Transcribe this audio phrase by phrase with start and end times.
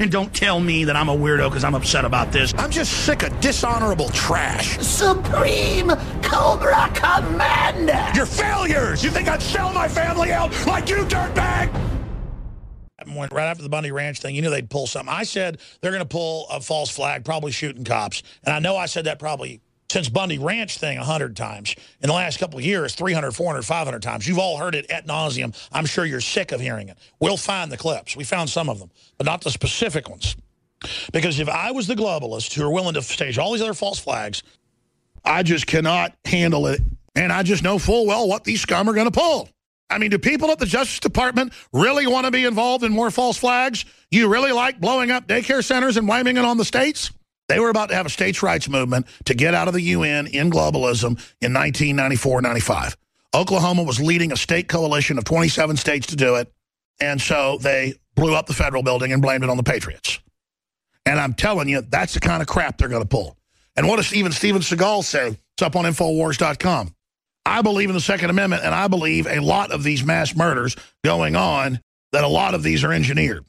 [0.00, 2.54] And don't tell me that I'm a weirdo because I'm upset about this.
[2.56, 4.78] I'm just sick of dishonorable trash.
[4.78, 5.88] Supreme
[6.22, 8.06] Cobra Commander!
[8.14, 9.02] You're failures!
[9.02, 11.74] You think I'd sell my family out like you, dirtbag?
[13.16, 15.12] Went right after the Bundy Ranch thing, you knew they'd pull something.
[15.12, 18.22] I said they're going to pull a false flag, probably shooting cops.
[18.44, 21.74] And I know I said that probably since Bundy Ranch thing 100 times.
[22.02, 24.28] In the last couple of years, 300, 400, 500 times.
[24.28, 25.56] You've all heard it at nauseum.
[25.72, 26.98] I'm sure you're sick of hearing it.
[27.20, 28.14] We'll find the clips.
[28.16, 30.36] We found some of them, but not the specific ones.
[31.12, 33.98] Because if I was the globalists who are willing to stage all these other false
[33.98, 34.42] flags,
[35.24, 36.80] I just cannot handle it.
[37.16, 39.48] And I just know full well what these scum are going to pull.
[39.90, 43.10] I mean, do people at the Justice Department really want to be involved in more
[43.10, 43.86] false flags?
[44.10, 47.10] You really like blowing up daycare centers and blaming it on the states?
[47.48, 50.26] They were about to have a states' rights movement to get out of the UN
[50.26, 52.96] in globalism in 1994-95.
[53.34, 56.52] Oklahoma was leading a state coalition of 27 states to do it,
[57.00, 60.18] and so they blew up the federal building and blamed it on the Patriots.
[61.06, 63.36] And I'm telling you, that's the kind of crap they're going to pull.
[63.76, 65.28] And what does even Steven Seagal say?
[65.28, 66.94] It's up on Infowars.com.
[67.46, 70.76] I believe in the Second Amendment, and I believe a lot of these mass murders
[71.02, 71.80] going on,
[72.12, 73.44] that a lot of these are engineered.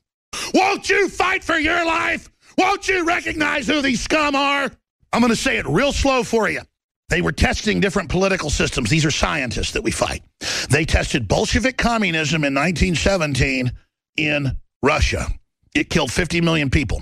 [0.54, 2.30] Won't you fight for your life?
[2.60, 4.70] Won't you recognize who these scum are?
[5.14, 6.60] I'm going to say it real slow for you.
[7.08, 8.90] They were testing different political systems.
[8.90, 10.24] These are scientists that we fight.
[10.70, 13.72] They tested Bolshevik communism in 1917
[14.18, 15.28] in Russia.
[15.74, 17.02] It killed 50 million people,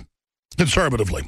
[0.60, 1.24] conservatively.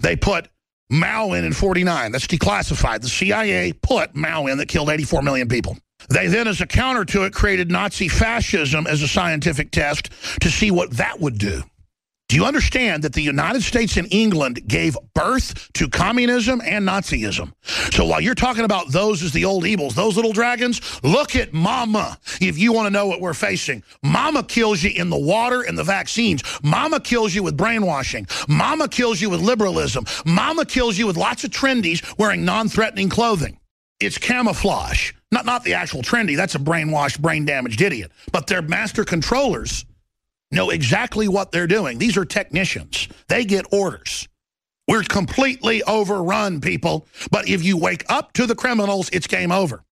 [0.00, 0.46] They put
[0.88, 2.12] Mao in in 49.
[2.12, 3.00] That's declassified.
[3.00, 5.76] The CIA put Mao in that killed 84 million people.
[6.08, 10.50] They then, as a counter to it, created Nazi fascism as a scientific test to
[10.52, 11.64] see what that would do.
[12.28, 17.52] Do you understand that the United States and England gave birth to communism and Nazism?
[17.94, 21.52] So while you're talking about those as the old evils, those little dragons, look at
[21.52, 23.84] Mama if you want to know what we're facing.
[24.02, 26.42] Mama kills you in the water and the vaccines.
[26.64, 28.26] Mama kills you with brainwashing.
[28.48, 30.04] Mama kills you with liberalism.
[30.24, 33.60] Mama kills you with lots of trendies wearing non-threatening clothing.
[34.00, 35.12] It's camouflage.
[35.30, 36.36] Not, not the actual trendy.
[36.36, 38.10] That's a brainwashed, brain-damaged idiot.
[38.32, 39.84] But they're master controllers
[40.56, 41.98] know exactly what they're doing.
[41.98, 43.08] These are technicians.
[43.28, 44.26] They get orders.
[44.88, 47.06] We're completely overrun, people.
[47.30, 49.84] But if you wake up to the criminals, it's game over.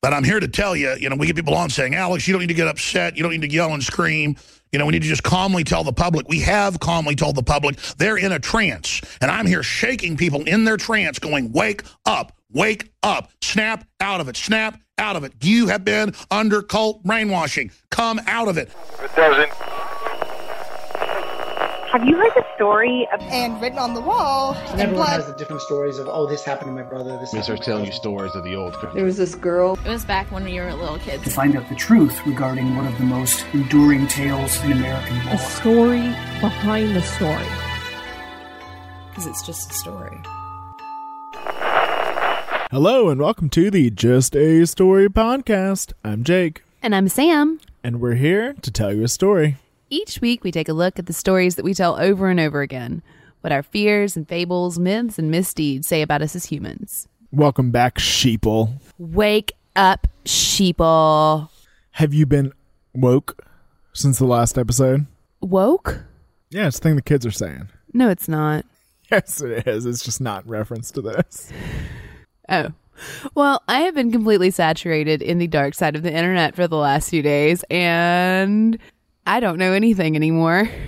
[0.00, 2.32] But I'm here to tell you, you know, we get people on saying, Alex, you
[2.32, 3.16] don't need to get upset.
[3.16, 4.36] You don't need to yell and scream.
[4.72, 6.28] You know, we need to just calmly tell the public.
[6.28, 9.00] We have calmly told the public they're in a trance.
[9.20, 14.20] And I'm here shaking people in their trance going, wake up, wake up, snap out
[14.20, 15.32] of it, snap out of it.
[15.42, 17.70] You have been under cult brainwashing.
[17.90, 18.70] Come out of it.
[19.02, 19.50] It doesn't.
[21.92, 25.20] Have you heard the story of and written on the wall and in everyone blood.
[25.20, 27.62] has the different stories of oh this happened to my brother this They happened start
[27.62, 29.78] telling you stories of the old There was this girl.
[29.84, 31.22] It was back when we were little kids.
[31.24, 35.32] to find out the truth regarding one of the most enduring tales in American A
[35.32, 35.36] law.
[35.36, 36.00] story
[36.40, 37.44] behind the story.
[39.10, 40.18] Because it's just a story.
[42.72, 45.92] Hello and welcome to the Just a Story podcast.
[46.02, 47.60] I'm Jake, And I'm Sam.
[47.84, 49.58] and we're here to tell you a story.
[49.90, 52.62] Each week, we take a look at the stories that we tell over and over
[52.62, 53.02] again,
[53.42, 57.08] what our fears and fables, myths, and misdeeds say about us as humans.
[57.30, 58.80] Welcome back, sheeple.
[58.98, 61.50] Wake up, sheeple.
[61.92, 62.52] Have you been
[62.94, 63.44] woke
[63.92, 65.04] since the last episode?
[65.42, 66.00] Woke?
[66.48, 67.68] Yeah, it's the thing the kids are saying.
[67.92, 68.64] No, it's not.
[69.10, 69.84] Yes, it is.
[69.84, 71.52] It's just not in reference to this.
[72.48, 72.72] Oh.
[73.34, 76.76] Well, I have been completely saturated in the dark side of the internet for the
[76.76, 78.78] last few days, and
[79.26, 80.68] I don't know anything anymore.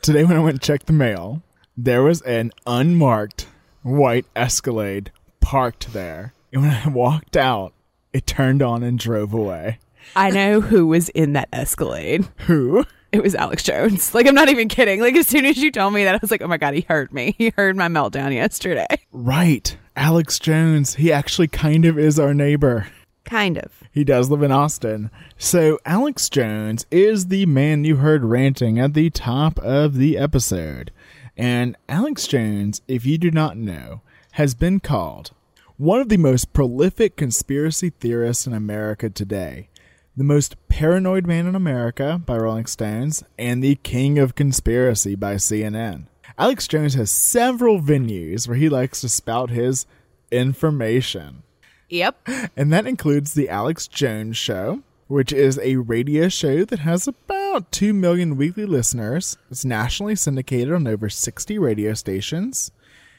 [0.01, 1.43] today when I went to check the mail,
[1.77, 3.47] there was an unmarked
[3.83, 6.33] white Escalade parked there.
[6.51, 7.75] And when I walked out,
[8.15, 9.79] it turned on and drove away.
[10.17, 12.27] I know who was in that Escalade.
[12.47, 12.87] Who?
[13.13, 14.15] It was Alex Jones.
[14.15, 15.01] Like, I'm not even kidding.
[15.01, 16.87] Like, as soon as you told me that, I was like, oh my God, he
[16.89, 17.35] heard me.
[17.39, 18.87] He heard my meltdown yesterday.
[19.13, 19.77] Right.
[19.95, 20.95] Alex Jones.
[20.95, 22.87] He actually kind of is our neighbor.
[23.25, 23.85] Kind of.
[23.93, 25.11] He does live in Austin.
[25.37, 30.91] So, Alex Jones is the man you heard ranting at the top of the episode.
[31.37, 34.03] And Alex Jones, if you do not know,
[34.33, 35.33] has been called
[35.77, 39.71] one of the most prolific conspiracy theorists in America today,
[40.15, 45.37] the most paranoid man in America by Rolling Stones, and the king of conspiracy by
[45.37, 46.07] CNN.
[46.37, 49.87] Alex Jones has several venues where he likes to spout his
[50.31, 51.43] information.
[51.91, 52.29] Yep.
[52.57, 57.71] And that includes the Alex Jones Show, which is a radio show that has about
[57.73, 59.37] 2 million weekly listeners.
[59.51, 62.71] It's nationally syndicated on over 60 radio stations.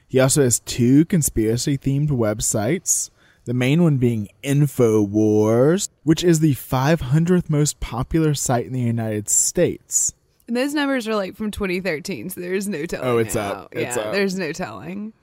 [0.08, 3.10] He also has two conspiracy themed websites.
[3.46, 9.30] The main one being InfoWars, which is the 500th most popular site in the United
[9.30, 10.14] States.
[10.48, 13.08] And those numbers are like from 2013, so there's no telling.
[13.08, 13.52] Oh, it's now.
[13.52, 13.70] up.
[13.72, 14.14] It's yeah, up.
[14.14, 15.14] there's no telling.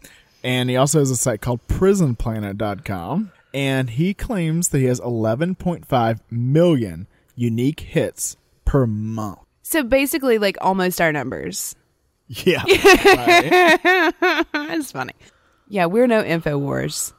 [0.42, 3.32] And he also has a site called prisonplanet.com.
[3.54, 9.38] And he claims that he has 11.5 million unique hits per month.
[9.62, 11.74] So basically, like almost our numbers.
[12.28, 12.62] Yeah.
[12.66, 14.14] right?
[14.70, 15.14] it's funny.
[15.68, 17.12] Yeah, we're no info wars.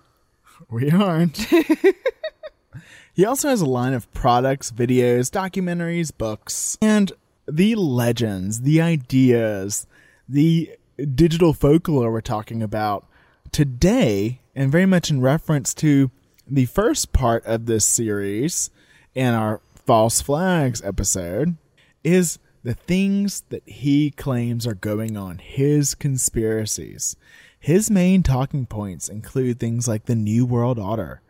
[0.69, 1.37] We aren't.
[3.13, 7.11] he also has a line of products, videos, documentaries, books, and
[7.47, 9.87] the legends, the ideas,
[10.27, 10.71] the
[11.15, 13.07] digital folklore we're talking about
[13.51, 16.11] today, and very much in reference to
[16.49, 18.69] the first part of this series
[19.15, 21.55] in our false flags episode,
[22.03, 27.15] is the things that he claims are going on, his conspiracies.
[27.59, 31.21] His main talking points include things like the New World Order.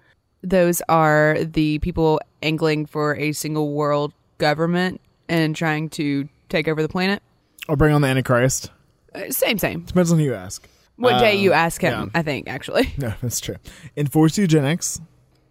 [0.43, 6.81] Those are the people angling for a single world government and trying to take over
[6.81, 7.21] the planet.
[7.67, 8.71] Or bring on the Antichrist.
[9.13, 9.81] Uh, same, same.
[9.81, 10.67] Depends on who you ask.
[10.97, 12.19] What day Um, you ask him, yeah.
[12.19, 12.93] I think, actually.
[12.97, 13.55] No, that's true.
[13.95, 14.99] Enforce eugenics.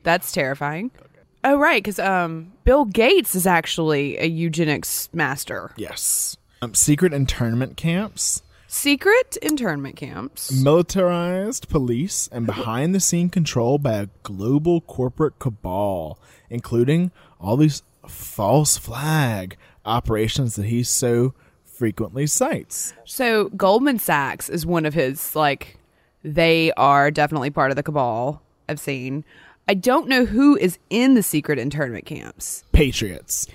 [0.03, 0.91] That's terrifying.
[1.45, 5.73] Oh, right, because um, Bill Gates is actually a eugenics master.
[5.77, 6.37] Yes.
[6.61, 8.43] Um, secret internment camps.
[8.67, 10.53] Secret internment camps.
[10.53, 16.19] Militarized police and behind the scene control by a global corporate cabal,
[16.51, 17.11] including
[17.41, 21.33] all these false flag operations that he so
[21.65, 22.93] frequently cites.
[23.05, 25.79] So Goldman Sachs is one of his like
[26.23, 29.25] they are definitely part of the cabal I've seen.
[29.69, 32.65] I don't know who is in the secret internment camps.
[32.73, 33.47] Patriots.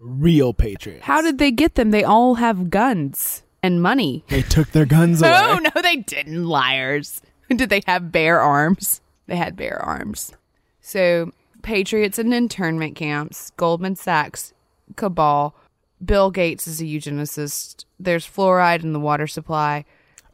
[0.00, 1.04] Real patriots.
[1.04, 1.90] How did they get them?
[1.92, 4.24] They all have guns and money.
[4.28, 5.32] They took their guns away.
[5.32, 7.22] Oh no, they didn't, liars.
[7.48, 9.00] Did they have bare arms?
[9.28, 10.32] They had bare arms.
[10.80, 11.30] So
[11.62, 14.52] patriots in internment camps, Goldman Sachs,
[14.96, 15.54] cabal,
[16.04, 17.84] Bill Gates is a eugenicist.
[18.00, 19.84] There's fluoride in the water supply,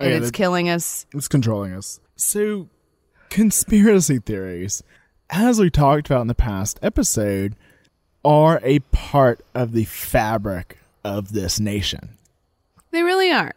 [0.00, 1.04] Oh, and yeah, it's killing us.
[1.12, 2.00] It's controlling us.
[2.16, 2.68] So,
[3.28, 4.82] conspiracy theories,
[5.32, 7.56] as we talked about in the past episode,
[8.24, 12.10] are a part of the fabric of this nation.
[12.90, 13.54] They really are.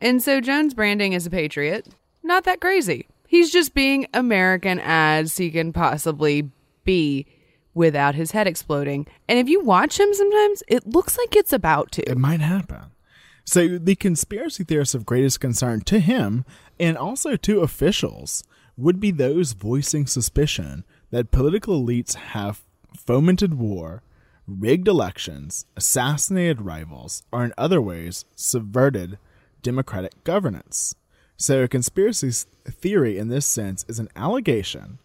[0.00, 1.88] And so Jones branding as a patriot,
[2.22, 3.08] not that crazy.
[3.26, 6.50] He's just being American as he can possibly
[6.84, 7.26] be
[7.72, 9.06] without his head exploding.
[9.26, 12.08] And if you watch him sometimes, it looks like it's about to.
[12.08, 12.90] It might happen.
[13.46, 16.44] So, the conspiracy theorists of greatest concern to him
[16.78, 18.44] and also to officials
[18.76, 20.84] would be those voicing suspicion
[21.14, 22.64] that political elites have
[22.96, 24.02] fomented war,
[24.48, 29.16] rigged elections, assassinated rivals, or in other ways subverted
[29.62, 30.96] democratic governance.
[31.36, 32.32] So, a conspiracy
[32.68, 34.98] theory in this sense is an allegation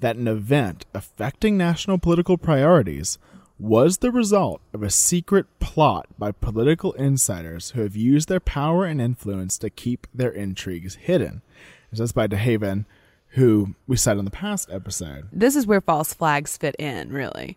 [0.00, 3.18] that an event affecting national political priorities
[3.58, 8.86] was the result of a secret plot by political insiders who have used their power
[8.86, 11.42] and influence to keep their intrigues hidden.
[11.90, 12.86] And that's by DeHaven,
[13.32, 15.28] who we said in the past episode.
[15.32, 17.56] This is where false flags fit in, really.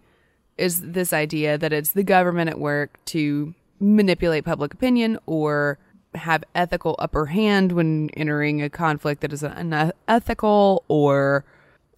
[0.58, 5.77] Is this idea that it's the government at work to manipulate public opinion or
[6.13, 11.44] have ethical upper hand when entering a conflict that is unethical or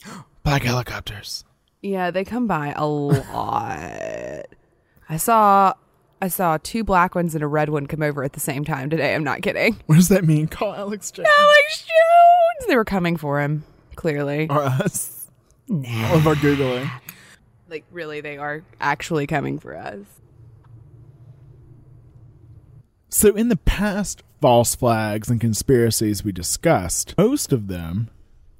[0.43, 1.43] Black helicopters.
[1.81, 3.77] Yeah, they come by a lot.
[5.10, 5.74] I saw
[6.22, 8.89] I saw two black ones and a red one come over at the same time
[8.89, 9.13] today.
[9.13, 9.77] I'm not kidding.
[9.86, 10.48] What does that mean?
[10.48, 11.27] Call Alex Jones.
[11.29, 12.26] Alex Jones!
[12.68, 13.64] They were coming for him,
[13.96, 14.48] clearly.
[14.50, 15.28] Or us.
[15.70, 16.90] All of our Googling.
[17.70, 20.00] Like, really, they are actually coming for us.
[23.10, 28.10] So, in the past false flags and conspiracies we discussed, most of them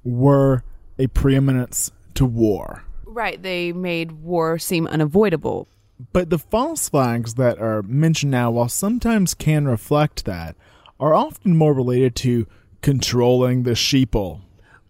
[0.04, 0.64] were
[0.98, 2.84] a preeminence to war.
[3.04, 3.42] Right.
[3.42, 5.68] They made war seem unavoidable.
[6.12, 10.56] But the false flags that are mentioned now, while sometimes can reflect that,
[11.00, 12.46] are often more related to
[12.82, 14.40] controlling the sheeple.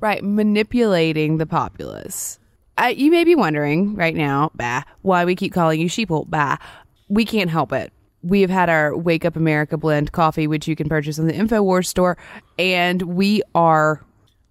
[0.01, 0.23] Right.
[0.23, 2.39] Manipulating the populace.
[2.77, 6.29] Uh, you may be wondering right now, bah, why we keep calling you sheeple.
[6.31, 6.57] Bah,
[7.09, 7.93] we can't help it.
[8.23, 11.33] We have had our Wake Up America blend coffee, which you can purchase in the
[11.33, 12.17] InfoWars store,
[12.59, 14.05] and we are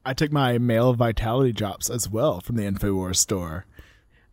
[0.06, 3.66] I took my male vitality drops as well from the InfoWars store.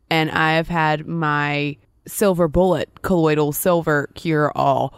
[0.08, 4.94] and I have had my silver bullet colloidal silver cure all.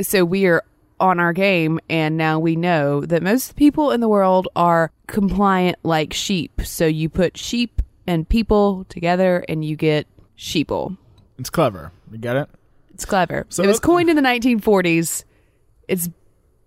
[0.00, 0.64] So we are
[0.98, 5.76] on our game, and now we know that most people in the world are compliant
[5.82, 6.62] like sheep.
[6.64, 10.06] So you put sheep and people together, and you get
[10.38, 10.96] sheeple.
[11.38, 11.92] It's clever.
[12.10, 12.48] You get it?
[12.94, 13.46] It's clever.
[13.48, 15.24] So- it was coined in the 1940s.
[15.88, 16.08] It's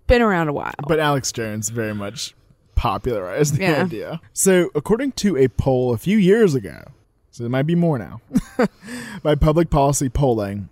[0.08, 0.74] been around a while.
[0.88, 2.36] But Alex Jones very much
[2.76, 3.84] popularized the Yeah.
[3.84, 4.22] idea.
[4.34, 6.84] So, according to a poll a few years ago,
[7.32, 8.22] so it might be more now,
[9.24, 10.70] by public policy polling,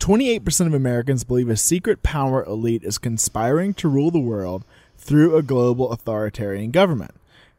[0.00, 4.64] 28% of Americans believe a secret power elite is conspiring to rule the world
[4.96, 7.12] through a global authoritarian government.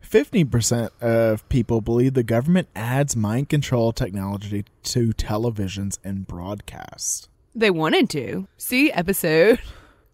[0.04, 7.30] 50% of people believe the government adds mind control technology to televisions and broadcasts.
[7.54, 8.48] they wanted to.
[8.58, 9.60] See episode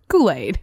[0.10, 0.60] Kool Aid.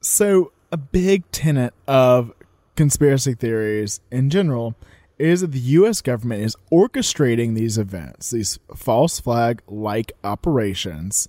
[0.00, 2.32] So, a big tenet of
[2.76, 4.74] conspiracy theories in general
[5.18, 6.00] is that the U.S.
[6.00, 11.28] government is orchestrating these events, these false flag like operations,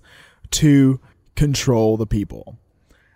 [0.52, 1.00] to
[1.34, 2.58] control the people.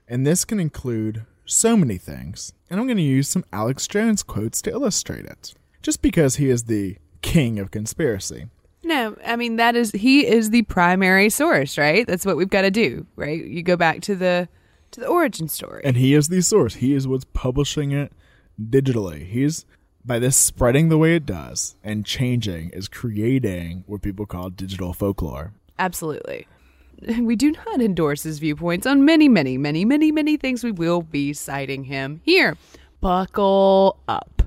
[0.08, 2.52] And this can include so many things.
[2.70, 6.48] And I'm going to use some Alex Jones quotes to illustrate it, just because he
[6.50, 8.48] is the king of conspiracy.
[8.82, 12.06] No, I mean that is he is the primary source, right?
[12.06, 13.42] That's what we've got to do, right?
[13.42, 14.48] You go back to the
[14.90, 15.82] to the origin story.
[15.84, 16.74] And he is the source.
[16.76, 18.12] He is what's publishing it
[18.60, 19.26] digitally.
[19.26, 19.64] He's
[20.04, 24.92] by this spreading the way it does and changing is creating what people call digital
[24.92, 25.52] folklore.
[25.78, 26.46] Absolutely.
[27.18, 30.62] We do not endorse his viewpoints on many, many, many, many, many things.
[30.62, 32.56] We will be citing him here.
[33.00, 34.42] Buckle up.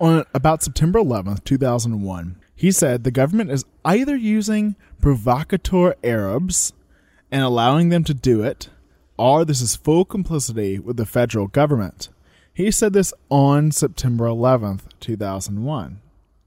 [0.00, 6.72] On about September 11th, 2001, he said the government is either using provocateur Arabs
[7.30, 8.68] and allowing them to do it,
[9.16, 12.08] or this is full complicity with the federal government.
[12.58, 16.00] He said this on September 11th, 2001.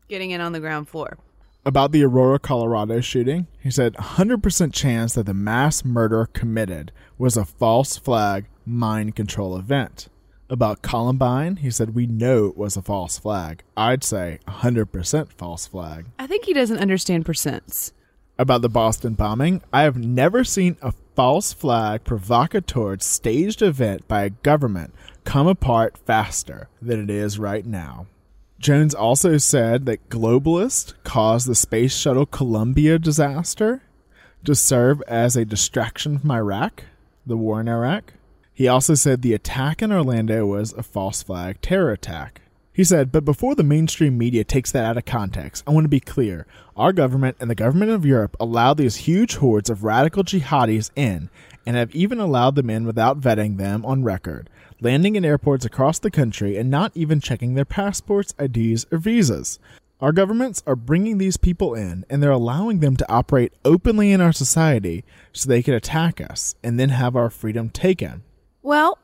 [0.09, 1.17] Getting in on the ground floor.
[1.65, 7.37] About the Aurora, Colorado shooting, he said 100% chance that the mass murder committed was
[7.37, 10.09] a false flag mind control event.
[10.49, 13.63] About Columbine, he said we know it was a false flag.
[13.77, 16.07] I'd say 100% false flag.
[16.19, 17.93] I think he doesn't understand percents.
[18.37, 24.23] About the Boston bombing, I have never seen a false flag provocateur staged event by
[24.23, 28.07] a government come apart faster than it is right now.
[28.59, 33.81] Jones also said that globalists caused the Space Shuttle Columbia disaster
[34.43, 36.83] to serve as a distraction from Iraq,
[37.25, 38.13] the war in Iraq.
[38.53, 42.41] He also said the attack in Orlando was a false flag terror attack.
[42.73, 45.89] He said, but before the mainstream media takes that out of context, I want to
[45.89, 46.45] be clear.
[46.77, 51.29] Our government and the government of Europe allow these huge hordes of radical jihadis in
[51.65, 54.49] and have even allowed them in without vetting them on record,
[54.81, 59.59] landing in airports across the country and not even checking their passports, IDs, or visas.
[59.99, 64.19] Our governments are bringing these people in and they're allowing them to operate openly in
[64.19, 68.23] our society so they can attack us and then have our freedom taken.
[68.63, 68.97] Well,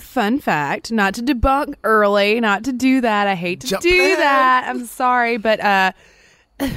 [0.00, 3.28] fun fact, not to debunk early, not to do that.
[3.28, 4.18] I hate to Jump do in.
[4.18, 4.64] that.
[4.68, 5.92] I'm sorry, but uh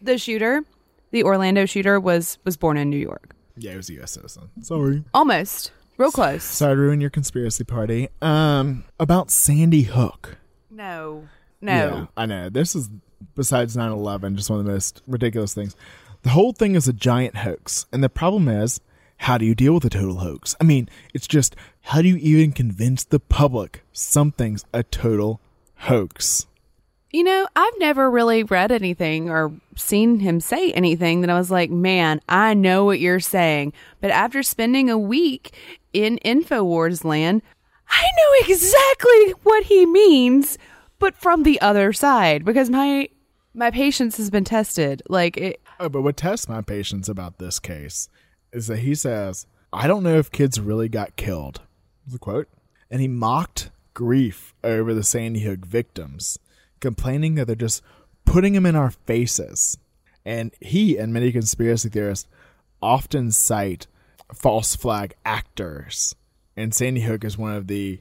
[0.00, 0.64] the shooter,
[1.10, 3.34] the Orlando shooter was was born in New York.
[3.58, 4.12] Yeah, he was a U.S.
[4.12, 4.48] citizen.
[4.62, 5.04] Sorry.
[5.12, 5.72] Almost.
[5.96, 6.42] Real close.
[6.42, 8.08] Sorry to ruin your conspiracy party.
[8.20, 10.38] Um, about Sandy Hook.
[10.70, 11.28] No.
[11.60, 11.72] No.
[11.72, 12.48] Yeah, I know.
[12.48, 12.88] This is,
[13.34, 15.76] besides 9 11, just one of the most ridiculous things.
[16.22, 17.86] The whole thing is a giant hoax.
[17.92, 18.80] And the problem is,
[19.18, 20.56] how do you deal with a total hoax?
[20.60, 25.40] I mean, it's just, how do you even convince the public something's a total
[25.76, 26.46] hoax?
[27.12, 31.50] You know, I've never really read anything or seen him say anything that I was
[31.50, 33.74] like, man, I know what you're saying.
[34.00, 35.54] But after spending a week
[35.92, 37.42] in InfoWars land,
[37.88, 40.56] I know exactly what he means,
[40.98, 43.08] but from the other side because my
[43.54, 45.02] my patience has been tested.
[45.08, 48.08] Like it, Oh, but what tests my patience about this case
[48.52, 51.60] is that he says, I don't know if kids really got killed.
[52.14, 52.48] A quote.
[52.90, 56.38] And he mocked grief over the Sandy Hook victims,
[56.82, 57.82] complaining that they're just
[58.26, 59.78] putting them in our faces.
[60.24, 62.28] And he and many conspiracy theorists
[62.82, 63.86] often cite
[64.34, 66.14] false flag actors.
[66.56, 68.00] And Sandy Hook is one of the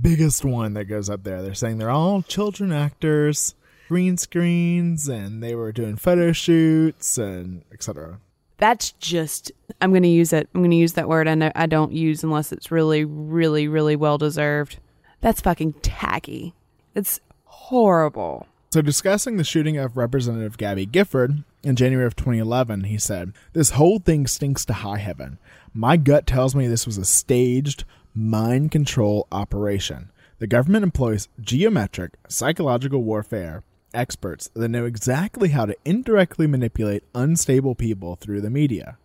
[0.00, 1.42] biggest one that goes up there.
[1.42, 3.54] They're saying they're all children actors,
[3.88, 8.18] green screens, and they were doing photo shoots and etc.
[8.58, 10.48] That's just I'm going to use it.
[10.54, 13.96] I'm going to use that word I I don't use unless it's really really really
[13.96, 14.78] well deserved.
[15.20, 16.54] That's fucking tacky.
[16.94, 17.20] It's
[17.66, 18.46] horrible.
[18.70, 23.70] So, discussing the shooting of Representative Gabby Gifford in January of 2011, he said, This
[23.70, 25.38] whole thing stinks to high heaven.
[25.74, 30.10] My gut tells me this was a staged mind control operation.
[30.38, 33.62] The government employs geometric, psychological warfare
[33.94, 38.98] experts that know exactly how to indirectly manipulate unstable people through the media.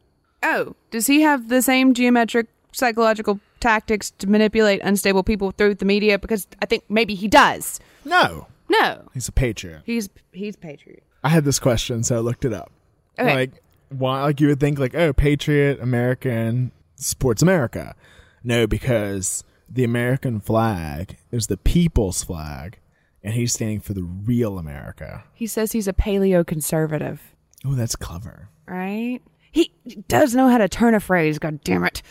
[0.44, 5.86] Oh, does he have the same geometric psychological tactics to manipulate unstable people through the
[5.86, 6.20] media?
[6.20, 7.80] Because I think maybe he does.
[8.03, 8.48] No.
[8.79, 9.07] No.
[9.13, 9.81] He's a patriot.
[9.85, 11.03] He's he's patriot.
[11.23, 12.71] I had this question, so I looked it up.
[13.19, 13.33] Okay.
[13.35, 13.51] Like,
[13.89, 14.21] why?
[14.23, 17.95] Like you would think, like, oh, patriot, American, supports America.
[18.43, 22.79] No, because the American flag is the people's flag,
[23.23, 25.23] and he's standing for the real America.
[25.33, 27.21] He says he's a paleo conservative,
[27.65, 28.49] Oh, that's clever.
[28.67, 29.19] right?
[29.51, 29.73] He
[30.07, 31.37] does know how to turn a phrase.
[31.37, 32.01] God damn it!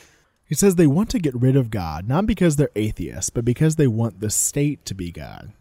[0.45, 3.77] He says they want to get rid of God, not because they're atheists, but because
[3.77, 5.53] they want the state to be God.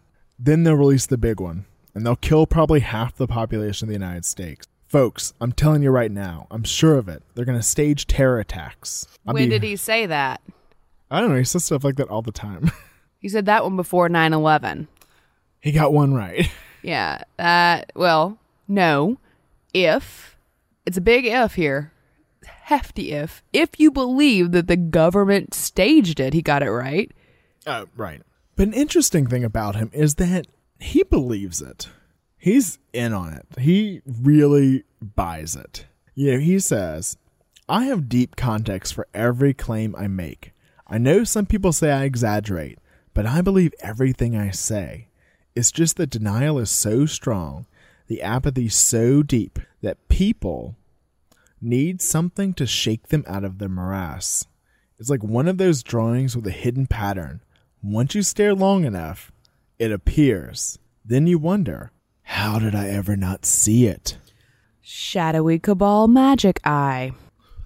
[0.42, 3.94] Then they'll release the big one, and they'll kill probably half the population of the
[3.94, 4.66] United States.
[4.86, 7.22] Folks, I'm telling you right now, I'm sure of it.
[7.34, 9.06] They're going to stage terror attacks.
[9.26, 10.40] I'll when be- did he say that?
[11.10, 11.36] I don't know.
[11.36, 12.70] He says stuff like that all the time.
[13.22, 14.86] He said that one before 9-11.
[15.60, 16.50] he got one right.
[16.82, 17.22] Yeah.
[17.38, 19.18] Uh, well, no.
[19.74, 20.38] If
[20.86, 21.92] it's a big if here,
[22.46, 23.42] hefty if.
[23.52, 27.12] If you believe that the government staged it, he got it right.
[27.66, 28.22] Oh, right.
[28.60, 30.46] But an interesting thing about him is that
[30.78, 31.88] he believes it.
[32.36, 33.46] He's in on it.
[33.58, 35.86] He really buys it.
[36.14, 37.16] You know, he says,
[37.70, 40.52] I have deep context for every claim I make.
[40.86, 42.78] I know some people say I exaggerate,
[43.14, 45.08] but I believe everything I say.
[45.56, 47.64] It's just the denial is so strong,
[48.08, 50.76] the apathy so deep, that people
[51.62, 54.44] need something to shake them out of their morass.
[54.98, 57.40] It's like one of those drawings with a hidden pattern.
[57.82, 59.32] Once you stare long enough,
[59.78, 60.78] it appears.
[61.02, 64.18] Then you wonder, how did I ever not see it?
[64.82, 67.12] Shadowy cabal magic eye.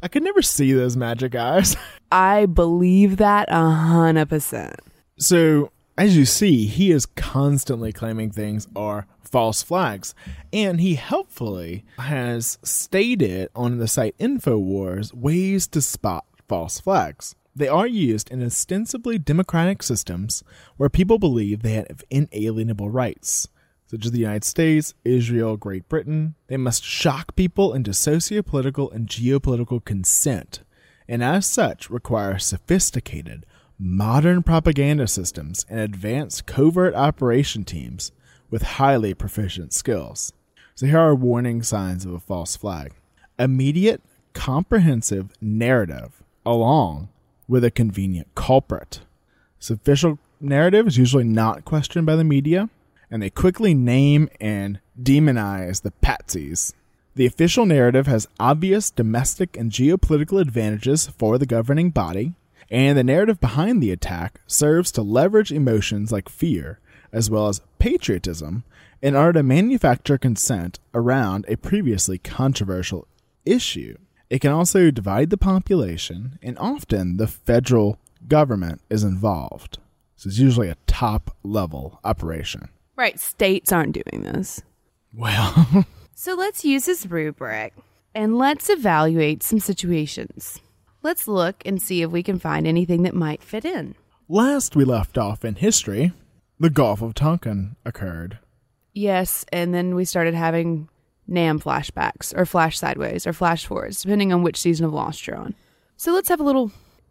[0.01, 1.77] I could never see those magic eyes.
[2.13, 4.77] I believe that a hundred percent.
[5.19, 10.15] So, as you see, he is constantly claiming things are false flags,
[10.53, 17.35] and he helpfully has stated on the site InfoWars ways to spot false flags.
[17.57, 20.43] They are used in ostensibly democratic systems
[20.77, 23.49] where people believe they have inalienable rights,
[23.87, 26.35] such as the United States, Israel, Great Britain.
[26.49, 30.63] They must shock people into sociopolitical and geopolitical consent,
[31.09, 33.47] and as such require sophisticated,
[33.79, 38.11] modern propaganda systems and advanced covert operation teams
[38.51, 40.33] with highly proficient skills.
[40.75, 42.95] So here are warning signs of a false flag.
[43.39, 47.11] Immediate, comprehensive narrative along
[47.49, 49.01] with a convenient culprit.
[49.59, 52.69] This official narrative is usually not questioned by the media,
[53.11, 56.73] and they quickly name and demonize the patsies.
[57.15, 62.33] The official narrative has obvious domestic and geopolitical advantages for the governing body,
[62.71, 66.81] and the narrative behind the attack serves to leverage emotions like fear,
[67.13, 68.65] as well as patriotism,
[69.01, 73.07] in order to manufacture consent around a previously controversial
[73.45, 73.97] issue.
[74.31, 79.79] It can also divide the population, and often the federal government is involved.
[80.17, 82.69] So it's usually a top level operation.
[82.97, 84.63] Right, states aren't doing this.
[85.13, 87.75] Well, So let's use this rubric
[88.15, 90.61] and let's evaluate some situations.
[91.03, 93.97] Let's look and see if we can find anything that might fit in.
[94.29, 96.13] last we left off in history,
[96.61, 98.39] the Gulf of Tonkin occurred.
[98.93, 100.89] Yes, and then we started having
[101.27, 105.37] NAM flashbacks, or flash sideways, or flash forwards, depending on which season of Lost you're
[105.37, 105.55] on.
[105.97, 106.71] So let's have a little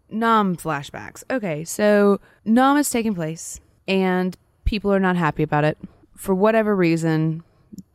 [0.10, 1.24] NAM flashbacks.
[1.32, 5.78] Okay, so NAM is taking place, and people are not happy about it.
[6.16, 7.44] For whatever reason,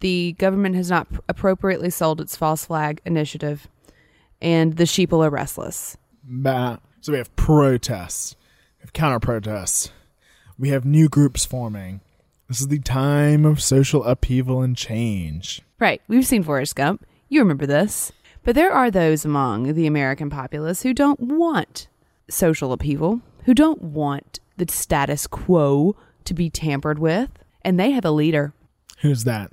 [0.00, 3.68] the government has not pr- appropriately sold its false flag initiative,
[4.42, 5.96] and the sheeple are restless.
[6.24, 6.78] Bah.
[7.00, 8.34] So we have protests,
[8.78, 9.92] we have counter protests,
[10.58, 12.00] we have new groups forming.
[12.48, 15.60] This is the time of social upheaval and change.
[15.78, 17.04] Right, we've seen Forrest Gump.
[17.28, 18.10] You remember this.
[18.42, 21.88] But there are those among the American populace who don't want
[22.30, 27.28] social upheaval, who don't want the status quo to be tampered with,
[27.60, 28.54] and they have a leader.
[29.02, 29.52] Who's that?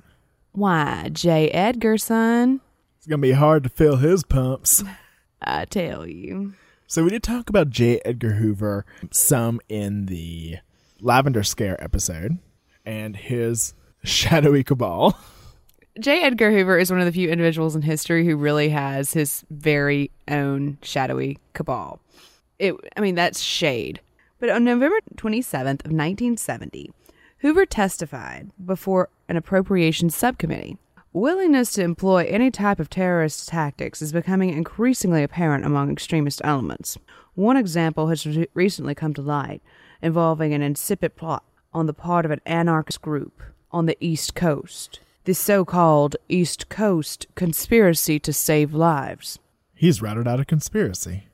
[0.52, 1.50] Why, J.
[1.50, 2.62] Edgar, son.
[2.96, 4.82] It's gonna be hard to fill his pumps.
[5.42, 6.54] I tell you.
[6.86, 8.00] So we did talk about J.
[8.06, 10.56] Edgar Hoover some in the
[11.02, 12.38] Lavender Scare episode
[12.86, 15.18] and his shadowy cabal.
[15.98, 16.22] J.
[16.22, 20.10] Edgar Hoover is one of the few individuals in history who really has his very
[20.28, 22.00] own shadowy cabal.
[22.58, 24.00] It, I mean, that's shade.
[24.38, 26.90] But on November 27th of 1970,
[27.38, 30.76] Hoover testified before an appropriations subcommittee.
[31.14, 36.98] Willingness to employ any type of terrorist tactics is becoming increasingly apparent among extremist elements.
[37.34, 39.62] One example has re- recently come to light
[40.02, 45.00] involving an insipid plot on the part of an anarchist group on the East Coast.
[45.24, 49.38] The so called East Coast Conspiracy to Save Lives.
[49.74, 51.24] He's routed out a conspiracy.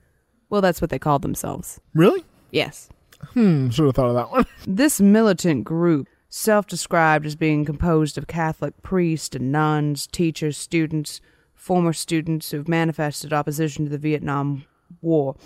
[0.49, 1.81] Well, that's what they called themselves.
[1.95, 2.25] Really?
[2.51, 2.89] Yes.
[3.35, 4.47] Hmm, should have thought of that one.
[4.67, 11.21] This militant group, self described as being composed of Catholic priests and nuns, teachers, students,
[11.55, 14.65] former students who've manifested opposition to the Vietnam
[15.01, 15.37] War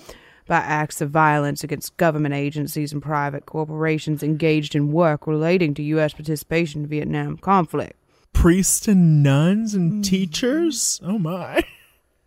[0.47, 5.83] by acts of violence against government agencies and private corporations engaged in work relating to
[5.83, 6.13] U.S.
[6.13, 7.95] participation in the Vietnam conflict.
[8.33, 10.03] Priests and nuns and mm-hmm.
[10.03, 11.01] teachers?
[11.03, 11.65] Oh my.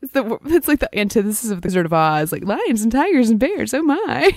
[0.01, 3.29] It's, the, it's like the antithesis of the Wizard of Oz, like lions and tigers
[3.29, 3.73] and bears.
[3.73, 4.33] Oh my!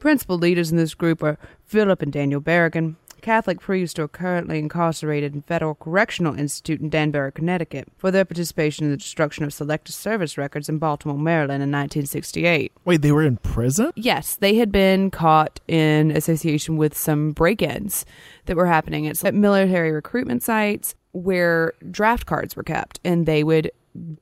[0.00, 4.60] Principal leaders in this group are Philip and Daniel Berrigan, Catholic priests who are currently
[4.60, 9.52] incarcerated in Federal Correctional Institute in Danbury, Connecticut, for their participation in the destruction of
[9.52, 12.70] selective service records in Baltimore, Maryland in 1968.
[12.84, 13.90] Wait, they were in prison?
[13.96, 18.06] Yes, they had been caught in association with some break ins
[18.44, 23.72] that were happening at military recruitment sites where draft cards were kept, and they would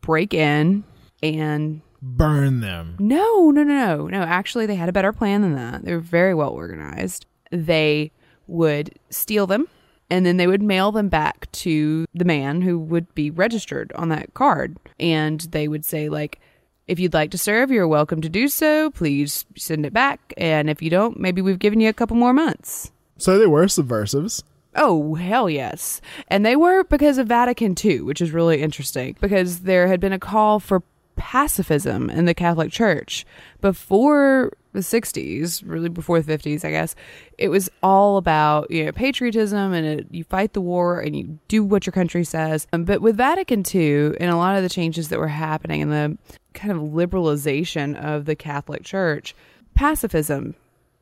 [0.01, 0.83] break in
[1.23, 2.97] and Burn them.
[2.99, 4.23] no, no, no, no, no.
[4.23, 5.85] Actually, they had a better plan than that.
[5.85, 7.27] They were very well organized.
[7.51, 8.11] They
[8.47, 9.69] would steal them
[10.11, 14.11] and then they would mail them back to the man who would be registered on
[14.11, 14.77] that card.
[15.01, 16.41] And they would say, like,
[16.87, 18.91] if you'd like to serve, you're welcome to do so.
[18.91, 20.35] Please send it back.
[20.37, 22.93] And if you don't, maybe we've given you a couple more months.
[23.17, 24.45] So they were subversives.
[24.77, 26.01] Oh, hell yes.
[26.29, 30.13] And they were because of Vatican II, which is really interesting because there had been
[30.13, 30.83] a call for
[31.17, 33.25] pacifism in the Catholic Church
[33.61, 36.95] before the 60s, really before the 50s, I guess.
[37.39, 41.39] It was all about, you know, patriotism and it, you fight the war and you
[41.49, 42.67] do what your country says.
[42.73, 45.93] Um, but with Vatican II and a lot of the changes that were happening and
[45.93, 46.19] the
[46.53, 49.35] kind of liberalization of the Catholic Church,
[49.75, 50.55] pacifism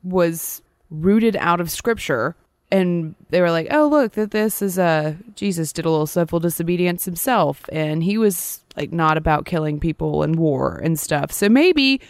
[0.03, 2.35] was rooted out of scripture
[2.71, 6.39] and they were like, "Oh, look, that this is uh Jesus did a little civil
[6.39, 11.31] disobedience himself, and he was like not about killing people and war and stuff.
[11.31, 12.01] So maybe,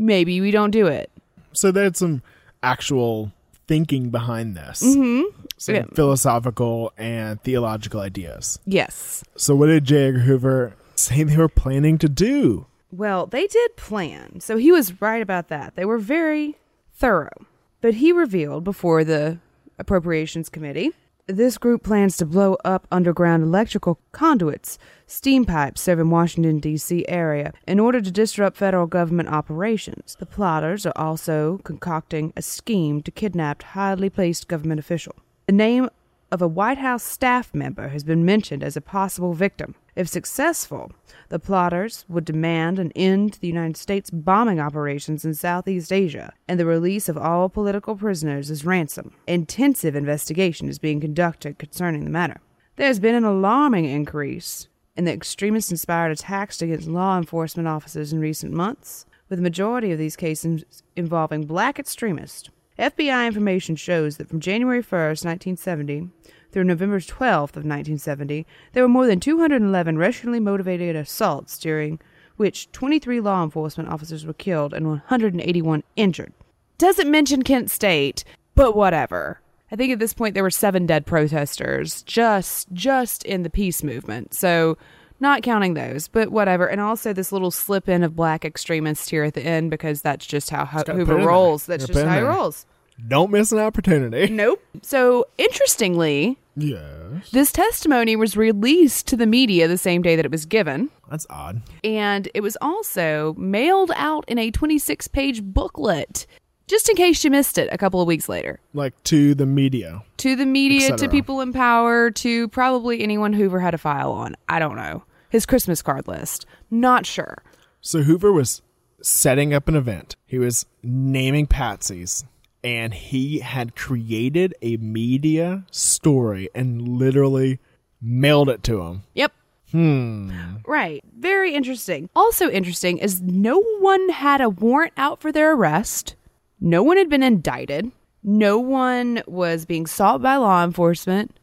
[0.00, 1.10] maybe we don't do it."
[1.52, 2.22] So they had some
[2.62, 3.32] actual
[3.68, 4.82] thinking behind this.
[4.82, 5.22] Mm-hmm.
[5.58, 5.84] Some Yeah.
[5.94, 8.58] philosophical and theological ideas.
[8.66, 9.22] Yes.
[9.36, 10.08] So what did J.
[10.08, 12.66] Edgar Hoover say they were planning to do?
[12.90, 14.40] Well, they did plan.
[14.40, 15.76] So he was right about that.
[15.76, 16.56] They were very
[16.92, 17.46] thorough.
[17.80, 19.38] But he revealed before the
[19.78, 20.90] Appropriations Committee
[21.32, 27.04] this group plans to blow up underground electrical conduits, steam pipes serving Washington, D.C.
[27.08, 30.16] area in order to disrupt federal government operations.
[30.18, 35.14] The plotters are also concocting a scheme to kidnap highly placed government official.
[35.46, 35.88] The name
[36.30, 39.74] of a White House staff member has been mentioned as a possible victim.
[39.96, 40.92] If successful,
[41.28, 46.32] the plotters would demand an end to the United States bombing operations in Southeast Asia
[46.46, 49.12] and the release of all political prisoners as ransom.
[49.26, 52.40] Intensive investigation is being conducted concerning the matter.
[52.76, 58.12] There has been an alarming increase in the extremist inspired attacks against law enforcement officers
[58.12, 62.50] in recent months, with the majority of these cases involving black extremists.
[62.78, 66.08] FBI information shows that from January 1st, 1970,
[66.50, 72.00] through November 12th of 1970, there were more than 211 racially motivated assaults during
[72.36, 76.32] which 23 law enforcement officers were killed and 181 injured.
[76.78, 79.40] Doesn't mention Kent State, but whatever.
[79.70, 83.82] I think at this point there were seven dead protesters just just in the peace
[83.82, 84.34] movement.
[84.34, 84.78] So
[85.20, 86.66] not counting those, but whatever.
[86.66, 90.26] And also this little slip in of black extremists here at the end because that's
[90.26, 91.66] just how Ho- Hoover put it in rolls.
[91.66, 92.66] That's just how he rolls.
[93.08, 94.32] Don't miss an opportunity.
[94.40, 94.62] Nope.
[94.82, 97.30] So interestingly, Yes.
[97.30, 100.90] this testimony was released to the media the same day that it was given.
[101.10, 101.62] That's odd.
[101.84, 106.26] And it was also mailed out in a 26 page booklet,
[106.66, 108.60] just in case you missed it a couple of weeks later.
[108.72, 110.02] Like to the media.
[110.18, 114.36] To the media, to people in power, to probably anyone Hoover had a file on.
[114.48, 115.02] I don't know.
[115.30, 116.46] His Christmas card list.
[116.70, 117.42] Not sure.
[117.80, 118.62] So Hoover was
[119.02, 120.16] setting up an event.
[120.26, 122.24] He was naming patsies
[122.62, 127.58] and he had created a media story and literally
[128.00, 129.02] mailed it to him.
[129.14, 129.32] Yep.
[129.70, 130.30] Hmm.
[130.66, 131.02] Right.
[131.16, 132.10] Very interesting.
[132.14, 136.16] Also interesting is no one had a warrant out for their arrest.
[136.60, 137.90] No one had been indicted.
[138.22, 141.36] No one was being sought by law enforcement.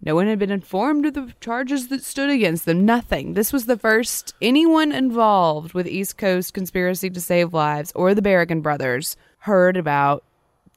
[0.00, 2.84] No one had been informed of the charges that stood against them.
[2.84, 3.34] Nothing.
[3.34, 8.20] This was the first anyone involved with East Coast conspiracy to save lives or the
[8.22, 10.24] Berrigan brothers heard about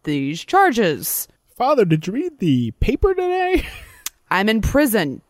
[0.08, 1.28] these charges.
[1.56, 3.68] Father, did you read the paper today?
[4.32, 5.22] I'm in prison.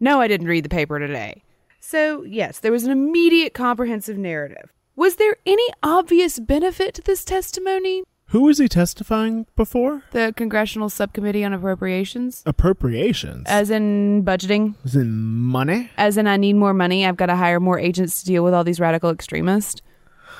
[0.00, 1.42] No, I didn't read the paper today.
[1.80, 4.72] So, yes, there was an immediate comprehensive narrative.
[4.96, 8.02] Was there any obvious benefit to this testimony?
[8.30, 10.02] Who was he testifying before?
[10.10, 12.42] The Congressional Subcommittee on Appropriations?
[12.44, 13.44] Appropriations.
[13.46, 14.74] As in budgeting?
[14.84, 15.90] As in money?
[15.96, 17.06] As in, I need more money.
[17.06, 19.80] I've got to hire more agents to deal with all these radical extremists.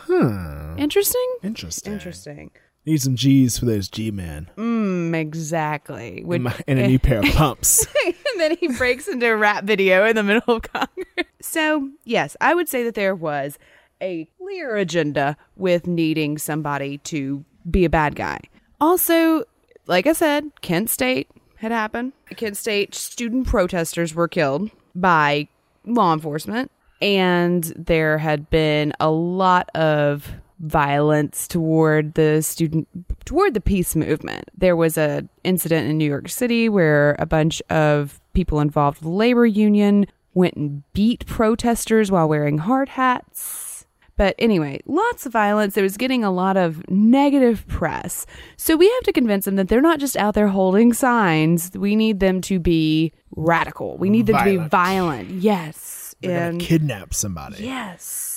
[0.08, 0.74] Hmm.
[0.78, 1.36] Interesting?
[1.44, 1.92] Interesting.
[1.92, 2.50] Interesting.
[2.86, 4.48] Need some G's for those G men.
[4.56, 6.24] Mm, exactly.
[6.28, 7.84] And, my, and a new pair of pumps.
[8.06, 11.26] and then he breaks into a rap video in the middle of Congress.
[11.40, 13.58] So, yes, I would say that there was
[14.00, 18.38] a clear agenda with needing somebody to be a bad guy.
[18.80, 19.42] Also,
[19.86, 22.12] like I said, Kent State had happened.
[22.36, 25.48] Kent State student protesters were killed by
[25.84, 26.70] law enforcement,
[27.02, 32.88] and there had been a lot of violence toward the student
[33.24, 34.44] toward the peace movement.
[34.56, 39.04] There was a incident in New York City where a bunch of people involved with
[39.04, 43.86] the labor union went and beat protesters while wearing hard hats.
[44.16, 45.76] But anyway, lots of violence.
[45.76, 48.24] It was getting a lot of negative press.
[48.56, 51.70] So we have to convince them that they're not just out there holding signs.
[51.74, 53.98] We need them to be radical.
[53.98, 54.70] We need them to be Violent.
[54.70, 55.30] violent.
[55.30, 56.14] Yes.
[56.22, 57.64] They're gonna kidnap somebody.
[57.64, 58.35] Yes.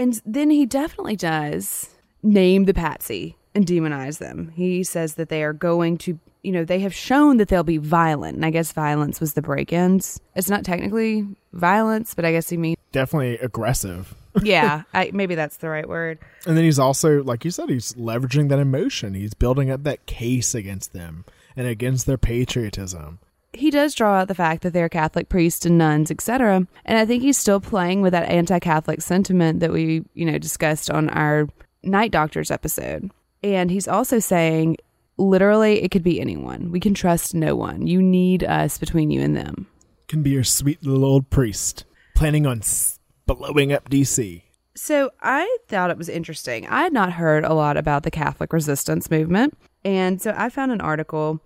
[0.00, 1.90] And then he definitely does
[2.22, 4.50] name the patsy and demonize them.
[4.56, 7.76] He says that they are going to, you know, they have shown that they'll be
[7.76, 8.36] violent.
[8.36, 10.18] And I guess violence was the break ins.
[10.34, 14.14] It's not technically violence, but I guess he means, Definitely aggressive.
[14.42, 16.18] yeah, I, maybe that's the right word.
[16.46, 19.12] And then he's also, like you said, he's leveraging that emotion.
[19.12, 23.18] He's building up that case against them and against their patriotism.
[23.52, 26.66] He does draw out the fact that they're Catholic priests and nuns, etc.
[26.84, 30.90] And I think he's still playing with that anti-Catholic sentiment that we, you know, discussed
[30.90, 31.48] on our
[31.82, 33.10] Night Doctors episode.
[33.42, 34.76] And he's also saying,
[35.16, 36.70] literally, it could be anyone.
[36.70, 37.86] We can trust no one.
[37.86, 39.66] You need us between you and them.
[40.08, 41.84] Can be your sweet little old priest
[42.14, 44.42] planning on s- blowing up DC.
[44.74, 46.66] So I thought it was interesting.
[46.66, 49.56] I had not heard a lot about the Catholic resistance movement.
[49.84, 51.40] And so I found an article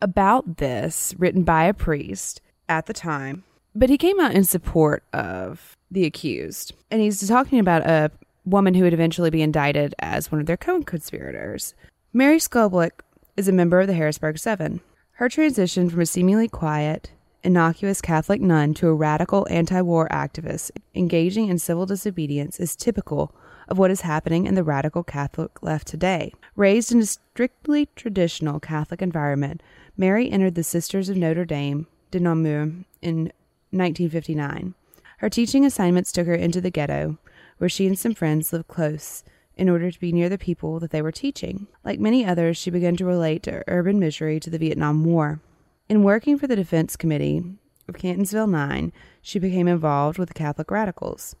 [0.00, 5.04] about this written by a priest at the time, but he came out in support
[5.12, 6.74] of the accused.
[6.90, 8.10] And he's talking about a
[8.44, 11.74] woman who would eventually be indicted as one of their co conspirators.
[12.12, 13.00] Mary Scoblick
[13.36, 14.80] is a member of the Harrisburg Seven.
[15.12, 17.10] Her transition from a seemingly quiet,
[17.42, 23.34] innocuous Catholic nun to a radical anti war activist engaging in civil disobedience is typical
[23.68, 26.32] of what is happening in the radical Catholic left today.
[26.56, 29.62] Raised in a strictly traditional Catholic environment,
[30.00, 32.70] Mary entered the Sisters of Notre Dame de Namur
[33.02, 33.32] in
[33.72, 34.74] 1959.
[35.18, 37.18] Her teaching assignments took her into the ghetto,
[37.58, 39.24] where she and some friends lived close
[39.56, 41.66] in order to be near the people that they were teaching.
[41.84, 45.40] Like many others, she began to relate to urban misery to the Vietnam War.
[45.88, 47.42] In working for the Defense Committee
[47.88, 51.34] of Catonsville 9, she became involved with the Catholic radicals.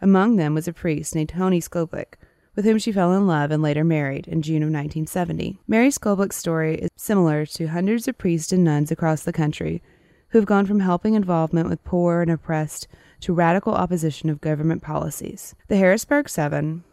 [0.00, 2.14] Among them was a priest named Tony Scoblick,
[2.54, 5.58] with whom she fell in love and later married in June of 1970.
[5.66, 9.82] Mary Scoblick's story is similar to hundreds of priests and nuns across the country
[10.28, 12.88] who have gone from helping involvement with poor and oppressed
[13.20, 15.54] to radical opposition of government policies.
[15.68, 16.84] The Harrisburg Seven,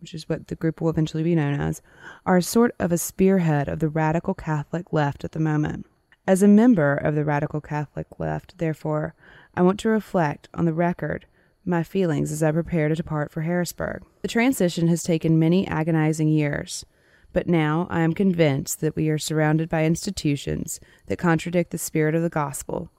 [0.00, 1.82] which is what the group will eventually be known as,
[2.24, 5.86] are a sort of a spearhead of the radical Catholic left at the moment.
[6.26, 9.14] As a member of the radical Catholic left, therefore,
[9.54, 11.26] I want to reflect on the record
[11.68, 14.02] my feelings as I prepare to depart for Harrisburg.
[14.22, 16.84] The transition has taken many agonizing years,
[17.32, 22.14] but now I am convinced that we are surrounded by institutions that contradict the spirit
[22.14, 22.90] of the gospel,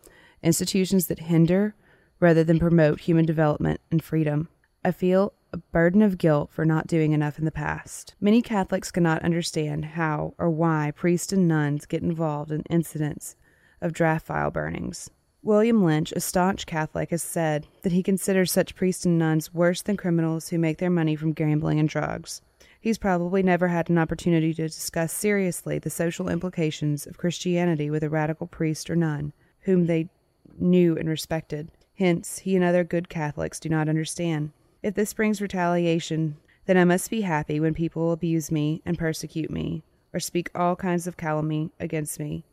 [0.44, 1.76] institutions that hinder
[2.20, 4.50] rather than promote human development and freedom.
[4.84, 8.14] I feel a burden of guilt for not doing enough in the past.
[8.22, 13.36] Many Catholics cannot understand how or why priests and nuns get involved in incidents
[13.82, 15.10] of draft file burnings.
[15.42, 19.82] William Lynch, a staunch Catholic, has said that he considers such priests and nuns worse
[19.82, 22.42] than criminals who make their money from gambling and drugs.
[22.82, 28.04] He's probably never had an opportunity to discuss seriously the social implications of Christianity with
[28.04, 30.10] a radical priest or nun whom they
[30.58, 31.72] knew and respected.
[31.98, 34.52] Hence, he and other good Catholics do not understand.
[34.82, 39.52] If this brings retaliation, then I must be happy when people abuse me and persecute
[39.52, 42.46] me, or speak all kinds of calumny against me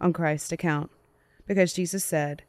[0.00, 0.90] on Christ's account,
[1.48, 2.42] because Jesus said,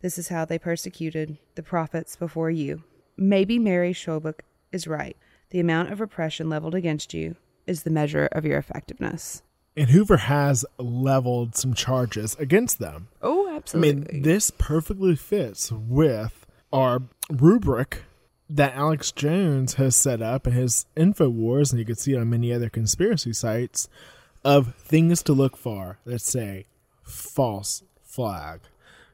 [0.00, 2.82] This is how they persecuted the prophets before you.
[3.16, 4.40] Maybe Mary Scoblick
[4.72, 5.16] is right.
[5.50, 9.42] The amount of repression leveled against you is the measure of your effectiveness.
[9.76, 13.08] And Hoover has leveled some charges against them.
[13.22, 13.90] Oh, absolutely.
[13.90, 18.02] I mean, this perfectly fits with our rubric
[18.50, 22.30] that Alex Jones has set up in his InfoWars, and you can see it on
[22.30, 23.88] many other conspiracy sites,
[24.44, 26.66] of things to look for that say
[27.02, 27.82] false
[28.18, 28.58] flag.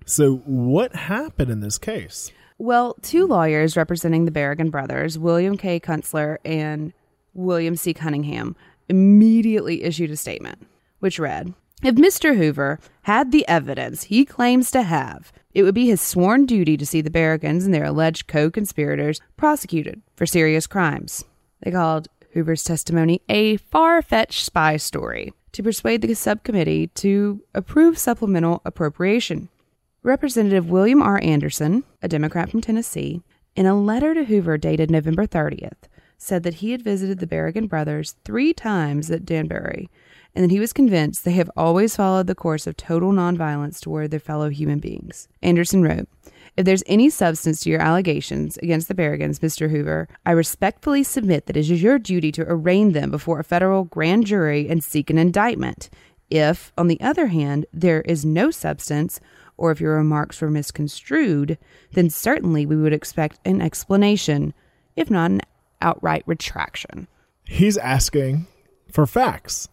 [0.07, 2.33] So, what happened in this case?
[2.57, 5.79] Well, two lawyers representing the Berrigan brothers, William K.
[5.79, 6.95] Kunstler and
[7.35, 7.93] William C.
[7.93, 8.57] Cunningham,
[8.88, 10.67] immediately issued a statement,
[11.01, 12.38] which read If Mr.
[12.38, 16.87] Hoover had the evidence he claims to have, it would be his sworn duty to
[16.87, 21.27] see the Berrigans and their alleged co conspirators prosecuted for serious crimes.
[21.62, 27.97] They called Hoover's testimony a far fetched spy story to persuade the subcommittee to approve
[27.97, 29.49] supplemental appropriation.
[30.03, 31.21] Representative William R.
[31.23, 33.23] Anderson, a Democrat from Tennessee,
[33.57, 35.88] in a letter to Hoover dated November 30th,
[36.19, 39.88] said that he had visited the Berrigan brothers three times at Danbury
[40.35, 44.11] and that he was convinced they have always followed the course of total nonviolence toward
[44.11, 45.29] their fellow human beings.
[45.43, 46.09] Anderson wrote,
[46.57, 49.71] if there's any substance to your allegations against the Berrigans, Mr.
[49.71, 53.85] Hoover, I respectfully submit that it is your duty to arraign them before a federal
[53.85, 55.90] grand jury and seek an indictment.
[56.31, 59.21] If, on the other hand, there is no substance,
[59.57, 61.59] or if your remarks were misconstrued,
[61.93, 64.55] then certainly we would expect an explanation,
[64.97, 65.40] if not an
[65.81, 67.09] outright retraction.
[67.45, 68.47] He's asking
[68.90, 69.69] for facts.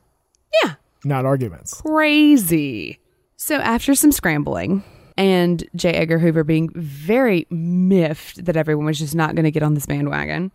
[0.63, 0.73] Yeah.
[1.05, 1.81] Not arguments.
[1.81, 2.99] Crazy.
[3.37, 4.83] So after some scrambling,
[5.17, 5.91] and J.
[5.93, 9.85] Edgar Hoover being very miffed that everyone was just not going to get on this
[9.85, 10.51] bandwagon,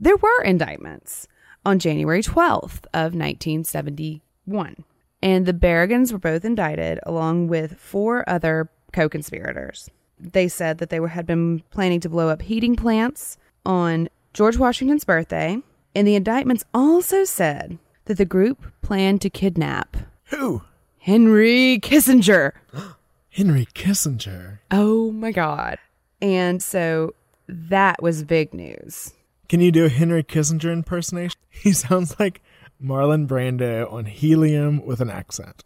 [0.00, 1.26] there were indictments
[1.64, 4.84] on January 12th of 1971.
[5.20, 9.90] And the Berrigans were both indicted along with four other co-conspirators.
[10.18, 14.56] They said that they were, had been planning to blow up heating plants on George
[14.56, 15.58] Washington's birthday,
[15.94, 19.96] and the indictments also said that the group planned to kidnap
[20.28, 20.62] who?
[20.98, 22.52] Henry Kissinger.
[23.38, 24.58] Henry Kissinger.
[24.72, 25.78] Oh my God.
[26.20, 27.14] And so
[27.46, 29.14] that was big news.
[29.48, 31.38] Can you do a Henry Kissinger impersonation?
[31.50, 32.40] He sounds like
[32.82, 35.62] Marlon Brando on helium with an accent.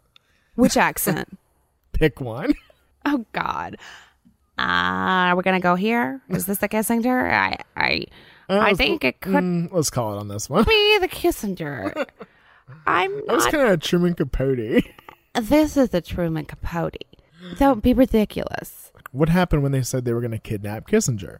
[0.53, 1.35] Which accent?
[1.93, 2.53] Pick one.
[3.05, 3.77] Oh God.
[4.59, 6.21] Uh, are we gonna go here?
[6.29, 7.33] Is this the Kissinger?
[7.33, 8.05] I I
[8.49, 10.63] Uh, I think it could mm, let's call it on this one.
[10.63, 12.05] be the Kissinger.
[12.85, 14.83] I'm That was kind of a Truman Capote.
[15.41, 17.03] This is the Truman Capote.
[17.57, 18.91] Don't be ridiculous.
[19.11, 21.39] What happened when they said they were going to kidnap Kissinger?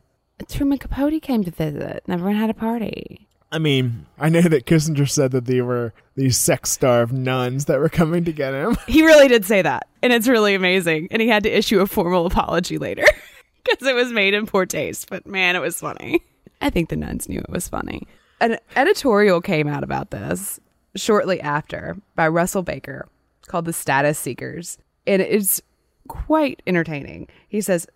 [0.50, 3.28] Truman Capote came to visit, and everyone had a party.
[3.52, 7.80] I mean, I know that Kissinger said that they were these sex starved nuns that
[7.80, 8.78] were coming to get him.
[8.88, 11.08] He really did say that, and it's really amazing.
[11.12, 13.06] And he had to issue a formal apology later
[13.64, 15.10] because it was made in poor taste.
[15.10, 16.22] But man, it was funny.
[16.62, 18.08] I think the nuns knew it was funny.
[18.42, 20.60] An editorial came out about this
[20.96, 23.08] shortly after by Russell Baker
[23.48, 24.78] called The Status Seekers.
[25.06, 25.62] And it's
[26.08, 27.28] quite entertaining.
[27.48, 27.88] He says,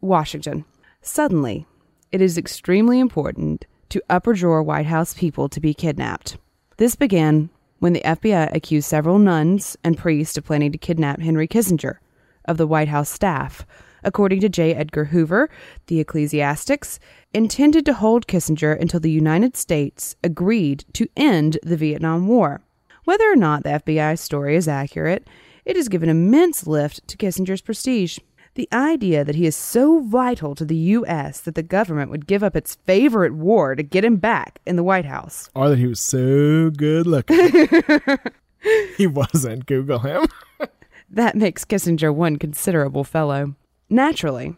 [0.00, 0.64] Washington,
[1.00, 1.66] suddenly
[2.12, 6.36] it is extremely important to upper drawer White House people to be kidnapped.
[6.76, 11.46] This began when the FBI accused several nuns and priests of planning to kidnap Henry
[11.46, 11.98] Kissinger
[12.46, 13.66] of the White House staff.
[14.02, 14.74] According to J.
[14.74, 15.48] Edgar Hoover,
[15.86, 16.98] the ecclesiastics
[17.32, 22.60] intended to hold Kissinger until the United States agreed to end the Vietnam War.
[23.04, 25.26] Whether or not the FBI story is accurate,
[25.64, 28.18] it has given immense lift to Kissinger's prestige.
[28.54, 31.40] The idea that he is so vital to the U.S.
[31.40, 34.84] that the government would give up its favorite war to get him back in the
[34.84, 35.50] White House.
[35.54, 37.50] Or that he was so good looking.
[38.96, 39.66] he wasn't.
[39.66, 40.26] Google him.
[41.10, 43.54] That makes Kissinger one considerable fellow.
[43.88, 44.56] Naturally,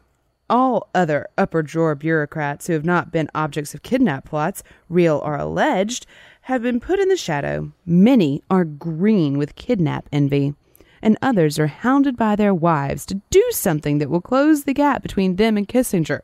[0.49, 5.37] all other upper drawer bureaucrats who have not been objects of kidnap plots, real or
[5.37, 6.07] alleged,
[6.43, 7.73] have been put in the shadow.
[7.85, 10.55] Many are green with kidnap envy,
[11.07, 15.03] and others are hounded by their wives to do something that will close the gap
[15.03, 16.19] between them and Kissinger.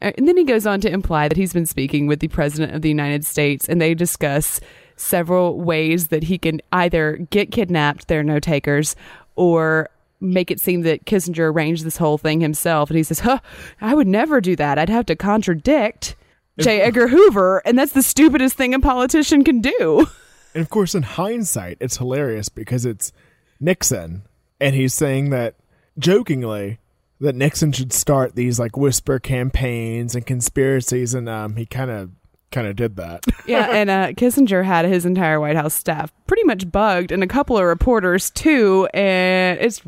[0.00, 2.72] Uh, And then he goes on to imply that he's been speaking with the President
[2.72, 4.60] of the United States, and they discuss
[4.94, 8.94] several ways that he can either get kidnapped, they're no takers,
[9.34, 9.90] or
[10.20, 12.88] make it seem that Kissinger arranged this whole thing himself.
[12.88, 13.40] And he says, huh,
[13.80, 14.78] I would never do that.
[14.78, 16.14] I'd have to contradict
[16.60, 16.82] J.
[16.82, 20.06] Edgar Hoover, and that's the stupidest thing a politician can do.
[20.52, 23.12] And of course, in hindsight, it's hilarious because it's
[23.60, 24.22] Nixon,
[24.60, 25.56] and he's saying that
[25.98, 26.78] jokingly
[27.20, 32.10] that Nixon should start these like whisper campaigns and conspiracies, and um, he kind of
[32.50, 33.24] kind of did that.
[33.46, 37.26] yeah, and uh, Kissinger had his entire White House staff pretty much bugged, and a
[37.26, 38.88] couple of reporters too.
[38.94, 39.82] And it's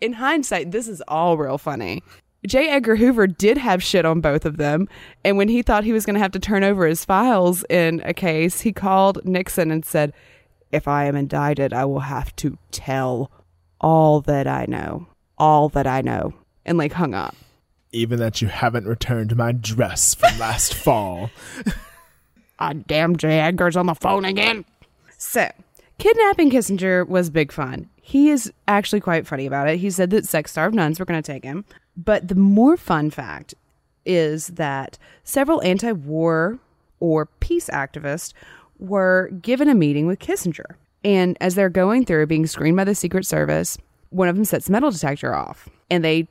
[0.00, 2.02] in hindsight, this is all real funny.
[2.46, 2.68] J.
[2.68, 4.86] Edgar Hoover did have shit on both of them,
[5.24, 8.02] and when he thought he was going to have to turn over his files in
[8.04, 10.12] a case, he called Nixon and said,
[10.74, 13.30] "If I am indicted, I will have to tell
[13.80, 15.06] all that I know,
[15.38, 17.36] all that I know," and like hung up.
[17.92, 21.30] Even that you haven't returned my dress from last fall.
[22.58, 23.40] Ah, damn J.
[23.40, 24.64] Edgar's on the phone again.
[25.16, 25.50] So,
[25.98, 27.88] kidnapping Kissinger was big fun.
[28.00, 29.78] He is actually quite funny about it.
[29.78, 31.64] He said that sex starved nuns were going to take him.
[31.96, 33.54] But the more fun fact
[34.04, 36.58] is that several anti war
[37.00, 38.32] or peace activists
[38.84, 40.76] were given a meeting with Kissinger.
[41.04, 43.76] And as they're going through being screened by the Secret Service,
[44.10, 46.28] one of them sets metal detector off and they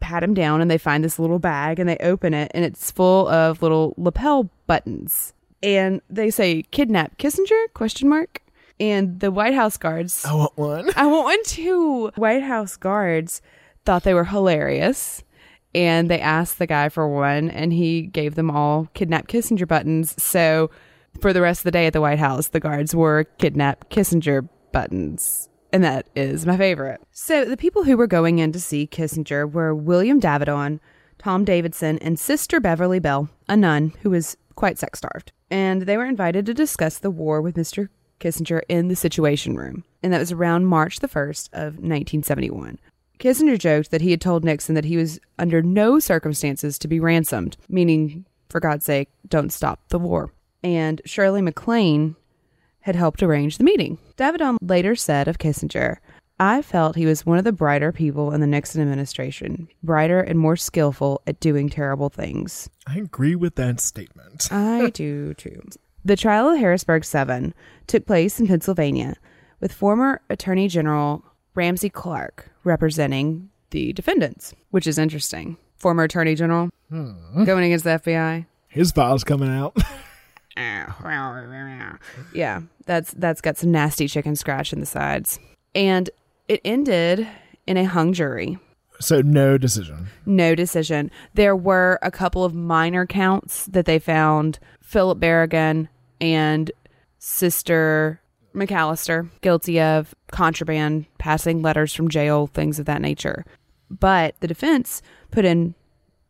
[0.00, 2.90] pat him down and they find this little bag and they open it and it's
[2.90, 5.32] full of little lapel buttons.
[5.62, 7.72] And they say, kidnap Kissinger?
[7.74, 8.42] Question mark.
[8.80, 10.90] And the White House guards I want one.
[10.96, 12.10] I want one too.
[12.16, 13.40] White House guards
[13.84, 15.22] thought they were hilarious.
[15.74, 20.20] And they asked the guy for one, and he gave them all kidnap Kissinger buttons.
[20.22, 20.70] So
[21.20, 24.48] for the rest of the day at the White House, the guards wore kidnap Kissinger
[24.72, 25.48] buttons.
[25.72, 27.00] And that is my favorite.
[27.12, 30.80] So the people who were going in to see Kissinger were William Davidon,
[31.18, 35.32] Tom Davidson, and Sister Beverly Bell, a nun who was quite sex starved.
[35.50, 37.88] And they were invited to discuss the war with Mr.
[38.20, 39.84] Kissinger in the Situation Room.
[40.02, 42.78] And that was around March the 1st of 1971.
[43.18, 47.00] Kissinger joked that he had told Nixon that he was under no circumstances to be
[47.00, 50.32] ransomed, meaning, for God's sake, don't stop the war.
[50.62, 52.16] And Shirley MacLaine
[52.80, 53.98] had helped arrange the meeting.
[54.16, 55.98] Davidon later said of Kissinger,
[56.38, 60.38] I felt he was one of the brighter people in the Nixon administration, brighter and
[60.38, 62.68] more skillful at doing terrible things.
[62.86, 64.48] I agree with that statement.
[64.52, 65.62] I do too.
[66.04, 67.54] The trial of Harrisburg 7
[67.86, 69.14] took place in Pennsylvania
[69.60, 75.56] with former Attorney General Ramsey Clark representing the defendants, which is interesting.
[75.76, 77.44] Former Attorney General hmm.
[77.44, 78.46] going against the FBI.
[78.68, 79.76] His file's coming out.
[82.34, 85.38] Yeah, that's that's got some nasty chicken scratch in the sides.
[85.74, 86.10] And
[86.48, 87.26] it ended
[87.66, 88.58] in a hung jury.
[89.00, 90.08] so no decision.
[90.26, 91.10] No decision.
[91.34, 95.88] There were a couple of minor counts that they found Philip Berrigan
[96.20, 96.70] and
[97.18, 98.20] Sister
[98.54, 103.44] McAlister guilty of contraband, passing letters from jail, things of that nature.
[103.90, 105.74] But the defense put in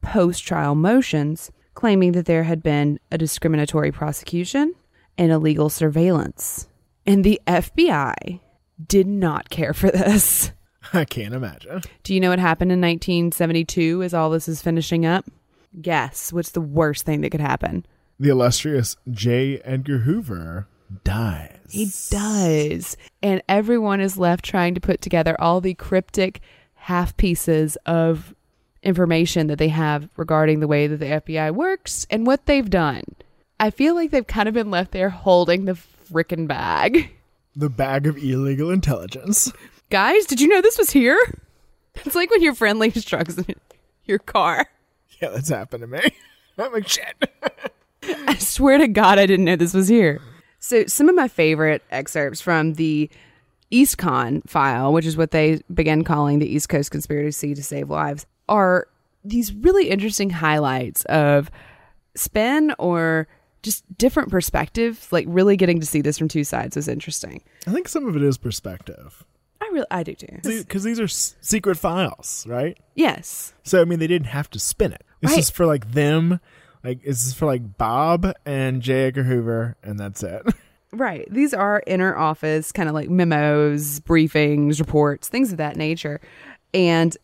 [0.03, 4.75] post trial motions claiming that there had been a discriminatory prosecution
[5.19, 6.69] and illegal surveillance.
[7.07, 8.41] And the FBI
[8.87, 10.53] did not care for this.
[10.93, 11.83] I can't imagine.
[12.03, 15.25] Do you know what happened in 1972 as all this is finishing up?
[15.81, 17.87] Guess what's the worst thing that could happen?
[18.21, 19.59] The illustrious J.
[19.65, 20.69] Edgar Hoover
[21.05, 21.59] dies.
[21.71, 22.97] He does.
[23.23, 26.41] And everyone is left trying to put together all the cryptic
[26.75, 28.35] half pieces of
[28.83, 33.03] information that they have regarding the way that the FBI works and what they've done.
[33.61, 37.11] I feel like they've kind of been left there holding the frickin' bag.
[37.55, 39.53] The bag of illegal intelligence.
[39.91, 41.19] Guys, did you know this was here?
[41.97, 43.45] It's like when your friend leaves drugs in
[44.07, 44.67] your car.
[45.21, 46.01] Yeah, that's happened to me.
[46.59, 47.15] I'm like, shit.
[48.27, 50.23] I swear to God, I didn't know this was here.
[50.61, 53.11] So, some of my favorite excerpts from the
[53.71, 58.27] EastCon file, which is what they began calling the East Coast Conspiracy to Save Lives,
[58.49, 58.89] are
[59.25, 61.51] these really interesting highlights of
[62.15, 63.29] spin or
[63.63, 65.11] just different perspectives.
[65.13, 67.43] Like, really getting to see this from two sides was interesting.
[67.67, 69.25] I think some of it is perspective.
[69.61, 70.39] I really, I do too.
[70.43, 72.77] Because these are s- secret files, right?
[72.97, 73.55] Yes.
[73.63, 75.05] So, I mean, they didn't have to spin it.
[75.21, 75.39] This Right.
[75.39, 76.41] is for like them.
[76.83, 79.05] Like, this is for like Bob and J.
[79.07, 80.43] Edgar Hoover, and that's it.
[80.95, 81.27] Right.
[81.33, 86.21] These are inner office kind of like memos, briefings, reports, things of that nature.
[86.75, 87.17] And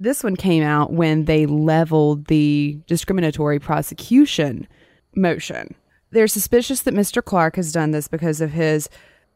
[0.00, 4.66] this one came out when they leveled the discriminatory prosecution
[5.14, 5.74] motion.
[6.10, 7.22] They're suspicious that Mr.
[7.22, 8.88] Clark has done this because of his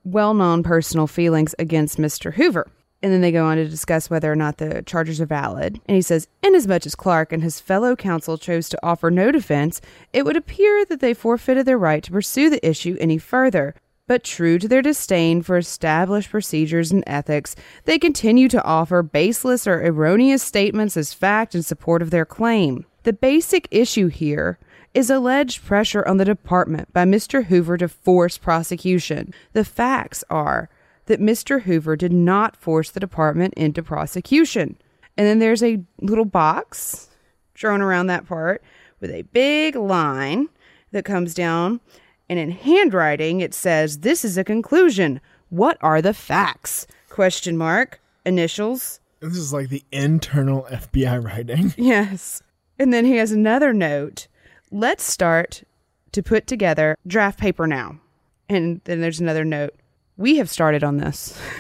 [0.03, 2.35] well known personal feelings against Mr.
[2.35, 2.67] Hoover.
[3.03, 5.79] And then they go on to discuss whether or not the charges are valid.
[5.87, 9.83] And he says, Inasmuch as Clark and his fellow counsel chose to offer no defense,
[10.15, 13.75] it would appear that they forfeited their right to pursue the issue any further.
[14.07, 19.67] But true to their disdain for established procedures and ethics, they continue to offer baseless
[19.67, 22.85] or erroneous statements as fact in support of their claim.
[23.05, 24.59] The basic issue here
[24.93, 27.45] is alleged pressure on the department by Mr.
[27.45, 29.33] Hoover to force prosecution.
[29.55, 30.69] The facts are
[31.07, 31.63] that Mr.
[31.63, 34.77] Hoover did not force the department into prosecution.
[35.17, 37.09] And then there's a little box
[37.55, 38.63] drawn around that part
[39.01, 40.49] with a big line
[40.93, 41.81] that comes down,
[42.29, 45.21] and in handwriting it says, "This is a conclusion.
[45.49, 48.01] What are the facts?" Question mark.
[48.27, 49.01] Initials.
[49.21, 51.75] This is like the internal FBI writing.
[51.79, 52.43] Yes.
[52.79, 54.27] And then he has another note.
[54.71, 55.63] Let's start
[56.13, 58.01] to put together draft paper now.
[58.49, 59.75] And then there's another note.
[60.17, 61.41] We have started on this.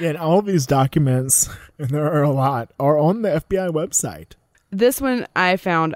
[0.00, 1.48] Yeah, and all these documents,
[1.78, 4.32] and there are a lot, are on the FBI website.
[4.70, 5.94] This one I found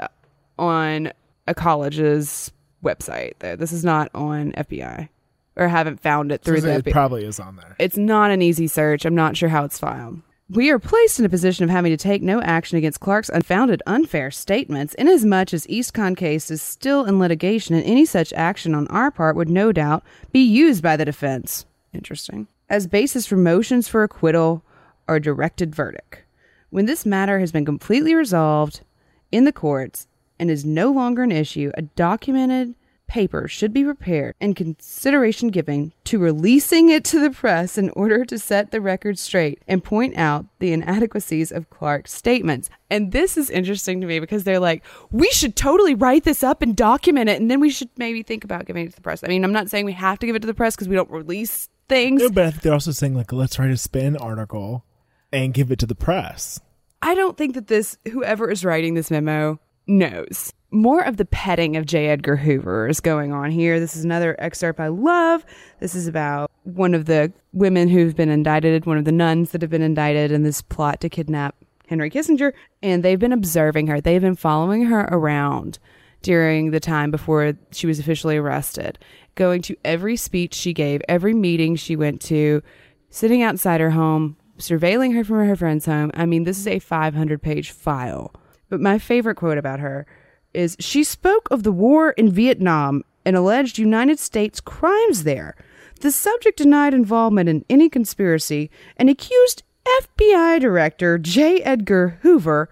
[0.58, 1.12] on
[1.46, 2.52] a college's
[2.82, 3.34] website.
[3.38, 5.08] Though this is not on FBI,
[5.56, 6.92] or haven't found it through So the it FBI.
[6.92, 7.76] probably is on there.
[7.78, 9.04] It's not an easy search.
[9.04, 10.20] I'm not sure how it's filed.
[10.50, 13.82] We are placed in a position of having to take no action against Clark's unfounded,
[13.86, 18.86] unfair statements, inasmuch as Eastcon case is still in litigation, and any such action on
[18.88, 21.64] our part would no doubt be used by the defense.
[21.94, 22.48] Interesting.
[22.68, 24.62] As basis for motions for acquittal
[25.08, 26.22] or directed verdict.
[26.68, 28.82] When this matter has been completely resolved
[29.30, 30.06] in the courts
[30.42, 32.74] and is no longer an issue, a documented
[33.06, 38.24] paper should be prepared and consideration given to releasing it to the press in order
[38.24, 42.70] to set the record straight and point out the inadequacies of Clark's statements.
[42.90, 44.82] And this is interesting to me because they're like,
[45.12, 48.42] we should totally write this up and document it, and then we should maybe think
[48.42, 49.22] about giving it to the press.
[49.22, 50.96] I mean, I'm not saying we have to give it to the press because we
[50.96, 52.20] don't release things.
[52.20, 54.84] No, but I think they're also saying, like, let's write a spin article
[55.32, 56.58] and give it to the press.
[57.00, 60.52] I don't think that this whoever is writing this memo knows.
[60.70, 62.08] More of the petting of J.
[62.08, 63.78] Edgar Hoover is going on here.
[63.78, 65.44] This is another excerpt I love.
[65.80, 69.60] This is about one of the women who've been indicted, one of the nuns that
[69.60, 71.54] have been indicted in this plot to kidnap
[71.88, 72.52] Henry Kissinger,
[72.82, 74.00] and they've been observing her.
[74.00, 75.78] They've been following her around
[76.22, 78.98] during the time before she was officially arrested,
[79.34, 82.62] going to every speech she gave, every meeting she went to,
[83.10, 86.10] sitting outside her home, surveilling her from her friend's home.
[86.14, 88.32] I mean, this is a 500 page file.
[88.72, 90.06] But my favorite quote about her
[90.54, 95.56] is she spoke of the war in Vietnam and alleged United States crimes there.
[96.00, 99.62] The subject denied involvement in any conspiracy and accused
[100.00, 101.62] FBI Director J.
[101.62, 102.70] Edgar Hoover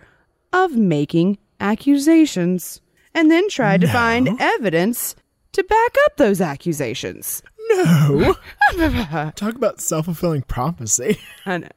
[0.54, 2.80] of making accusations
[3.14, 5.14] and then tried to find evidence
[5.52, 7.42] to back up those accusations.
[7.68, 8.36] No.
[9.36, 11.18] Talk about self fulfilling prophecy.
[11.44, 11.68] I know.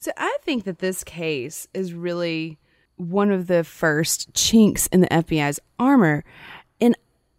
[0.00, 2.58] So I think that this case is really
[2.98, 6.24] one of the first chinks in the FBI's armor.
[6.80, 6.96] And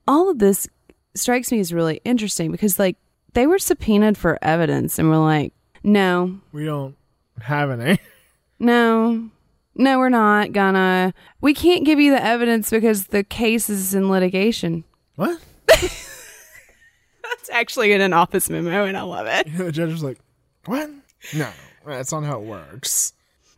[0.07, 0.67] all of this
[1.15, 2.97] strikes me as really interesting because, like,
[3.33, 5.53] they were subpoenaed for evidence and we're like,
[5.83, 6.95] no, We don't
[7.41, 7.99] have any.
[8.59, 9.29] no,
[9.75, 11.13] no, we're not gonna.
[11.39, 14.83] We can't give you the evidence because the case is in litigation.
[15.15, 15.39] What?
[15.67, 19.47] That's actually in an office memo, and I love it.
[19.57, 20.17] the judge was like,
[20.65, 20.89] what?
[21.33, 21.49] No,
[21.85, 23.13] that's not how it works.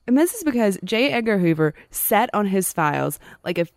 [0.07, 1.11] And this is because J.
[1.11, 3.67] Edgar Hoover sat on his files like a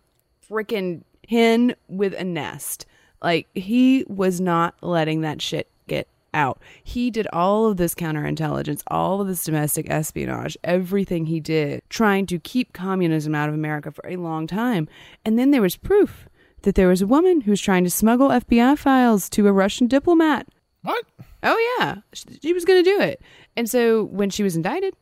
[0.49, 2.85] freaking hen with a nest.
[3.21, 6.61] Like he was not letting that shit get out.
[6.83, 12.25] He did all of this counterintelligence, all of this domestic espionage, everything he did, trying
[12.27, 14.87] to keep communism out of America for a long time.
[15.23, 16.27] And then there was proof
[16.63, 19.87] that there was a woman who was trying to smuggle FBI files to a Russian
[19.87, 20.47] diplomat.
[20.81, 21.05] What?
[21.41, 21.95] Oh yeah,
[22.41, 23.21] she was going to do it.
[23.55, 24.95] And so when she was indicted,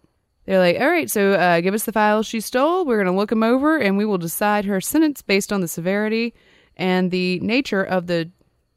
[0.46, 2.86] they're like, "All right, so uh, give us the files she stole.
[2.86, 5.68] We're going to look them over, and we will decide her sentence based on the
[5.68, 6.34] severity
[6.76, 8.30] and the nature of the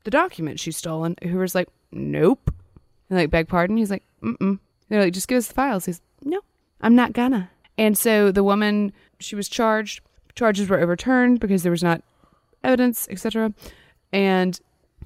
[0.05, 2.53] the document she's stolen." Hoover's like, "Nope."
[3.09, 3.77] And like, beg pardon.
[3.77, 4.59] He's like, mm "Mm."
[4.89, 6.41] They're like, "Just give us the files." He's, "No,
[6.81, 10.01] I'm not gonna." And so the woman, she was charged.
[10.35, 12.03] Charges were overturned because there was not
[12.63, 13.53] evidence, etc.
[14.13, 14.61] And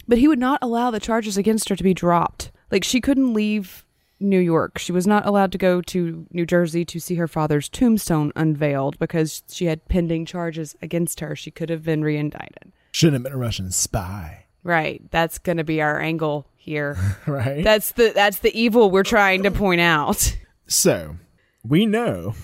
[0.06, 2.50] but he would not allow the charges against her to be dropped.
[2.70, 3.84] Like she couldn't leave
[4.20, 4.78] New York.
[4.78, 8.98] She was not allowed to go to New Jersey to see her father's tombstone unveiled
[8.98, 11.34] because she had pending charges against her.
[11.34, 12.72] She could have been reindicted.
[12.92, 14.46] Shouldn't have been a Russian spy.
[14.62, 15.02] Right.
[15.10, 16.96] That's going to be our angle here.
[17.26, 17.64] right.
[17.64, 20.36] That's the that's the evil we're trying to point out.
[20.66, 21.16] So,
[21.64, 22.34] we know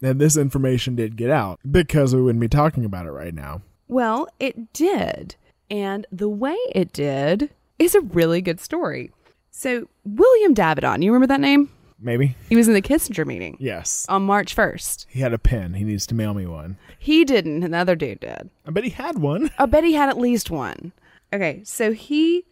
[0.00, 3.62] that this information did get out because we wouldn't be talking about it right now.
[3.88, 5.36] Well, it did.
[5.70, 9.12] And the way it did is a really good story.
[9.56, 11.70] So, William Davidon, you remember that name?
[12.00, 12.34] Maybe?
[12.48, 14.04] He was in the Kissinger meeting Yes.
[14.08, 15.06] on March 1st.
[15.08, 15.74] He had a pen.
[15.74, 16.76] He needs to mail me one.
[16.98, 18.50] He didn't, another dude did.
[18.66, 19.50] I bet he had one.
[19.56, 20.90] I bet he had at least one.
[21.32, 22.44] Okay, so he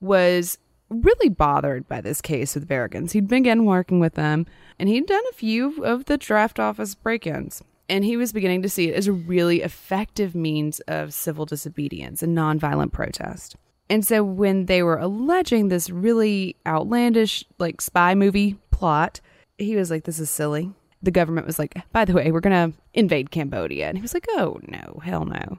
[0.00, 0.56] was
[0.88, 3.12] really bothered by this case with Berrigans.
[3.12, 4.46] He'd begun working with them,
[4.78, 7.62] and he'd done a few of the draft office break ins.
[7.90, 12.22] And he was beginning to see it as a really effective means of civil disobedience
[12.22, 13.56] and nonviolent protest.
[13.90, 19.20] And so when they were alleging this really outlandish, like spy movie plot,
[19.56, 20.72] he was like, this is silly.
[21.02, 23.88] The government was like, by the way, we're going to invade Cambodia.
[23.88, 25.58] And he was like, oh, no, hell no.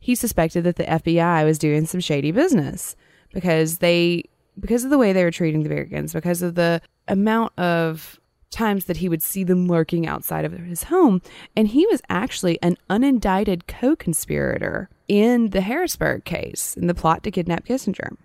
[0.00, 2.96] he suspected that the FBI was doing some shady business
[3.32, 4.24] because they
[4.58, 8.18] because of the way they were treating the Berrigans, because of the amount of
[8.50, 11.22] times that he would see them lurking outside of his home.
[11.56, 17.22] And he was actually an unindicted co conspirator in the Harrisburg case, in the plot
[17.24, 18.16] to kidnap Kissinger.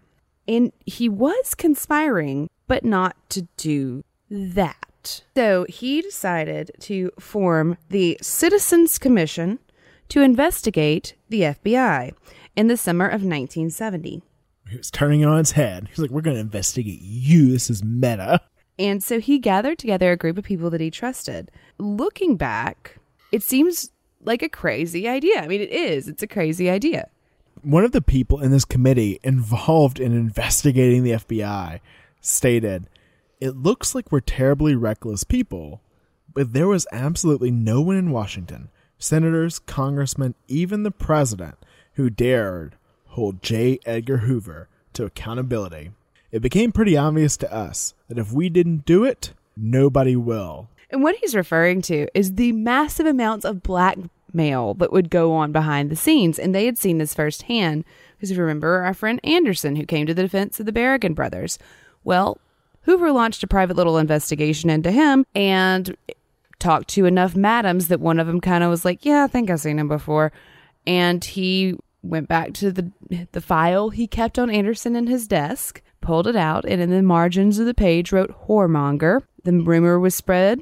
[0.48, 5.24] And he was conspiring, but not to do that.
[5.36, 9.60] So he decided to form the Citizens Commission
[10.10, 12.14] to investigate the FBI
[12.56, 14.22] in the summer of 1970.
[14.70, 15.88] He was turning it on its head.
[15.90, 17.52] He's like, we're going to investigate you.
[17.52, 18.42] This is meta.
[18.80, 21.52] And so he gathered together a group of people that he trusted.
[21.78, 22.98] Looking back,
[23.32, 25.42] it seems like a crazy idea.
[25.42, 26.08] I mean, it is.
[26.08, 27.10] It's a crazy idea.
[27.62, 31.80] One of the people in this committee involved in investigating the FBI
[32.20, 32.90] stated,
[33.40, 35.82] It looks like we're terribly reckless people,
[36.34, 41.56] but there was absolutely no one in Washington, senators, congressmen, even the president,
[41.94, 42.76] who dared
[43.10, 43.80] hold J.
[43.86, 45.92] Edgar Hoover to accountability.
[46.34, 50.68] It became pretty obvious to us that if we didn't do it, nobody will.
[50.90, 55.52] And what he's referring to is the massive amounts of blackmail that would go on
[55.52, 56.40] behind the scenes.
[56.40, 57.86] And they had seen this firsthand.
[58.16, 61.14] Because if you remember our friend Anderson, who came to the defense of the Berrigan
[61.14, 61.60] brothers.
[62.04, 62.40] Well,
[62.82, 65.96] Hoover launched a private little investigation into him and
[66.58, 69.52] talked to enough madams that one of them kind of was like, Yeah, I think
[69.52, 70.32] I've seen him before.
[70.88, 72.92] And he went back to the
[73.34, 77.02] the file he kept on Anderson in his desk, pulled it out, and in the
[77.02, 79.22] margins of the page wrote whoremonger.
[79.44, 80.62] The rumor was spread.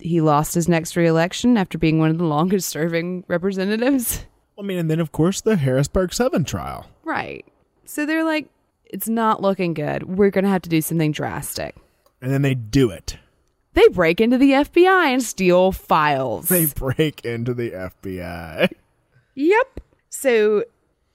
[0.00, 4.26] He lost his next reelection after being one of the longest serving representatives.
[4.58, 6.86] I mean, and then of course the Harrisburg 7 trial.
[7.04, 7.46] Right.
[7.84, 8.48] So they're like,
[8.84, 10.02] it's not looking good.
[10.02, 11.76] We're going to have to do something drastic.
[12.20, 13.16] And then they do it.
[13.74, 16.48] They break into the FBI and steal files.
[16.48, 18.72] They break into the FBI.
[19.36, 19.80] Yep.
[20.10, 20.64] So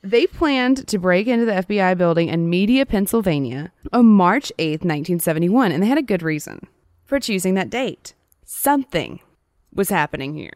[0.04, 5.72] they planned to break into the FBI building in Media, Pennsylvania on March 8th, 1971,
[5.72, 6.68] and they had a good reason
[7.06, 8.14] for choosing that date.
[8.46, 9.22] Something
[9.74, 10.54] was happening here.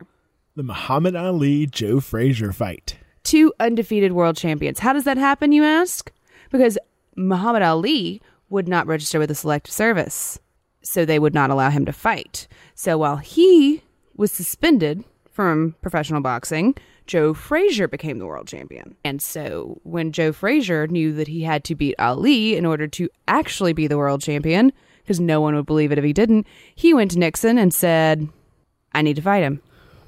[0.56, 2.98] The Muhammad Ali Joe Frazier fight.
[3.24, 4.80] Two undefeated world champions.
[4.80, 6.12] How does that happen, you ask?
[6.52, 6.78] Because
[7.16, 10.40] Muhammad Ali would not register with the Selective Service,
[10.82, 12.48] so they would not allow him to fight.
[12.76, 13.84] So while he
[14.16, 16.76] was suspended from professional boxing,
[17.08, 18.96] Joe Frazier became the world champion.
[19.04, 23.10] And so when Joe Frazier knew that he had to beat Ali in order to
[23.28, 24.72] actually be the world champion,
[25.04, 26.46] because no one would believe it if he didn't,
[26.76, 28.28] he went to Nixon and said,
[28.94, 29.62] I need to fight him.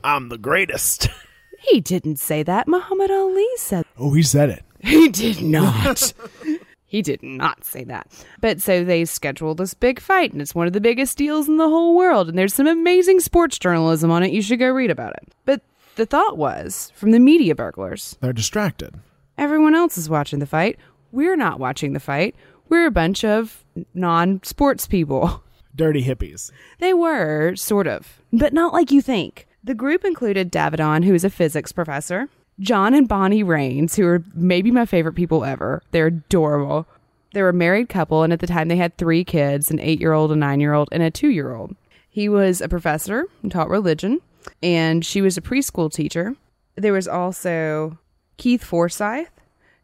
[0.04, 1.10] I'm the greatest.
[1.62, 2.68] He didn't say that.
[2.68, 3.86] Muhammad Ali said.
[3.98, 4.64] Oh, he said it.
[4.82, 6.14] He did not.
[6.86, 8.08] he did not say that.
[8.40, 11.58] But so they scheduled this big fight, and it's one of the biggest deals in
[11.58, 12.30] the whole world.
[12.30, 14.32] And there's some amazing sports journalism on it.
[14.32, 15.34] You should go read about it.
[15.44, 15.62] But
[16.00, 18.16] the thought was from the media burglars.
[18.22, 18.96] They're distracted.
[19.38, 20.80] Everyone else is watching the fight.
[21.12, 22.36] We're not watching the fight.
[22.70, 25.44] We're a bunch of non sports people.
[25.76, 26.52] Dirty hippies.
[26.80, 29.46] They were, sort of, but not like you think.
[29.62, 32.30] The group included Davidon, who is a physics professor,
[32.62, 35.84] John and Bonnie Raines, who are maybe my favorite people ever.
[35.92, 36.88] They're adorable.
[37.34, 40.00] They were a married couple, and at the time they had three kids an eight
[40.00, 41.76] year old, a nine year old, and a two year old.
[42.10, 44.22] He was a professor and taught religion,
[44.62, 46.36] and she was a preschool teacher.
[46.76, 47.98] There was also
[48.38, 49.32] Keith Forsyth,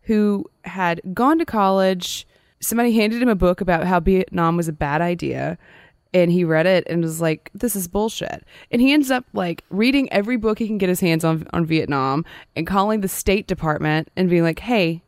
[0.04, 2.28] who had gone to college.
[2.62, 5.58] Somebody handed him a book about how Vietnam was a bad idea
[6.16, 9.64] and he read it and was like this is bullshit and he ends up like
[9.70, 12.24] reading every book he can get his hands on on vietnam
[12.56, 15.02] and calling the state department and being like hey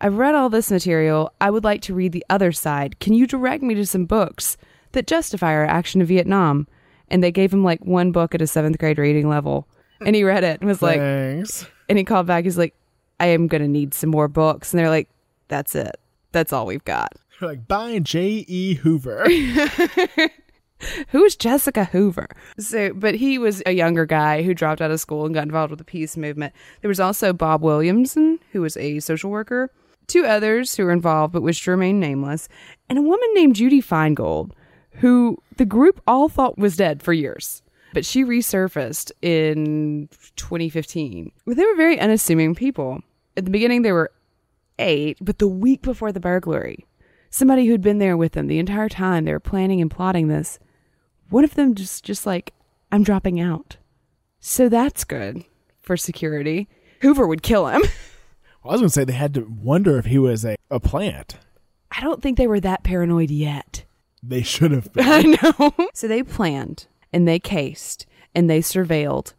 [0.00, 3.26] i've read all this material i would like to read the other side can you
[3.26, 4.56] direct me to some books
[4.92, 6.66] that justify our action in vietnam
[7.08, 9.66] and they gave him like one book at a seventh grade reading level
[10.04, 11.66] and he read it and was like Thanks.
[11.88, 12.74] and he called back he's like
[13.20, 15.08] i am gonna need some more books and they're like
[15.48, 15.96] that's it
[16.32, 18.74] that's all we've got They're like, bye, J.E.
[18.74, 19.26] Hoover.
[21.08, 22.28] Who is Jessica Hoover?
[22.58, 25.70] So, but he was a younger guy who dropped out of school and got involved
[25.70, 26.52] with the peace movement.
[26.80, 29.70] There was also Bob Williamson, who was a social worker,
[30.06, 32.48] two others who were involved but wished to remain nameless,
[32.88, 34.52] and a woman named Judy Feingold,
[34.94, 37.62] who the group all thought was dead for years.
[37.92, 41.30] But she resurfaced in 2015.
[41.46, 43.02] They were very unassuming people.
[43.36, 44.10] At the beginning, they were
[44.78, 46.84] eight, but the week before the burglary,
[47.30, 50.58] somebody who'd been there with them the entire time they were planning and plotting this
[51.30, 52.52] one of them just just like
[52.92, 53.76] i'm dropping out
[54.38, 55.44] so that's good
[55.82, 56.68] for security
[57.02, 57.82] hoover would kill him
[58.62, 60.78] Well, I was going to say they had to wonder if he was a, a
[60.78, 61.38] plant.
[61.90, 63.84] i don't think they were that paranoid yet
[64.26, 65.06] They should have been.
[65.06, 69.34] i know so they planned and they cased and they surveilled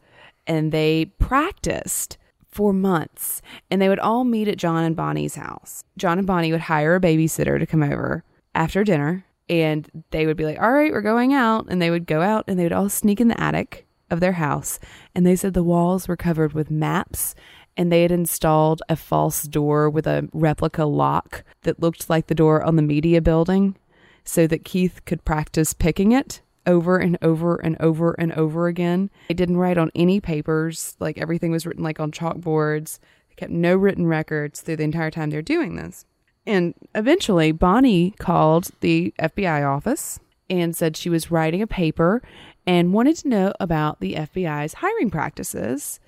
[0.47, 2.17] and they practiced
[2.55, 3.41] for months.
[3.69, 5.83] And they would all meet at John and Bonnie's house.
[5.97, 8.23] John and Bonnie would hire a babysitter to come over
[8.55, 9.25] after dinner.
[9.49, 11.67] And they would be like, all right, we're going out.
[11.69, 14.33] And they would go out and they would all sneak in the attic of their
[14.33, 14.79] house.
[15.13, 17.36] And they said the walls were covered with maps
[17.75, 22.36] and they had installed a false door with a replica lock that looked like the
[22.36, 23.75] door on the media building
[24.26, 29.09] so that Keith could practice picking it over and over and over and over again.
[29.28, 32.99] They didn't write on any papers, like everything was written like on chalkboards.
[33.30, 36.05] They kept no written records through the entire time they're doing this.
[36.47, 40.19] And eventually, Bonnie called the FBI office
[40.49, 42.21] and said she was writing a paper
[42.67, 45.99] and wanted to know about the FBI's hiring practices.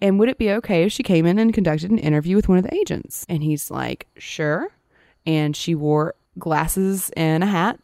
[0.00, 2.58] And would it be okay if she came in and conducted an interview with one
[2.58, 3.26] of the agents?
[3.28, 4.68] And he's like, sure.
[5.26, 7.78] And she wore glasses and a hat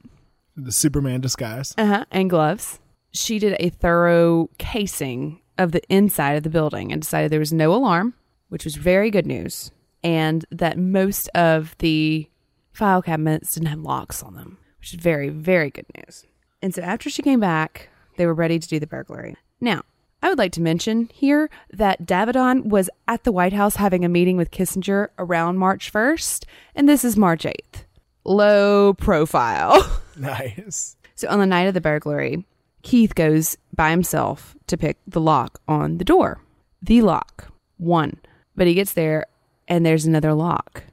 [0.56, 1.74] The Superman disguise.
[1.76, 2.78] uh-huh, and gloves.
[3.12, 7.52] She did a thorough casing of the inside of the building and decided there was
[7.52, 8.14] no alarm,
[8.48, 9.70] which was very good news,
[10.04, 12.28] and that most of the
[12.72, 16.24] file cabinets didn't have locks on them, which is very, very good news.
[16.60, 17.88] And so after she came back,
[18.18, 19.34] they were ready to do the burglary.
[19.60, 19.82] Now,
[20.22, 24.08] I would like to mention here that Davidon was at the White House having a
[24.10, 26.44] meeting with Kissinger around March 1st,
[26.74, 27.84] and this is March 8th.
[28.26, 29.92] Low profile.
[30.18, 30.96] Nice.
[31.14, 32.46] So on the night of the burglary,
[32.82, 36.40] Keith goes by himself to pick the lock on the door.
[36.80, 37.52] The lock.
[37.76, 38.18] One.
[38.54, 39.26] But he gets there
[39.68, 40.84] and there's another lock.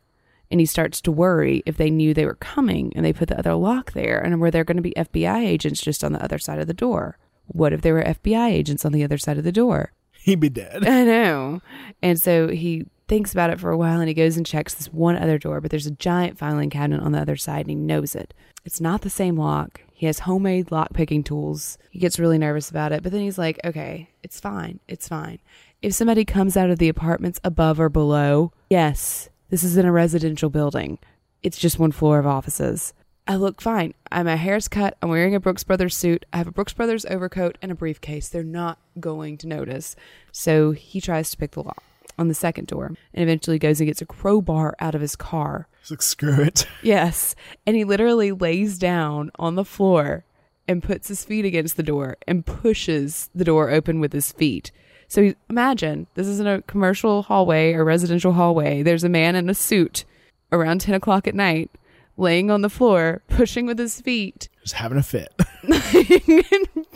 [0.52, 3.40] And he starts to worry if they knew they were coming and they put the
[3.40, 6.38] other lock there and were there going to be FBI agents just on the other
[6.38, 7.18] side of the door?
[7.46, 9.94] What if there were FBI agents on the other side of the door?
[10.12, 10.86] He'd be dead.
[10.86, 11.62] I know.
[12.02, 14.91] And so he thinks about it for a while and he goes and checks this
[14.91, 17.76] one other door, but there's a giant filing cabinet on the other side and he
[17.76, 18.34] knows it.
[18.66, 19.82] It's not the same lock.
[19.93, 21.78] He has homemade lock picking tools.
[21.91, 24.80] He gets really nervous about it, but then he's like, okay, it's fine.
[24.88, 25.38] It's fine.
[25.80, 29.91] If somebody comes out of the apartments above or below, yes, this is in a
[29.91, 30.97] residential building.
[31.43, 32.95] It's just one floor of offices.
[33.28, 33.93] I look fine.
[34.11, 34.97] I'm a hair's cut.
[35.03, 36.26] I'm wearing a Brooks Brothers suit.
[36.34, 38.28] I have a Brooks Brothers overcoat and a briefcase.
[38.28, 39.95] They're not going to notice.
[40.32, 41.84] So he tries to pick the lock
[42.18, 45.68] on the second door and eventually goes and gets a crowbar out of his car.
[45.82, 46.68] He's like, screw it.
[46.84, 47.36] Yes.
[47.66, 50.26] And he literally lays down on the floor
[50.68, 54.72] and puts his feet against the door and pushes the door open with his feet.
[55.07, 58.82] So imagine this is in a commercial hallway or residential hallway.
[58.82, 60.05] There's a man in a suit
[60.51, 61.70] around 10 o'clock at night
[62.18, 64.49] laying on the floor, pushing with his feet.
[64.61, 65.34] Just having a fit.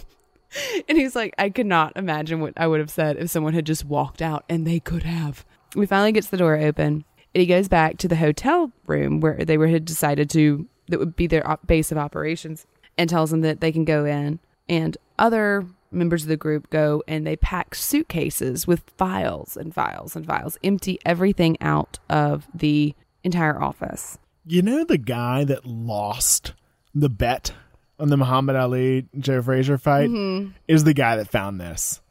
[0.90, 3.66] And he's like, I could not imagine what I would have said if someone had
[3.66, 5.46] just walked out, and they could have.
[5.76, 7.04] We finally gets the door open,
[7.34, 11.00] and he goes back to the hotel room where they were had decided to that
[11.00, 12.66] would be their op- base of operations,
[12.98, 14.40] and tells them that they can go in.
[14.70, 20.16] And other members of the group go and they pack suitcases with files and files
[20.16, 22.94] and files, empty everything out of the
[23.24, 24.18] entire office.
[24.46, 26.54] You know the guy that lost
[26.94, 27.52] the bet
[28.00, 30.54] on the Muhammad Ali Joe Frazier fight Mhm.
[30.68, 32.02] is the guy that found this.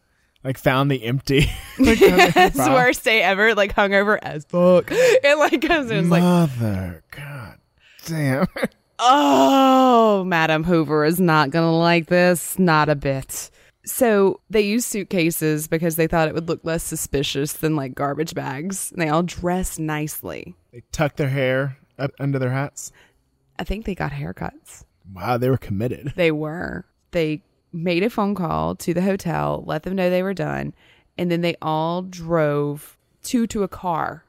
[0.44, 1.40] Like found the empty.
[1.78, 4.90] like, the worst day ever, like hungover as fuck.
[5.24, 7.58] And like comes in, like, Mother God
[8.04, 8.46] damn.
[9.00, 13.50] oh, Madam Hoover is not going to like this, not a bit.
[13.84, 18.34] So they used suitcases because they thought it would look less suspicious than like garbage
[18.34, 18.90] bags.
[18.92, 20.54] And they all dress nicely.
[20.72, 22.90] They tuck their hair up under their hats.
[23.58, 24.84] I think they got haircuts.
[25.12, 26.12] Wow, they were committed.
[26.16, 26.84] They were.
[27.12, 27.42] They
[27.72, 30.74] made a phone call to the hotel, let them know they were done,
[31.18, 34.24] and then they all drove two to a car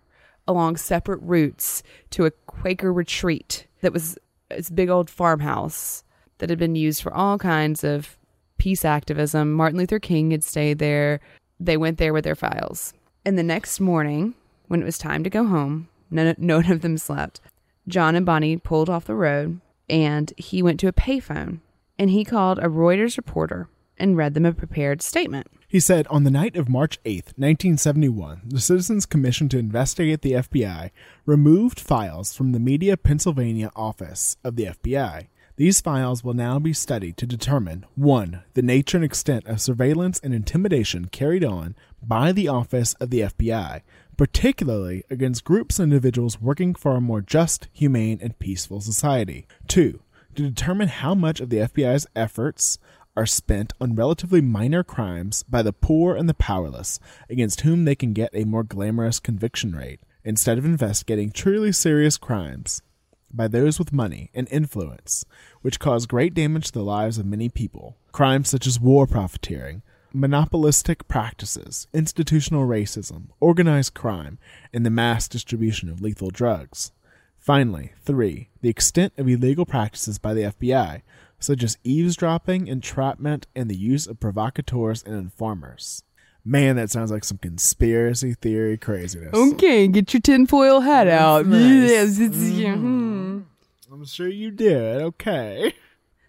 [0.48, 4.18] along separate routes to a Quaker retreat that was
[4.50, 6.04] this big old farmhouse
[6.38, 8.18] that had been used for all kinds of
[8.58, 9.52] peace activism.
[9.54, 11.20] Martin Luther King had stayed there.
[11.60, 12.94] They went there with their files.
[13.26, 14.36] And the next morning,
[14.68, 17.42] when it was time to go home, none, none of them slept.
[17.88, 19.60] John and Bonnie pulled off the road
[19.90, 21.60] and he went to a payphone
[21.98, 23.68] and he called a Reuters reporter
[23.98, 25.48] and read them a prepared statement.
[25.68, 30.34] He said on the night of March 8th, 1971, the Citizens Commission to investigate the
[30.34, 30.92] FBI
[31.26, 35.28] removed files from the Media Pennsylvania office of the FBI.
[35.58, 38.44] These files will now be studied to determine 1.
[38.54, 43.22] the nature and extent of surveillance and intimidation carried on by the office of the
[43.22, 43.82] FBI,
[44.18, 49.48] particularly against groups and individuals working for a more just, humane, and peaceful society.
[49.68, 50.00] 2.
[50.36, 52.80] To determine how much of the FBI's efforts
[53.16, 57.00] are spent on relatively minor crimes by the poor and the powerless,
[57.30, 62.18] against whom they can get a more glamorous conviction rate, instead of investigating truly serious
[62.18, 62.82] crimes
[63.34, 65.26] by those with money and influence,
[65.62, 67.98] which cause great damage to the lives of many people.
[68.12, 69.82] Crimes such as war profiteering,
[70.18, 74.38] monopolistic practices, institutional racism, organized crime,
[74.74, 76.92] and the mass distribution of lethal drugs.
[77.38, 81.02] Finally, three, the extent of illegal practices by the FBI,
[81.40, 86.04] such as eavesdropping, entrapment, and the use of provocateurs and informers.
[86.44, 89.34] Man, that sounds like some conspiracy theory craziness.
[89.34, 91.46] Okay, get your tinfoil hat out.
[91.46, 91.90] nice.
[91.90, 93.42] Yes, it's- yeah, hmm.
[93.92, 95.02] I'm sure you did.
[95.02, 95.74] Okay.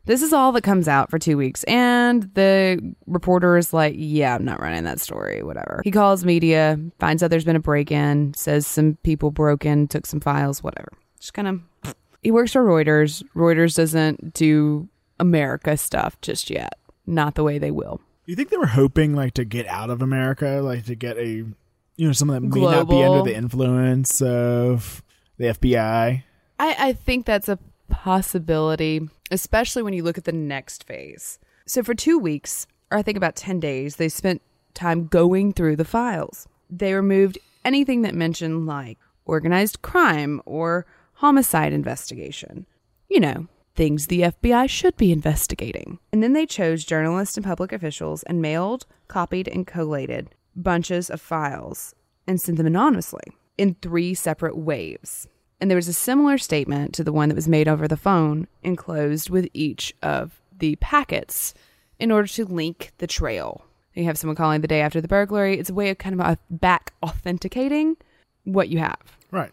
[0.09, 4.35] This is all that comes out for two weeks, and the reporter is like, "Yeah,
[4.35, 5.43] I'm not running that story.
[5.43, 9.87] Whatever." He calls media, finds out there's been a break-in, says some people broke in,
[9.87, 10.89] took some files, whatever.
[11.21, 11.95] Just kind of.
[12.23, 13.23] He works for Reuters.
[13.37, 14.89] Reuters doesn't do
[15.21, 16.79] America stuff just yet.
[17.07, 18.01] Not the way they will.
[18.25, 21.27] You think they were hoping like to get out of America, like to get a
[21.27, 21.55] you
[21.99, 25.03] know someone that may not be under the influence of
[25.37, 26.23] the FBI?
[26.61, 27.59] I, I think that's a
[27.89, 31.39] possibility, especially when you look at the next phase.
[31.67, 34.43] So, for two weeks, or I think about 10 days, they spent
[34.75, 36.47] time going through the files.
[36.71, 42.67] They removed anything that mentioned like organized crime or homicide investigation.
[43.09, 45.99] You know, things the FBI should be investigating.
[46.13, 51.21] And then they chose journalists and public officials and mailed, copied, and collated bunches of
[51.21, 51.95] files
[52.27, 53.23] and sent them anonymously
[53.57, 55.29] in three separate waves.
[55.61, 58.47] And there was a similar statement to the one that was made over the phone
[58.63, 61.55] enclosed with each of the packets
[61.99, 63.65] in order to link the trail.
[63.95, 65.59] You have someone calling the day after the burglary.
[65.59, 67.97] It's a way of kind of uh, back authenticating
[68.45, 68.99] what you have.
[69.33, 69.51] Right.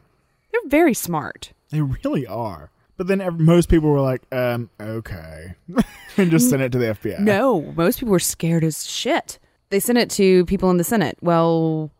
[0.51, 1.51] They're very smart.
[1.71, 2.69] They really are.
[2.97, 5.55] But then most people were like, um, okay,
[6.17, 7.19] and just sent it to the FBI.
[7.19, 9.37] No, most people were scared as shit.
[9.69, 11.17] They sent it to people in the Senate.
[11.21, 11.91] Well,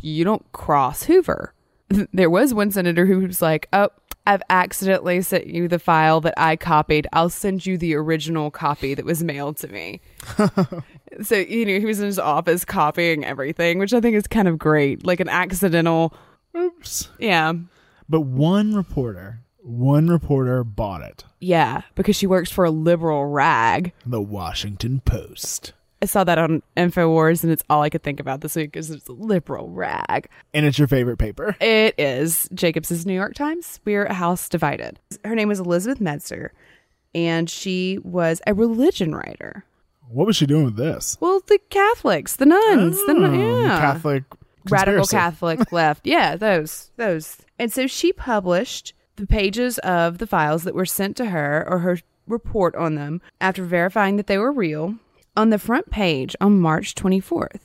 [0.00, 1.52] you don't cross Hoover.
[2.12, 3.88] There was one senator who was like, "Oh,
[4.26, 7.06] I've accidentally sent you the file that I copied.
[7.12, 10.00] I'll send you the original copy that was mailed to me."
[11.22, 14.48] so you know he was in his office copying everything, which I think is kind
[14.48, 16.14] of great, like an accidental.
[16.56, 17.08] Oops.
[17.18, 17.52] Yeah,
[18.08, 21.24] But one reporter, one reporter bought it.
[21.40, 23.92] yeah, because she works for a liberal rag.
[24.04, 25.72] The Washington Post.
[26.00, 28.90] I saw that on Infowars, and it's all I could think about this week is
[28.90, 30.28] it's a liberal rag.
[30.54, 31.56] And it's your favorite paper.
[31.60, 33.80] It is Jacobs's New York Times.
[33.84, 35.00] We're a house divided.
[35.24, 36.50] Her name was Elizabeth Medsger,
[37.14, 39.64] and she was a religion writer.
[40.08, 41.16] What was she doing with this?
[41.20, 43.80] Well, the Catholics, the nuns, the nun- Oh, yeah.
[43.80, 44.24] Catholic.
[44.70, 45.16] radical conspiracy.
[45.16, 46.06] Catholic left.
[46.06, 47.38] Yeah, those, those.
[47.58, 51.80] And so she published the pages of the files that were sent to her or
[51.80, 54.94] her report on them after verifying that they were real
[55.38, 57.60] on the front page on March 24th.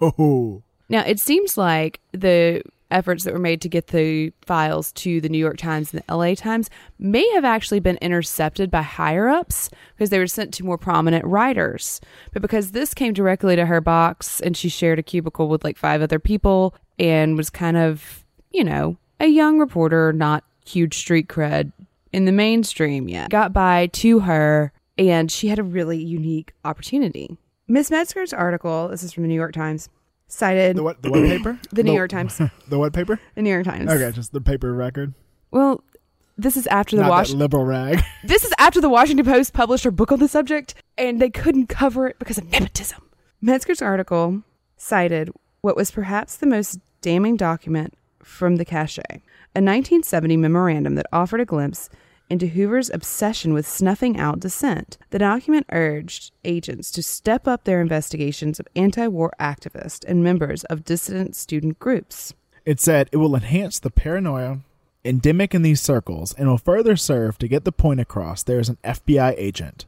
[0.00, 5.20] Oh, Now, it seems like the efforts that were made to get the files to
[5.20, 9.28] the New York Times and the LA Times may have actually been intercepted by higher
[9.28, 12.00] ups because they were sent to more prominent writers.
[12.32, 15.76] But because this came directly to her box and she shared a cubicle with like
[15.76, 21.28] five other people and was kind of, you know, a young reporter, not huge street
[21.28, 21.72] cred
[22.12, 27.38] in the mainstream yet, got by to her and she had a really unique opportunity.
[27.66, 29.88] Miss Medsger's article, this is from the New York Times,
[30.26, 31.02] cited the what?
[31.02, 31.58] The what paper?
[31.72, 32.40] the New York Times.
[32.68, 33.18] The what paper?
[33.34, 33.90] The New York Times.
[33.90, 35.14] Okay, just the paper record.
[35.50, 35.82] Well,
[36.36, 38.02] this is after the Washington liberal rag.
[38.24, 41.68] This is after the Washington Post published her book on the subject, and they couldn't
[41.68, 43.02] cover it because of nepotism.
[43.42, 44.42] Medsger's article
[44.76, 45.30] cited
[45.62, 49.22] what was perhaps the most damning document from the cache, a
[49.58, 51.88] 1970 memorandum that offered a glimpse
[52.30, 54.96] into Hoover's obsession with snuffing out dissent.
[55.10, 60.64] The document urged agents to step up their investigations of anti war activists and members
[60.64, 62.32] of dissident student groups.
[62.64, 64.60] It said it will enhance the paranoia
[65.04, 68.68] endemic in these circles and will further serve to get the point across there is
[68.68, 69.86] an FBI agent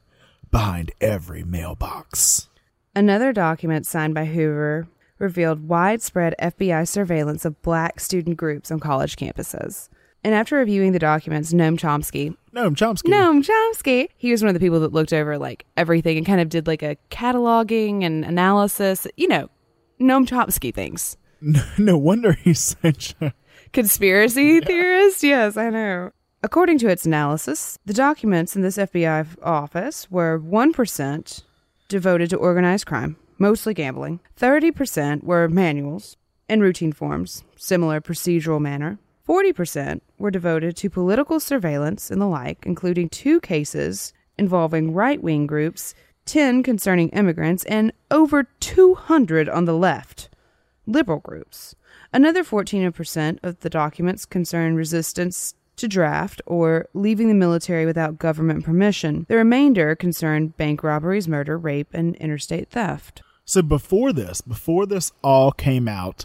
[0.50, 2.48] behind every mailbox.
[2.94, 4.86] Another document signed by Hoover
[5.18, 9.88] revealed widespread FBI surveillance of black student groups on college campuses.
[10.24, 13.08] And after reviewing the documents, Noam Chomsky, Noam Chomsky.
[13.10, 16.40] Noam Chomsky, he was one of the people that looked over like everything and kind
[16.40, 19.48] of did like a cataloging and analysis, you know,
[20.00, 21.16] Noam Chomsky things.
[21.40, 23.32] No, no wonder he's such a.
[23.72, 25.22] Conspiracy theorist?
[25.22, 26.10] Yes, I know.
[26.42, 31.42] According to its analysis, the documents in this FBI office were 1%
[31.88, 36.16] devoted to organized crime, mostly gambling, 30% were manuals
[36.48, 42.64] and routine forms, similar procedural manner, 40% were devoted to political surveillance and the like,
[42.66, 45.94] including two cases involving right wing groups,
[46.26, 50.28] 10 concerning immigrants, and over 200 on the left,
[50.86, 51.74] liberal groups.
[52.12, 58.64] Another 14% of the documents concern resistance to draft or leaving the military without government
[58.64, 59.24] permission.
[59.28, 63.22] The remainder concerned bank robberies, murder, rape, and interstate theft.
[63.44, 66.24] So before this, before this all came out,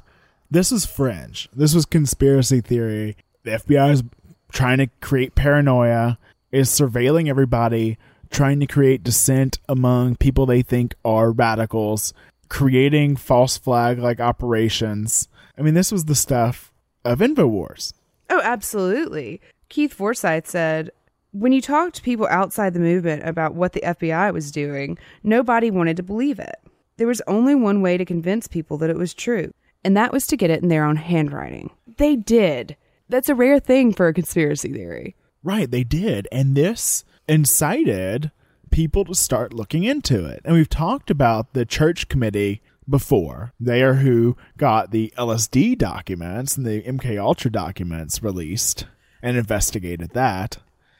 [0.49, 1.49] this was fringe.
[1.53, 3.15] This was conspiracy theory.
[3.43, 4.03] The FBI is
[4.51, 6.17] trying to create paranoia,
[6.51, 7.97] is surveilling everybody,
[8.29, 12.13] trying to create dissent among people they think are radicals,
[12.49, 15.27] creating false flag like operations.
[15.57, 16.71] I mean, this was the stuff
[17.03, 17.93] of InfoWars.
[18.29, 19.41] Oh, absolutely.
[19.69, 20.91] Keith Forsyth said,
[21.31, 25.69] when you talked to people outside the movement about what the FBI was doing, nobody
[25.69, 26.55] wanted to believe it.
[26.97, 30.27] There was only one way to convince people that it was true, and that was
[30.27, 31.71] to get it in their own handwriting.
[31.97, 32.75] They did.
[33.09, 35.15] That's a rare thing for a conspiracy theory.
[35.43, 36.27] Right, they did.
[36.31, 38.31] And this incited
[38.69, 40.41] people to start looking into it.
[40.43, 43.53] And we've talked about the church committee before.
[43.59, 48.85] They are who got the LSD documents and the MK Ultra documents released
[49.21, 50.57] and investigated that.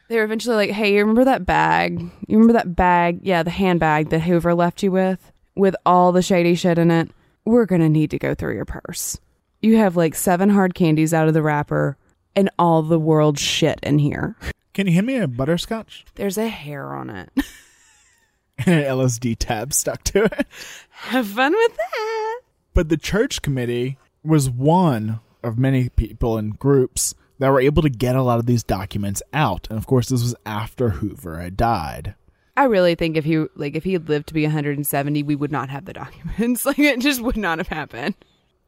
[0.10, 2.00] They were eventually like, "Hey, you remember that bag?
[2.28, 3.20] You remember that bag?
[3.24, 7.10] Yeah, the handbag that Hoover left you with, with all the shady shit in it.
[7.48, 9.22] We're gonna need to go through your purse.
[9.62, 11.96] You have like seven hard candies out of the wrapper,
[12.36, 14.36] and all the world's shit in here.
[14.74, 16.04] Can you hand me a butterscotch?
[16.16, 17.30] There's a hair on it.
[18.58, 20.46] and an LSD tab stuck to it.
[20.90, 22.42] Have fun with that.
[22.74, 27.90] But the church committee was one of many people and groups that were able to
[27.90, 29.68] get a lot of these documents out.
[29.70, 32.16] And of course, this was after Hoover had died.
[32.58, 35.52] I really think if he like if he had lived to be 170, we would
[35.52, 36.66] not have the documents.
[36.66, 38.16] Like it just would not have happened.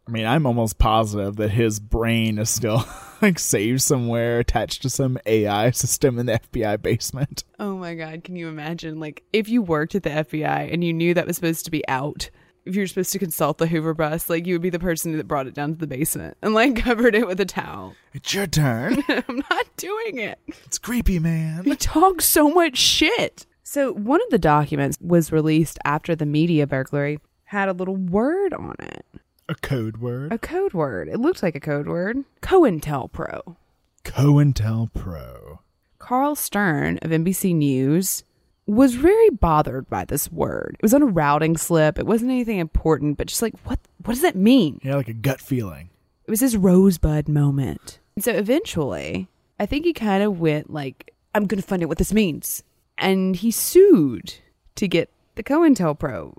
[0.07, 2.85] I mean, I'm almost positive that his brain is still
[3.21, 7.43] like saved somewhere attached to some AI system in the FBI basement.
[7.59, 10.93] Oh my god, can you imagine like if you worked at the FBI and you
[10.93, 12.29] knew that was supposed to be out?
[12.65, 15.17] If you were supposed to consult the Hoover bus, like you would be the person
[15.17, 17.95] that brought it down to the basement and like covered it with a towel.
[18.13, 19.03] It's your turn.
[19.07, 20.39] I'm not doing it.
[20.65, 21.63] It's creepy, man.
[21.63, 23.47] He talks so much shit.
[23.71, 28.51] So, one of the documents was released after the media burglary had a little word
[28.51, 29.05] on it.
[29.47, 30.33] A code word?
[30.33, 31.07] A code word.
[31.07, 32.25] It looked like a code word.
[32.41, 33.57] COINTELPRO.
[34.05, 35.59] COINTELPRO.
[35.99, 38.23] Carl Stern of NBC News
[38.65, 40.75] was very bothered by this word.
[40.79, 41.99] It was on a routing slip.
[41.99, 44.79] It wasn't anything important, but just like, what what does that mean?
[44.83, 45.91] Yeah, like a gut feeling.
[46.25, 47.99] It was his rosebud moment.
[48.15, 49.27] And so eventually,
[49.59, 52.63] I think he kind of went like, I'm going to find out what this means
[52.99, 54.35] and he sued
[54.75, 56.35] to get the COINTELPRO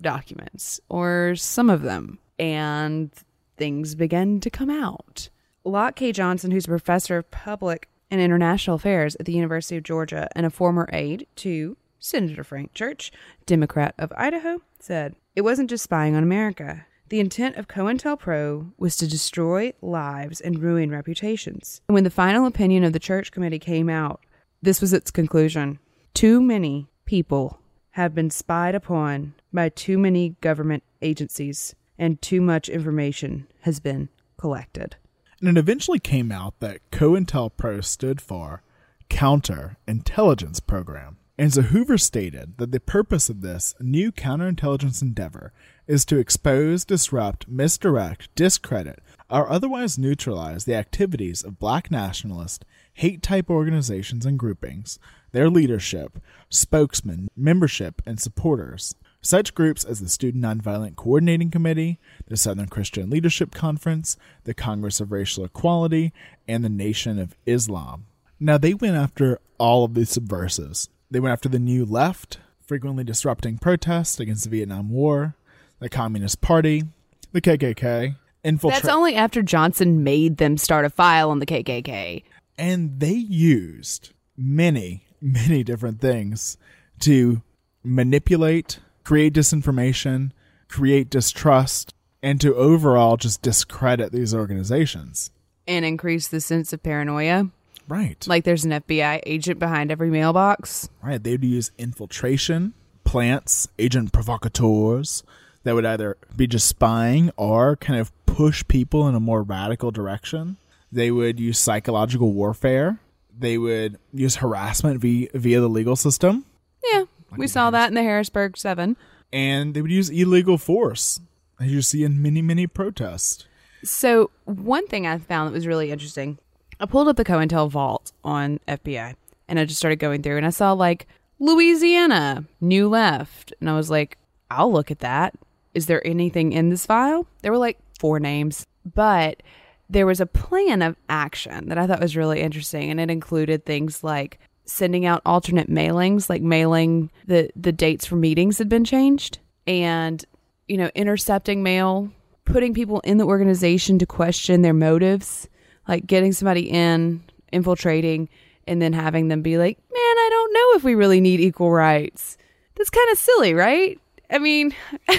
[0.00, 3.10] documents, or some of them, and
[3.56, 5.28] things began to come out.
[5.64, 6.12] Loch K.
[6.12, 10.46] Johnson, who's a professor of public and international affairs at the University of Georgia and
[10.46, 13.10] a former aide to Senator Frank Church,
[13.46, 16.86] Democrat of Idaho, said, It wasn't just spying on America.
[17.08, 21.80] The intent of COINTELPRO was to destroy lives and ruin reputations.
[21.88, 24.20] And when the final opinion of the Church Committee came out,
[24.62, 25.78] this was its conclusion.
[26.16, 27.58] Too many people
[27.90, 34.08] have been spied upon by too many government agencies, and too much information has been
[34.38, 34.96] collected.
[35.40, 38.62] And it eventually came out that COINTELPRO stood for
[39.10, 41.18] Counter Intelligence Program.
[41.36, 45.52] And so Hoover stated that the purpose of this new counterintelligence endeavor
[45.86, 49.00] is to expose, disrupt, misdirect, discredit,
[49.30, 52.64] or otherwise neutralize the activities of black nationalist,
[52.94, 54.98] hate type organizations and groupings,
[55.32, 56.18] their leadership,
[56.48, 58.94] spokesmen, membership, and supporters.
[59.20, 61.98] Such groups as the Student Nonviolent Coordinating Committee,
[62.28, 66.12] the Southern Christian Leadership Conference, the Congress of Racial Equality,
[66.46, 68.06] and the Nation of Islam.
[68.38, 70.88] Now, they went after all of these subversives.
[71.10, 75.34] They went after the New Left, frequently disrupting protests against the Vietnam War,
[75.80, 76.84] the Communist Party,
[77.32, 78.82] the KKK, infiltrate.
[78.82, 82.22] That's only after Johnson made them start a file on the KKK.
[82.58, 86.56] And they used many, many different things
[87.00, 87.42] to
[87.82, 90.32] manipulate, create disinformation,
[90.68, 95.30] create distrust, and to overall just discredit these organizations.
[95.66, 97.50] And increase the sense of paranoia.
[97.88, 98.26] Right.
[98.26, 100.88] Like there's an FBI agent behind every mailbox.
[101.02, 101.22] Right.
[101.22, 102.74] They would use infiltration,
[103.04, 105.22] plants, agent provocateurs
[105.66, 109.90] that would either be just spying or kind of push people in a more radical
[109.90, 110.56] direction.
[110.92, 113.00] They would use psychological warfare.
[113.36, 116.44] They would use harassment via, via the legal system.
[116.92, 117.04] Yeah,
[117.36, 118.96] we saw that in the Harrisburg 7.
[119.32, 121.18] And they would use illegal force,
[121.60, 123.44] as you see in many, many protests.
[123.82, 126.38] So, one thing I found that was really interesting
[126.78, 129.16] I pulled up the COINTEL vault on FBI
[129.48, 131.08] and I just started going through and I saw like
[131.40, 133.52] Louisiana, New Left.
[133.60, 134.16] And I was like,
[134.48, 135.34] I'll look at that.
[135.76, 137.26] Is there anything in this file?
[137.42, 139.42] There were like four names, but
[139.88, 142.90] there was a plan of action that I thought was really interesting.
[142.90, 148.16] And it included things like sending out alternate mailings, like mailing the, the dates for
[148.16, 150.24] meetings had been changed and
[150.66, 152.10] you know, intercepting mail,
[152.44, 155.48] putting people in the organization to question their motives,
[155.86, 157.22] like getting somebody in,
[157.52, 158.28] infiltrating,
[158.66, 161.70] and then having them be like, man, I don't know if we really need equal
[161.70, 162.36] rights.
[162.74, 164.00] That's kind of silly, right?
[164.30, 164.74] I mean,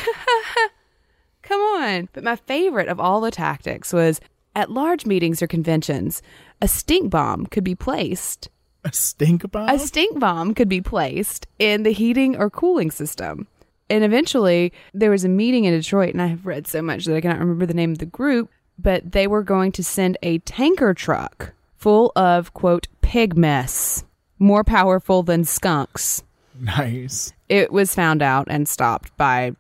[1.42, 2.10] come on.
[2.14, 4.20] But my favorite of all the tactics was
[4.56, 6.22] at large meetings or conventions,
[6.62, 8.50] a stink bomb could be placed.
[8.84, 9.70] A stink bomb?
[9.70, 13.48] A stink bomb could be placed in the heating or cooling system.
[13.90, 17.16] And eventually, there was a meeting in Detroit, and I have read so much that
[17.16, 20.40] I cannot remember the name of the group, but they were going to send a
[20.40, 24.04] tanker truck full of, quote, pig mess,
[24.40, 26.24] more powerful than skunks.
[26.60, 27.34] Nice.
[27.50, 29.54] It was found out and stopped by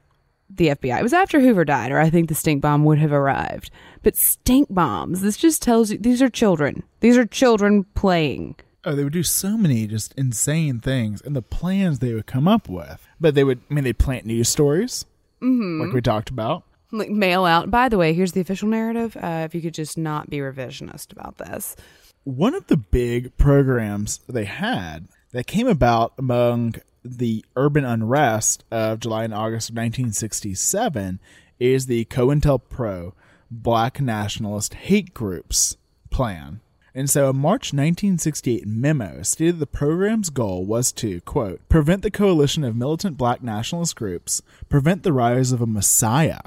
[0.50, 1.00] the FBI.
[1.00, 3.70] It was after Hoover died, or I think the stink bomb would have arrived.
[4.04, 6.84] But stink bombs, this just tells you these are children.
[7.00, 8.56] These are children playing.
[8.86, 12.48] Oh, they would do so many just insane things and the plans they would come
[12.48, 13.06] up with.
[13.20, 15.06] But they would, I mean, they'd plant news stories,
[15.42, 15.82] mm-hmm.
[15.82, 16.64] like we talked about.
[16.92, 17.70] Like mail out.
[17.70, 19.18] By the way, here's the official narrative.
[19.18, 21.76] Uh, if you could just not be revisionist about this.
[22.24, 26.76] One of the big programs they had that came about among
[27.08, 31.20] the urban unrest of July and August of 1967
[31.60, 33.14] is the COINTELPRO
[33.50, 35.78] Black Nationalist Hate Groups
[36.10, 36.60] plan.
[36.94, 42.10] And so a March 1968 memo stated the program's goal was to, quote, prevent the
[42.10, 46.42] coalition of militant black nationalist groups, prevent the rise of a messiah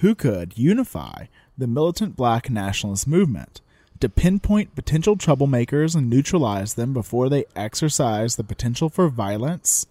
[0.00, 1.26] who could unify
[1.56, 3.62] the militant black nationalist movement,
[4.00, 9.86] to pinpoint potential troublemakers and neutralize them before they exercise the potential for violence,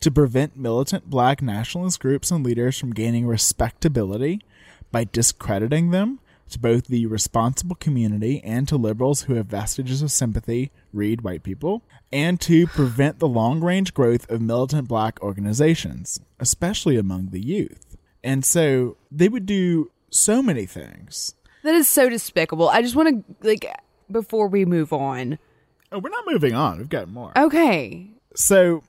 [0.00, 4.40] to prevent militant black nationalist groups and leaders from gaining respectability
[4.92, 10.12] by discrediting them to both the responsible community and to liberals who have vestiges of
[10.12, 11.82] sympathy, read white people,
[12.12, 17.96] and to prevent the long range growth of militant black organizations, especially among the youth.
[18.22, 21.34] And so they would do so many things.
[21.64, 22.68] That is so despicable.
[22.68, 23.66] I just want to, like,
[24.10, 25.38] before we move on.
[25.90, 26.78] Oh, we're not moving on.
[26.78, 27.32] We've got more.
[27.36, 28.10] Okay.
[28.36, 28.84] So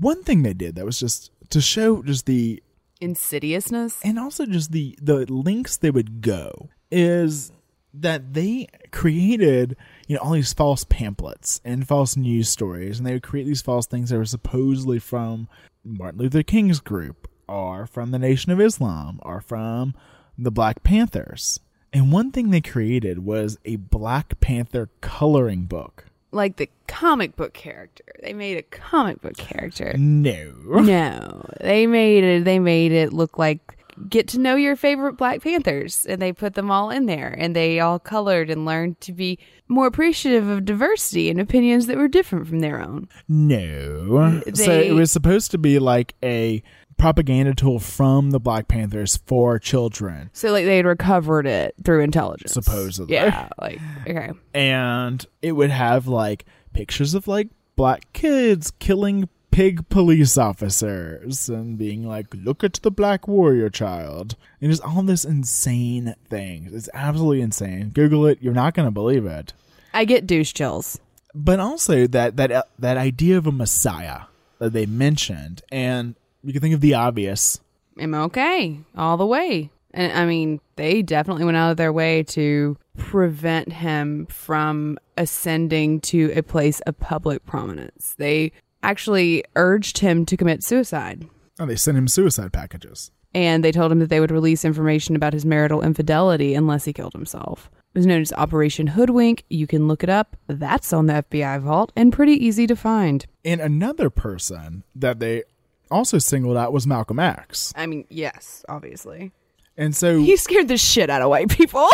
[0.00, 2.62] one thing they did that was just to show just the
[3.00, 7.50] insidiousness and also just the the links they would go is
[7.92, 9.76] that they created
[10.06, 13.60] you know all these false pamphlets and false news stories and they would create these
[13.60, 15.48] false things that were supposedly from
[15.84, 19.94] Martin Luther King's group or from the Nation of Islam or from
[20.38, 21.60] the Black Panthers.
[21.92, 27.52] And one thing they created was a Black Panther coloring book like the comic book
[27.52, 28.04] character.
[28.22, 29.94] They made a comic book character.
[29.96, 30.52] No.
[30.64, 31.44] No.
[31.60, 33.78] They made it they made it look like
[34.08, 37.54] get to know your favorite Black Panthers and they put them all in there and
[37.54, 42.08] they all colored and learned to be more appreciative of diversity and opinions that were
[42.08, 43.08] different from their own.
[43.28, 44.40] No.
[44.40, 46.62] They, so it was supposed to be like a
[47.02, 50.30] propaganda tool from the Black Panthers for children.
[50.32, 52.52] So like they had recovered it through intelligence.
[52.52, 53.16] Supposedly.
[53.16, 53.48] Yeah.
[53.60, 54.30] Like okay.
[54.54, 61.76] And it would have like pictures of like black kids killing pig police officers and
[61.76, 64.36] being like, look at the black warrior child.
[64.60, 66.72] And just all this insane things.
[66.72, 67.88] It's absolutely insane.
[67.88, 68.38] Google it.
[68.40, 69.52] You're not going to believe it.
[69.92, 71.00] I get douche chills.
[71.34, 74.20] But also that, that, uh, that idea of a messiah
[74.60, 77.60] that they mentioned and you can think of the obvious.
[77.98, 79.70] MLK, all the way.
[79.94, 86.00] And I mean, they definitely went out of their way to prevent him from ascending
[86.00, 88.14] to a place of public prominence.
[88.16, 88.52] They
[88.82, 91.26] actually urged him to commit suicide.
[91.58, 93.10] Oh, they sent him suicide packages.
[93.34, 96.92] And they told him that they would release information about his marital infidelity unless he
[96.92, 97.70] killed himself.
[97.94, 99.44] It was known as Operation Hoodwink.
[99.50, 100.36] You can look it up.
[100.46, 103.26] That's on the FBI vault and pretty easy to find.
[103.44, 105.44] And another person that they
[105.92, 107.72] also singled out was Malcolm X.
[107.76, 109.32] I mean, yes, obviously.
[109.76, 111.88] And so he scared the shit out of white people.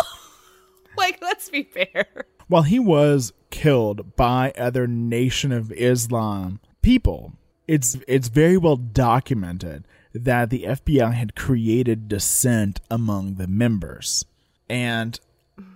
[0.97, 2.07] like, let's be fair.
[2.49, 7.35] While he was killed by other Nation of Islam people,
[7.67, 9.85] it's it's very well documented
[10.15, 14.25] that the FBI had created dissent among the members.
[14.69, 15.19] And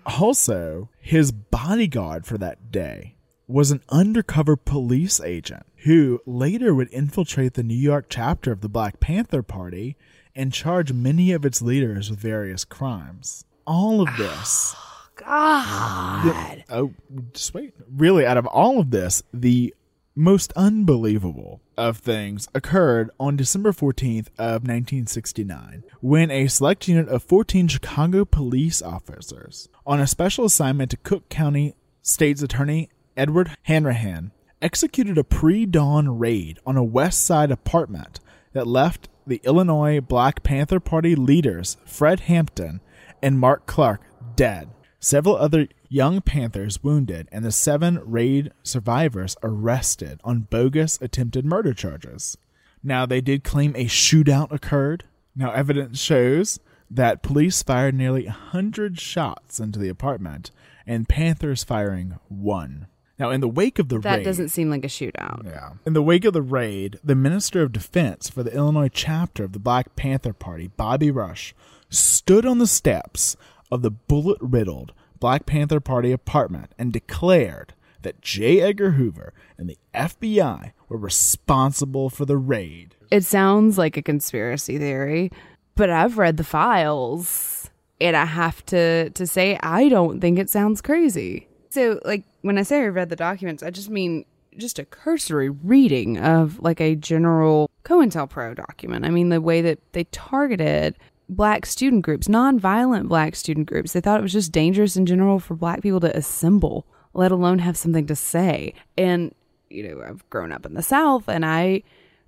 [0.07, 3.15] also, his bodyguard for that day
[3.47, 8.69] was an undercover police agent who later would infiltrate the New York chapter of the
[8.69, 9.97] Black Panther Party
[10.35, 13.45] and charge many of its leaders with various crimes.
[13.67, 14.75] All of this.
[15.17, 16.25] God.
[16.25, 16.93] The, oh,
[17.33, 17.75] just wait.
[17.91, 19.75] Really, out of all of this, the
[20.15, 27.23] most unbelievable of things occurred on December 14th of 1969 when a select unit of
[27.23, 34.33] 14 Chicago police officers on a special assignment to Cook County State's Attorney Edward Hanrahan
[34.63, 38.21] executed a pre dawn raid on a West Side apartment
[38.53, 42.81] that left the Illinois Black Panther Party leaders Fred Hampton
[43.23, 44.01] and Mark Clark
[44.37, 44.71] dead.
[44.99, 51.75] Several other young Panthers wounded, and the seven raid survivors arrested on bogus attempted murder
[51.75, 52.39] charges.
[52.85, 55.05] Now, they did claim a shootout occurred.
[55.35, 60.51] Now, evidence shows that police fired nearly 100 shots into the apartment,
[60.87, 62.87] and Panthers firing one.
[63.23, 65.45] Now, in the wake of the raid That raid, doesn't seem like a shootout.
[65.45, 65.71] yeah.
[65.87, 69.53] In the wake of the raid, the Minister of Defense for the Illinois chapter of
[69.53, 71.55] the Black Panther Party, Bobby Rush,
[71.89, 73.37] stood on the steps
[73.71, 78.61] of the bullet riddled Black Panther Party apartment and declared that J.
[78.61, 82.97] Edgar Hoover and the FBI were responsible for the raid.
[83.13, 85.31] It sounds like a conspiracy theory,
[85.77, 87.71] but I've read the files
[88.01, 91.47] and I have to to say I don't think it sounds crazy.
[91.73, 94.27] So like when I say I read the documents, I just mean
[94.59, 99.07] just a cursory reading of like a general COINTELPRO document.
[99.07, 100.99] I mean the way that they targeted
[101.31, 103.95] black student groups, non-violent black student groups.
[103.95, 106.85] They thought it was just dangerous in general for black people to assemble,
[107.15, 108.75] let alone have something to say.
[108.99, 109.35] And
[109.71, 111.85] you know, I've grown up in the South and I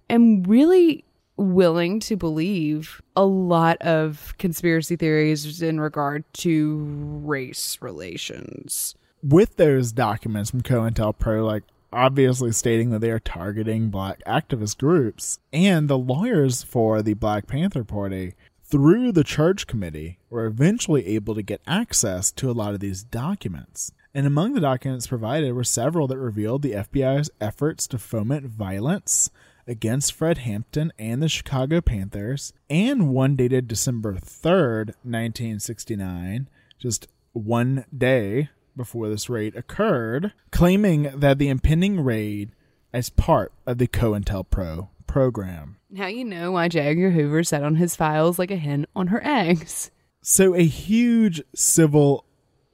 [0.09, 1.05] am really
[1.37, 6.79] willing to believe a lot of conspiracy theories in regard to
[7.25, 8.95] race relations.
[9.27, 15.39] With those documents from COINTELPRO, like obviously stating that they are targeting black activist groups,
[15.51, 21.35] and the lawyers for the Black Panther Party through the church committee were eventually able
[21.35, 23.93] to get access to a lot of these documents.
[24.13, 29.31] And among the documents provided were several that revealed the FBI's efforts to foment violence
[29.67, 37.87] against Fred Hampton and the Chicago Panthers, and one dated December 3rd, 1969, just one
[37.97, 42.53] day before this raid occurred, claiming that the impending raid
[42.93, 45.77] as part of the COINTELPRO program.
[45.91, 46.81] Now you know why J.
[46.81, 49.91] Edgar Hoover sat on his files like a hen on her eggs.
[50.23, 52.25] So a huge civil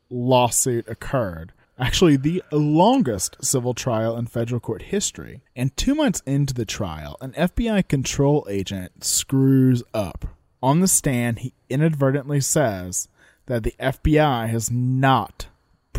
[0.09, 1.53] lawsuit occurred.
[1.79, 5.43] Actually, the longest civil trial in federal court history.
[5.57, 10.27] And two months into the trial, an FBI control agent screws up.
[10.63, 13.09] On the stand, he inadvertently says
[13.47, 15.47] that the FBI has not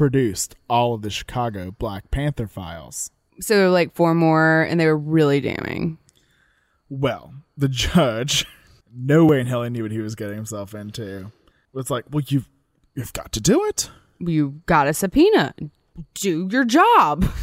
[0.01, 3.11] produced all of the Chicago Black Panther files.
[3.39, 5.99] So like four more, and they were really damning.
[6.89, 8.47] Well, the judge,
[8.91, 11.31] no way in hell he knew what he was getting himself into.
[11.71, 12.49] Was like, well, you've
[12.95, 13.91] you've got to do it.
[14.17, 15.53] You got a subpoena.
[16.15, 17.25] Do your job.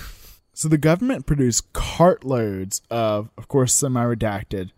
[0.53, 4.73] So the government produced cartloads of, of course, semi-redacted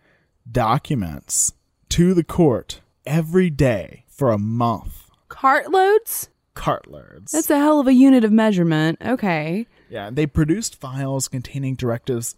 [0.52, 1.54] documents
[1.88, 5.10] to the court every day for a month.
[5.30, 6.28] Cartloads?
[6.60, 7.30] Cartloads.
[7.30, 8.98] That's a hell of a unit of measurement.
[9.04, 9.66] Okay.
[9.88, 12.34] Yeah, they produced files containing directives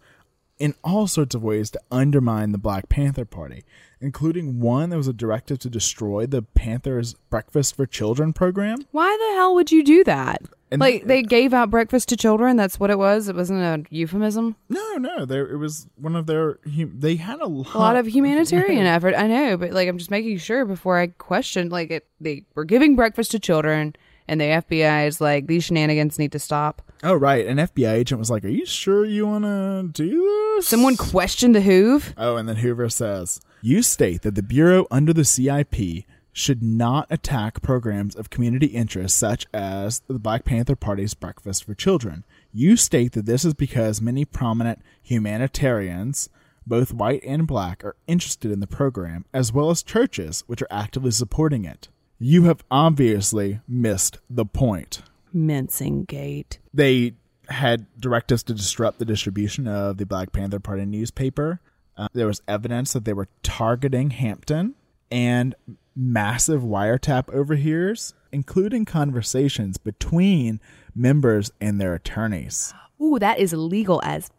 [0.59, 3.63] in all sorts of ways to undermine the Black Panther Party,
[3.99, 8.77] including one that was a directive to destroy the Panthers' Breakfast for Children program.
[8.91, 10.41] Why the hell would you do that?
[10.71, 12.55] And- like they gave out breakfast to children.
[12.55, 13.27] That's what it was.
[13.29, 14.55] It wasn't a euphemism.
[14.69, 16.57] No, no, there it was one of their.
[16.65, 19.13] They had a lot, A lot of humanitarian effort.
[19.15, 21.69] I know, but like I'm just making sure before I question.
[21.69, 23.95] Like it, they were giving breakfast to children,
[24.27, 26.81] and the FBI is like these shenanigans need to stop.
[27.03, 30.67] Oh right, an FBI agent was like, "Are you sure you want to do this?"
[30.67, 32.13] Someone questioned the Hoove.
[32.17, 37.07] Oh, and then Hoover says, You state that the Bureau under the CIP should not
[37.09, 42.23] attack programs of community interest such as the Black Panther Party's Breakfast for Children.
[42.51, 46.29] You state that this is because many prominent humanitarians,
[46.65, 50.67] both white and black, are interested in the program, as well as churches which are
[50.71, 51.89] actively supporting it.
[52.19, 55.01] You have obviously missed the point
[55.33, 56.59] Mincing gate.
[56.73, 57.13] they
[57.49, 61.59] had directives to disrupt the distribution of the Black Panther Party newspaper.
[61.97, 64.75] Uh, there was evidence that they were targeting Hampton
[65.11, 65.53] and
[65.95, 70.59] massive wiretap overhears, including conversations between
[70.95, 72.73] members and their attorneys.
[73.01, 74.29] Ooh, that is illegal as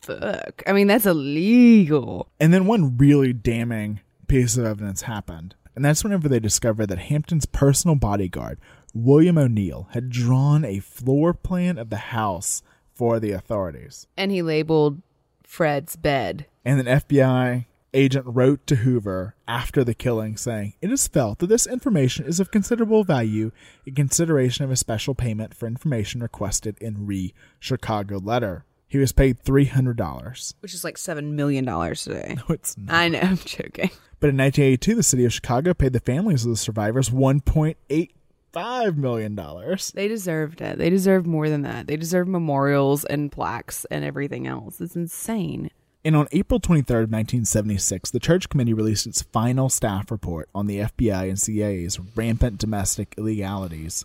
[0.00, 0.62] fuck.
[0.66, 2.28] I mean, that's illegal.
[2.40, 5.54] And then one really damning piece of evidence happened.
[5.74, 8.58] And that's whenever they discovered that Hampton's personal bodyguard,
[8.94, 14.06] William O'Neal, had drawn a floor plan of the house for the authorities.
[14.16, 15.02] And he labeled
[15.42, 16.46] Fred's bed.
[16.64, 21.46] And an FBI agent wrote to Hoover after the killing saying, It is felt that
[21.46, 23.52] this information is of considerable value
[23.86, 28.64] in consideration of a special payment for information requested in re Chicago letter.
[28.94, 30.54] He was paid $300.
[30.60, 32.36] Which is like $7 million today.
[32.36, 32.94] No, it's not.
[32.94, 33.90] I know, I'm joking.
[34.20, 39.34] But in 1982, the city of Chicago paid the families of the survivors $1.85 million.
[39.94, 40.78] They deserved it.
[40.78, 41.88] They deserve more than that.
[41.88, 44.80] They deserve memorials and plaques and everything else.
[44.80, 45.72] It's insane.
[46.04, 50.78] And on April 23rd, 1976, the Church Committee released its final staff report on the
[50.78, 54.04] FBI and CIA's rampant domestic illegalities,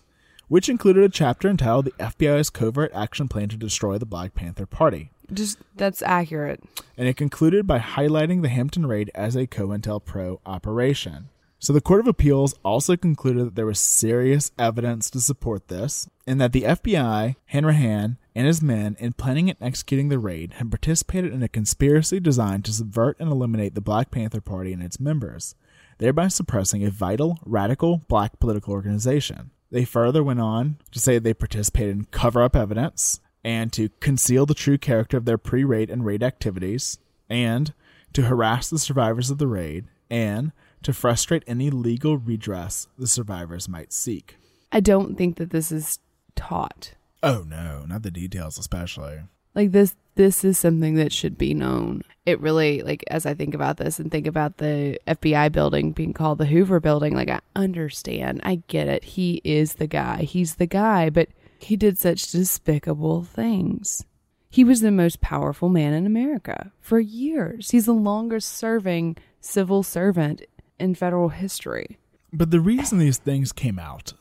[0.50, 4.66] which included a chapter entitled The FBI's Covert Action Plan to Destroy the Black Panther
[4.66, 5.12] Party.
[5.32, 6.60] Just that's accurate.
[6.98, 11.28] And it concluded by highlighting the Hampton raid as a COINTELPRO operation.
[11.60, 16.08] So the Court of Appeals also concluded that there was serious evidence to support this,
[16.26, 20.72] and that the FBI, Hanrahan, and his men, in planning and executing the raid, had
[20.72, 24.98] participated in a conspiracy designed to subvert and eliminate the Black Panther Party and its
[24.98, 25.54] members,
[25.98, 29.52] thereby suppressing a vital, radical black political organization.
[29.70, 34.46] They further went on to say they participated in cover up evidence and to conceal
[34.46, 36.98] the true character of their pre raid and raid activities,
[37.28, 37.72] and
[38.12, 40.52] to harass the survivors of the raid, and
[40.82, 44.36] to frustrate any legal redress the survivors might seek.
[44.72, 45.98] I don't think that this is
[46.34, 46.94] taught.
[47.22, 49.20] Oh no, not the details especially.
[49.54, 52.02] Like this this is something that should be known.
[52.26, 56.12] It really like as I think about this and think about the FBI building being
[56.12, 58.42] called the Hoover building, like I understand.
[58.44, 59.02] I get it.
[59.02, 60.24] He is the guy.
[60.24, 61.28] He's the guy, but
[61.58, 64.04] he did such despicable things.
[64.50, 67.70] He was the most powerful man in America for years.
[67.70, 70.42] He's the longest serving civil servant
[70.78, 71.96] in federal history.
[72.30, 74.12] But the reason these things came out,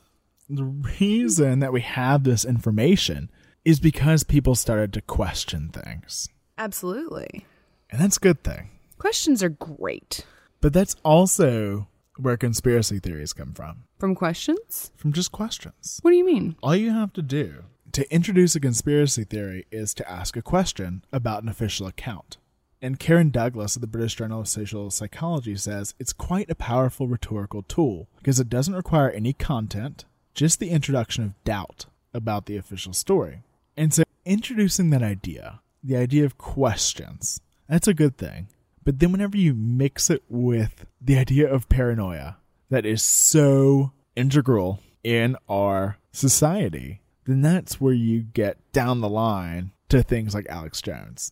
[0.49, 3.29] the reason that we have this information
[3.65, 6.29] is because people started to question things.
[6.57, 7.45] Absolutely.
[7.89, 8.69] And that's a good thing.
[8.97, 10.25] Questions are great.
[10.61, 11.87] But that's also
[12.17, 13.83] where conspiracy theories come from.
[13.97, 14.91] From questions?
[14.97, 15.99] From just questions.
[16.01, 16.55] What do you mean?
[16.61, 17.63] All you have to do
[17.93, 22.37] to introduce a conspiracy theory is to ask a question about an official account.
[22.81, 27.07] And Karen Douglas of the British Journal of Social Psychology says it's quite a powerful
[27.07, 32.57] rhetorical tool because it doesn't require any content, just the introduction of doubt about the
[32.57, 33.43] official story.
[33.77, 38.47] And so introducing that idea, the idea of questions, that's a good thing.
[38.83, 42.37] But then whenever you mix it with the idea of paranoia
[42.69, 49.71] that is so integral in our society, then that's where you get down the line
[49.89, 51.31] to things like Alex Jones.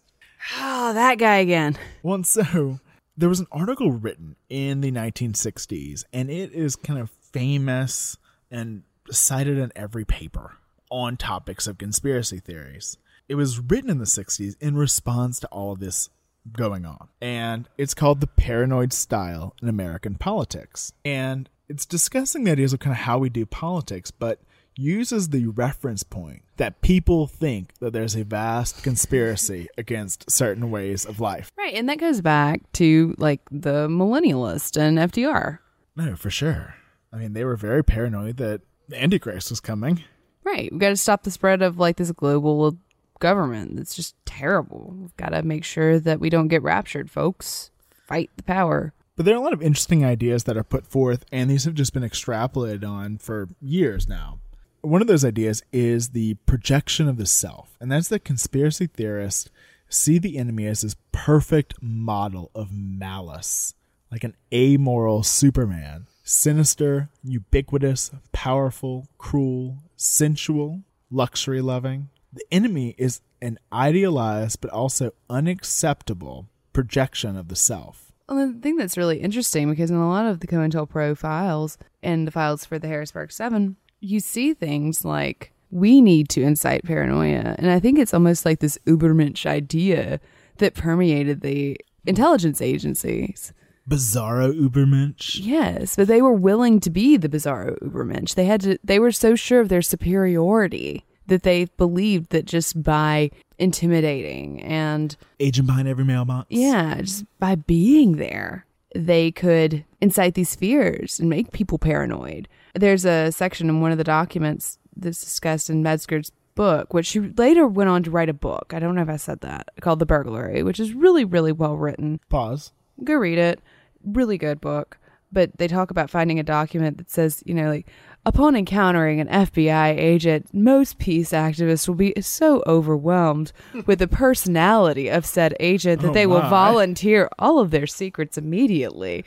[0.58, 1.78] Oh, that guy again.
[2.04, 2.80] Well, so
[3.18, 8.18] there was an article written in the 1960s, and it is kind of famous
[8.52, 10.58] and cited in every paper
[10.90, 12.98] on topics of conspiracy theories.
[13.28, 16.10] It was written in the 60s in response to all of this
[16.52, 17.10] going on.
[17.22, 20.94] And it's called The Paranoid Style in American Politics.
[21.04, 24.40] And it's discussing the ideas of kind of how we do politics, but
[24.78, 31.06] uses the reference point that people think that there's a vast conspiracy against certain ways
[31.06, 31.52] of life.
[31.58, 31.74] Right.
[31.74, 35.60] And that goes back to like the millennialist and FDR.
[35.96, 36.76] No, for sure.
[37.12, 40.04] I mean, they were very paranoid that the Antichrist was coming.
[40.48, 40.72] Right.
[40.72, 42.78] We've got to stop the spread of like this global
[43.20, 43.76] government.
[43.76, 44.94] That's just terrible.
[44.98, 47.70] We've got to make sure that we don't get raptured, folks.
[48.08, 48.94] Fight the power.
[49.18, 51.74] But there are a lot of interesting ideas that are put forth, and these have
[51.74, 54.40] just been extrapolated on for years now.
[54.80, 59.50] One of those ideas is the projection of the self, and that's that conspiracy theorists
[59.90, 63.74] see the enemy as this perfect model of malice,
[64.10, 72.10] like an amoral Superman, sinister, ubiquitous, powerful, cruel, sensual, luxury loving.
[72.34, 78.12] The enemy is an idealized but also unacceptable projection of the self.
[78.28, 82.28] Well, the thing that's really interesting because in a lot of the COINTELPRO files and
[82.28, 87.56] the files for the Harrisburg Seven, you see things like we need to incite paranoia,
[87.58, 90.20] and I think it's almost like this Ubermensch idea
[90.58, 93.54] that permeated the intelligence agencies.
[93.88, 95.40] Bizarro Ubermensch.
[95.42, 98.36] Yes, but they were willing to be the bizarro Ubermensch.
[98.36, 98.78] They had to.
[98.84, 105.16] They were so sure of their superiority that they believed that just by intimidating and
[105.40, 106.48] agent behind every mailbox.
[106.50, 112.48] Yeah, just by being there, they could incite these fears and make people paranoid.
[112.74, 117.20] There's a section in one of the documents that's discussed in Medsger's book, which she
[117.20, 118.74] later went on to write a book.
[118.74, 121.78] I don't know if I said that called The Burglary, which is really, really well
[121.78, 122.20] written.
[122.30, 122.72] Pause.
[123.04, 123.62] Go read it.
[124.06, 124.98] Really good book.
[125.32, 127.86] But they talk about finding a document that says, you know, like
[128.26, 133.52] upon encountering an FBI agent, most peace activists will be so overwhelmed
[133.86, 136.50] with the personality of said agent that Oh, they will my.
[136.50, 139.26] volunteer all of their secrets immediately.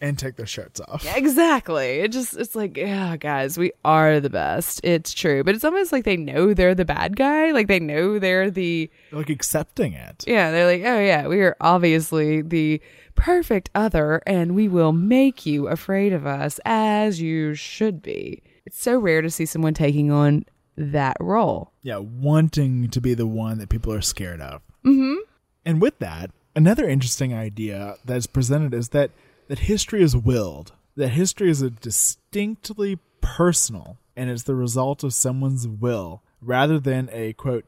[0.00, 1.06] And take their shirts off.
[1.16, 2.00] Exactly.
[2.00, 4.80] It just it's like, yeah, guys, we are the best.
[4.82, 5.44] It's true.
[5.44, 7.52] But it's almost like they know they're the bad guy.
[7.52, 10.24] Like they know they're the Like accepting it.
[10.26, 12.80] Yeah, they're like, Oh yeah, we are obviously the
[13.14, 18.42] perfect other and we will make you afraid of us as you should be.
[18.64, 20.44] It's so rare to see someone taking on
[20.76, 21.72] that role.
[21.82, 24.62] Yeah, wanting to be the one that people are scared of.
[24.84, 25.16] Mm-hmm.
[25.64, 29.10] And with that, Another interesting idea that is presented is that
[29.48, 30.72] that history is willed.
[30.96, 37.08] That history is a distinctly personal and it's the result of someone's will rather than
[37.10, 37.64] a quote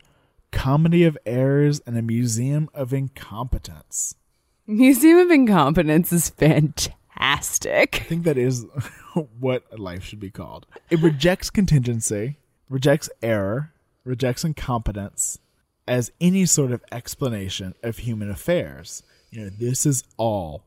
[0.53, 4.17] comedy of errors and a museum of incompetence.
[4.67, 7.97] Museum of Incompetence is fantastic.
[8.01, 8.65] I think that is
[9.39, 10.67] what life should be called.
[10.89, 12.39] It rejects contingency,
[12.71, 13.73] rejects error,
[14.05, 15.39] rejects incompetence
[15.87, 19.03] as any sort of explanation of human affairs.
[19.31, 20.65] You know, this is all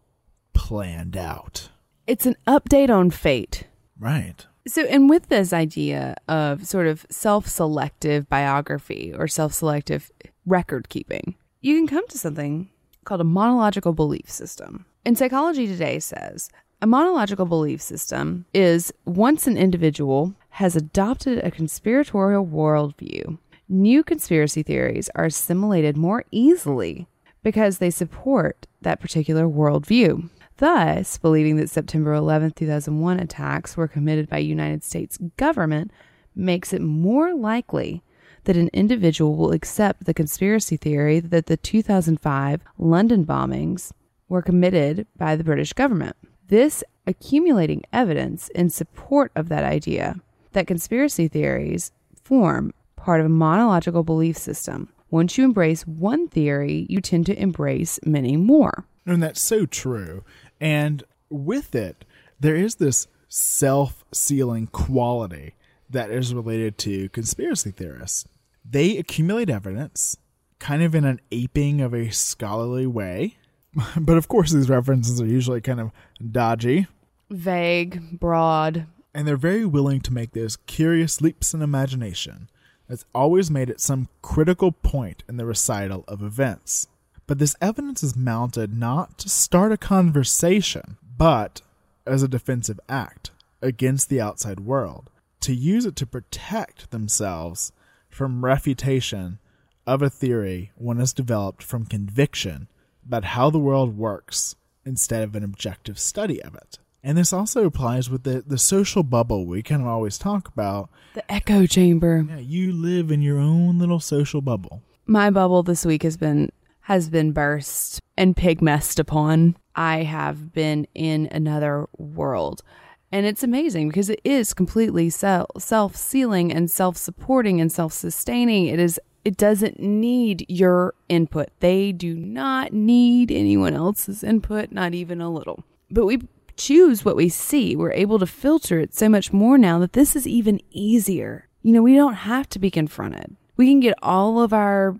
[0.54, 1.70] planned out.
[2.06, 3.64] It's an update on fate.
[4.00, 4.46] Right.
[4.68, 10.12] So, and with this idea of sort of self selective biography or self selective
[10.46, 12.70] record keeping, you can come to something
[13.08, 14.86] called a monological belief system.
[15.06, 16.50] And Psychology Today says
[16.82, 23.38] a monological belief system is once an individual has adopted a conspiratorial worldview,
[23.70, 27.08] new conspiracy theories are assimilated more easily
[27.44, 30.30] because they support that particular worldview.
[30.58, 35.92] Thus, believing that September 11, 2001 attacks were committed by United States government
[36.36, 38.04] makes it more likely
[38.48, 43.92] that an individual will accept the conspiracy theory that the 2005 London bombings
[44.30, 46.16] were committed by the British government.
[46.48, 50.16] This accumulating evidence in support of that idea
[50.54, 51.92] that conspiracy theories
[52.24, 54.94] form part of a monological belief system.
[55.10, 58.86] Once you embrace one theory, you tend to embrace many more.
[59.06, 60.24] And that's so true.
[60.62, 62.06] And with it,
[62.40, 65.54] there is this self sealing quality
[65.90, 68.26] that is related to conspiracy theorists.
[68.70, 70.18] They accumulate evidence,
[70.60, 73.38] kind of in an aping of a scholarly way.
[73.98, 75.92] But of course, these references are usually kind of
[76.32, 76.88] dodgy.
[77.30, 78.88] Vague, broad.
[79.14, 82.50] And they're very willing to make those curious leaps in imagination
[82.88, 86.88] that's always made at some critical point in the recital of events.
[87.28, 91.62] But this evidence is mounted not to start a conversation, but
[92.06, 93.32] as a defensive act
[93.62, 95.10] against the outside world,
[95.42, 97.72] to use it to protect themselves
[98.18, 99.38] from refutation
[99.86, 102.68] of a theory one has developed from conviction
[103.06, 106.80] about how the world works instead of an objective study of it.
[107.04, 110.90] And this also applies with the, the social bubble we kind of always talk about.
[111.14, 112.26] The echo chamber.
[112.28, 114.82] Yeah, you live in your own little social bubble.
[115.06, 119.58] My bubble this week has been has been burst and pigmessed upon.
[119.76, 122.64] I have been in another world.
[123.12, 128.68] And it's amazing because it is completely self sealing and self supporting and self sustaining.
[128.68, 131.50] It is it doesn't need your input.
[131.60, 135.64] They do not need anyone else's input, not even a little.
[135.92, 136.22] But we
[136.56, 137.76] choose what we see.
[137.76, 141.48] We're able to filter it so much more now that this is even easier.
[141.62, 143.36] You know, we don't have to be confronted.
[143.58, 144.96] We can get all of our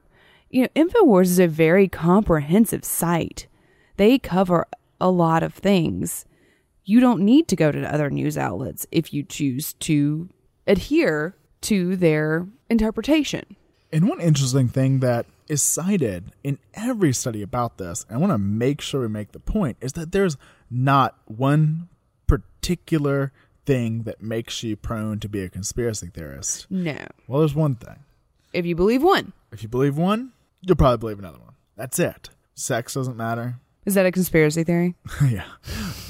[0.50, 3.48] you know, InfoWars is a very comprehensive site.
[3.98, 4.68] They cover
[5.00, 6.26] a lot of things.
[6.90, 10.30] You don't need to go to other news outlets if you choose to
[10.66, 13.58] adhere to their interpretation.
[13.92, 18.32] And one interesting thing that is cited in every study about this, and I want
[18.32, 20.38] to make sure we make the point, is that there's
[20.72, 21.90] not one
[22.26, 23.34] particular
[23.66, 26.72] thing that makes you prone to be a conspiracy theorist.
[26.72, 26.96] No.
[27.28, 28.00] Well, there's one thing.
[28.54, 29.34] If you believe one.
[29.52, 30.32] If you believe one,
[30.62, 31.56] you'll probably believe another one.
[31.76, 32.30] That's it.
[32.56, 33.56] Sex doesn't matter.
[33.86, 34.96] Is that a conspiracy theory?
[35.30, 35.44] yeah.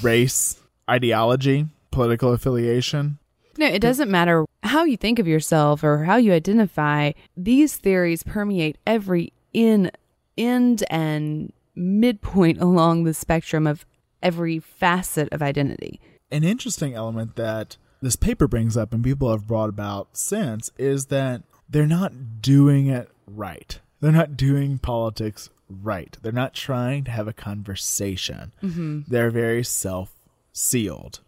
[0.02, 0.56] Race,
[0.88, 3.18] ideology, political affiliation.
[3.56, 7.12] No, it doesn't matter how you think of yourself or how you identify.
[7.36, 9.90] These theories permeate every in
[10.36, 13.84] end and midpoint along the spectrum of
[14.22, 16.00] every facet of identity.
[16.30, 21.06] An interesting element that this paper brings up and people have brought about since is
[21.06, 23.80] that they're not doing it right.
[24.00, 26.16] They're not doing politics right.
[26.22, 28.52] They're not trying to have a conversation.
[28.62, 29.00] Mm-hmm.
[29.08, 30.14] They're very self
[30.58, 31.20] sealed.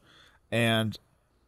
[0.51, 0.99] And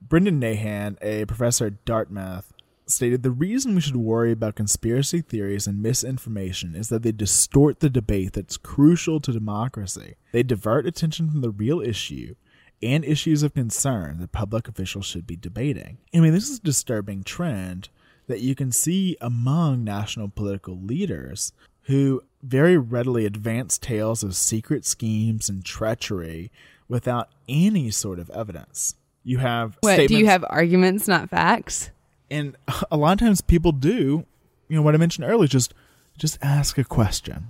[0.00, 2.52] Brendan Nyhan, a professor at Dartmouth,
[2.86, 7.80] stated the reason we should worry about conspiracy theories and misinformation is that they distort
[7.80, 10.14] the debate that's crucial to democracy.
[10.32, 12.34] They divert attention from the real issue
[12.82, 15.98] and issues of concern that public officials should be debating.
[16.14, 17.88] I mean, this is a disturbing trend
[18.26, 21.52] that you can see among national political leaders
[21.82, 26.50] who very readily advance tales of secret schemes and treachery
[26.92, 28.94] without any sort of evidence.
[29.24, 30.08] You have what?
[30.08, 31.90] Do you have arguments, not facts?
[32.30, 32.54] And
[32.90, 34.26] a lot of times people do,
[34.68, 35.72] you know, what I mentioned earlier, just
[36.18, 37.46] just ask a question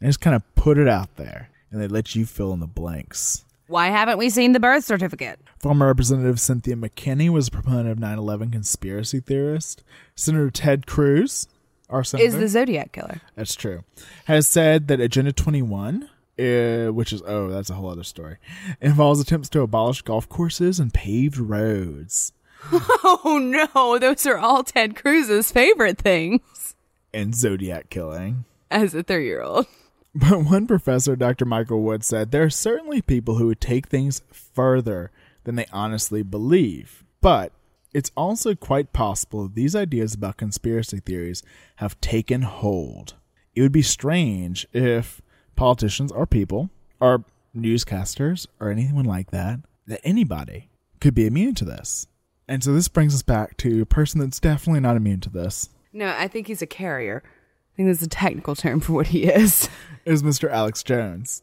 [0.00, 2.66] and just kind of put it out there, and they let you fill in the
[2.66, 3.46] blanks.
[3.66, 5.40] Why haven't we seen the birth certificate?
[5.58, 9.82] Former Representative Cynthia McKinney was a proponent of 9 11 conspiracy theorist.
[10.14, 11.48] Senator Ted Cruz,
[11.88, 13.22] our senator, is the Zodiac killer.
[13.36, 13.84] That's true.
[14.26, 16.10] Has said that Agenda 21
[16.42, 18.36] uh, which is oh, that's a whole other story.
[18.80, 22.32] Involves attempts to abolish golf courses and paved roads.
[23.04, 23.38] Oh
[23.74, 26.74] no, those are all Ted Cruz's favorite things
[27.14, 28.44] and zodiac killing.
[28.70, 29.66] as a three year old.
[30.14, 31.44] But one professor, Dr.
[31.46, 35.10] Michael Wood, said there are certainly people who would take things further
[35.44, 37.02] than they honestly believe.
[37.22, 37.52] But
[37.94, 41.42] it's also quite possible these ideas about conspiracy theories
[41.76, 43.14] have taken hold.
[43.54, 45.21] It would be strange if
[45.56, 46.70] politicians or people,
[47.00, 47.24] or
[47.56, 50.68] newscasters, or anyone like that, that anybody
[51.00, 52.06] could be immune to this.
[52.48, 55.70] And so this brings us back to a person that's definitely not immune to this.
[55.92, 57.22] No, I think he's a carrier.
[57.24, 59.68] I think that's a technical term for what he is.
[60.04, 60.50] is Mr.
[60.50, 61.42] Alex Jones.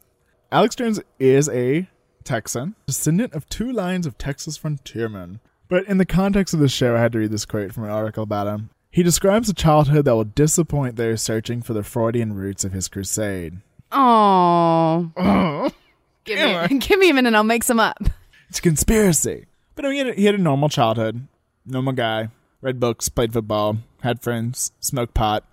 [0.51, 1.87] Alex Jones is a
[2.23, 5.39] Texan, descendant of two lines of Texas frontiermen.
[5.67, 7.91] But in the context of the show, I had to read this quote from an
[7.91, 8.69] article about him.
[8.91, 12.87] He describes a childhood that will disappoint those searching for the Freudian roots of his
[12.87, 13.59] crusade.
[15.15, 15.71] Oh,
[16.25, 17.33] give me, give me a minute.
[17.33, 17.97] I'll make some up.
[18.49, 19.45] It's a conspiracy.
[19.75, 21.27] But I mean, he, had a, he had a normal childhood,
[21.65, 22.29] normal guy,
[22.61, 25.43] read books, played football, had friends, smoked pot.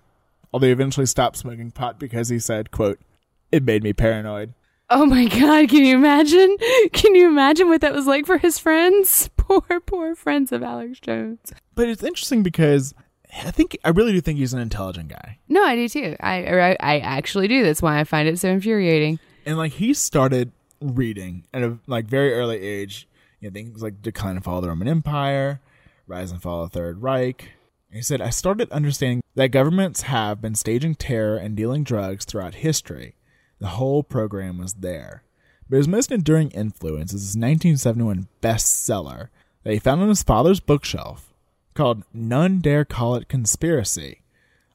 [0.53, 2.99] Although he eventually stopped smoking pot because he said, quote,
[3.51, 4.53] it made me paranoid.
[4.89, 6.55] Oh my god, can you imagine?
[6.93, 9.29] Can you imagine what that was like for his friends?
[9.35, 11.39] Poor, poor friends of Alex Jones.
[11.75, 12.93] But it's interesting because
[13.45, 15.39] I think I really do think he's an intelligent guy.
[15.47, 16.15] No, I do too.
[16.19, 17.63] I, I I actually do.
[17.63, 19.19] That's why I find it so infuriating.
[19.45, 20.51] And like he started
[20.81, 23.07] reading at a like very early age,
[23.39, 25.61] you know, things like Decline and Fall of the Roman Empire,
[26.07, 27.51] Rise and Fall of the Third Reich.
[27.91, 32.55] He said, I started understanding that governments have been staging terror and dealing drugs throughout
[32.55, 33.15] history.
[33.59, 35.23] The whole program was there.
[35.69, 39.29] But his most enduring influence is his 1971 bestseller
[39.63, 41.26] that he found on his father's bookshelf
[41.77, 44.23] called None Dare Call It Conspiracy,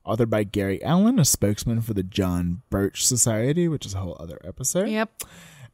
[0.07, 4.17] authored by Gary Allen, a spokesman for the John Birch Society, which is a whole
[4.21, 4.89] other episode.
[4.89, 5.25] Yep.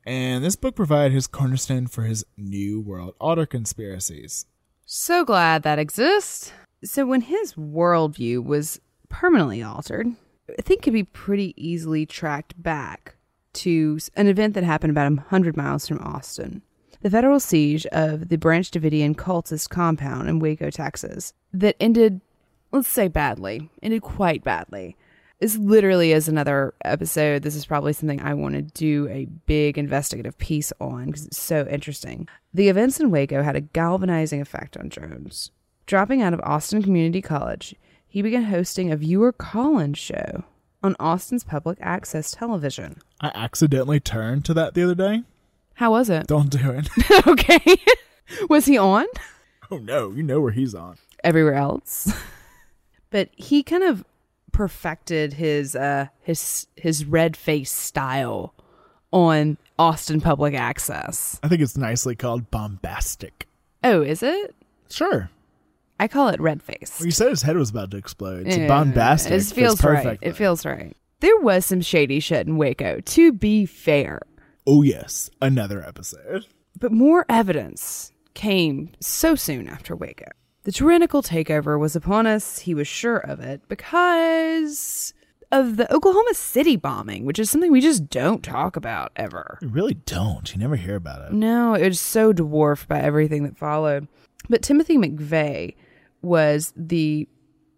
[0.06, 4.46] And this book provided his cornerstone for his New World Order conspiracies.
[4.86, 6.50] So glad that exists.
[6.82, 8.80] So when his worldview was
[9.10, 10.06] permanently altered,
[10.58, 13.16] I think could be pretty easily tracked back
[13.52, 16.62] to an event that happened about 100 miles from Austin.
[17.00, 22.20] The federal siege of the Branch Davidian cultist compound in Waco, Texas, that ended,
[22.72, 24.96] let's say badly, ended quite badly.
[25.38, 27.42] This literally is another episode.
[27.42, 31.38] This is probably something I want to do a big investigative piece on because it's
[31.38, 32.26] so interesting.
[32.52, 35.52] The events in Waco had a galvanizing effect on Jones.
[35.86, 37.76] Dropping out of Austin Community College,
[38.08, 40.42] he began hosting a viewer call in show
[40.82, 43.00] on Austin's public access television.
[43.20, 45.22] I accidentally turned to that the other day.
[45.78, 46.26] How was it?
[46.26, 46.88] Don't do it.
[47.28, 47.76] okay.
[48.50, 49.06] was he on?
[49.70, 50.96] oh no, you know where he's on.
[51.22, 52.12] Everywhere else.
[53.10, 54.04] but he kind of
[54.50, 58.54] perfected his uh his his red face style
[59.12, 61.38] on Austin public access.
[61.44, 63.46] I think it's nicely called bombastic.
[63.84, 64.56] Oh, is it?
[64.90, 65.30] Sure.
[66.00, 66.96] I call it red face.
[66.98, 68.48] Well, you said his head was about to explode.
[68.48, 69.32] It's Yeah, bombastic.
[69.32, 70.18] It feels Fits right.
[70.22, 70.96] It feels right.
[71.20, 74.22] There was some shady shit in Waco, to be fair.
[74.70, 76.44] Oh yes, another episode.
[76.78, 80.26] But more evidence came so soon after Waco.
[80.64, 82.58] The tyrannical takeover was upon us.
[82.58, 85.14] He was sure of it because
[85.50, 89.58] of the Oklahoma City bombing, which is something we just don't talk about ever.
[89.62, 90.52] You really don't.
[90.52, 91.32] You never hear about it.
[91.32, 94.06] No, it was so dwarfed by everything that followed.
[94.50, 95.76] But Timothy McVeigh
[96.20, 97.26] was the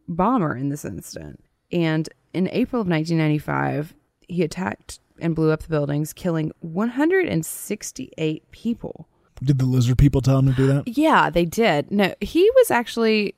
[0.08, 1.44] bomber in this incident.
[1.70, 3.94] And in April of 1995,
[4.26, 9.08] he attacked and blew up the buildings, killing 168 people.
[9.42, 10.88] Did the lizard people tell him to do that?
[10.88, 11.90] Yeah, they did.
[11.90, 13.34] No, he was actually,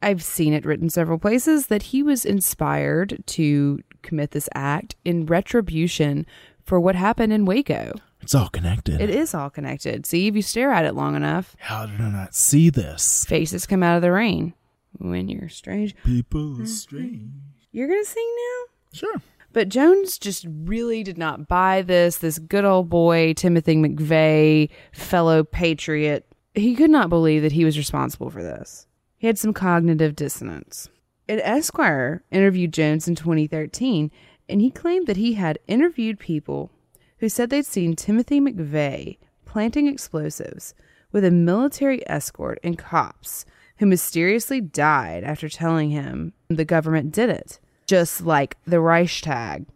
[0.00, 5.26] I've seen it written several places that he was inspired to commit this act in
[5.26, 6.24] retribution
[6.64, 7.94] for what happened in Waco.
[8.22, 9.00] It's all connected.
[9.00, 10.06] It is all connected.
[10.06, 13.24] See, if you stare at it long enough, How did I not see this?
[13.24, 14.54] faces come out of the rain.
[14.98, 16.64] When you're strange, People are mm-hmm.
[16.66, 17.30] strange.
[17.72, 18.66] you're gonna sing now.
[18.92, 19.22] Sure.
[19.52, 22.18] But Jones just really did not buy this.
[22.18, 27.78] This good old boy, Timothy McVeigh, fellow patriot, he could not believe that he was
[27.78, 28.86] responsible for this.
[29.18, 30.88] He had some cognitive dissonance.
[31.28, 34.10] An Esquire interviewed Jones in 2013,
[34.48, 36.70] and he claimed that he had interviewed people
[37.18, 40.74] who said they'd seen Timothy McVeigh planting explosives
[41.12, 43.44] with a military escort and cops
[43.78, 47.58] who mysteriously died after telling him the government did it,
[47.90, 49.66] just like the Reichstag.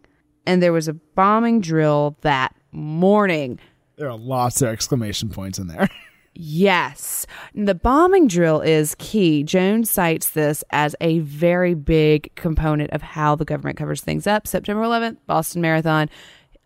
[0.47, 3.59] And there was a bombing drill that morning.
[3.97, 5.89] There are lots of exclamation points in there.
[6.37, 7.25] Yes.
[7.53, 9.41] The bombing drill is key.
[9.43, 14.45] Jones cites this as a very big component of how the government covers things up.
[14.45, 16.09] September 11th, Boston Marathon.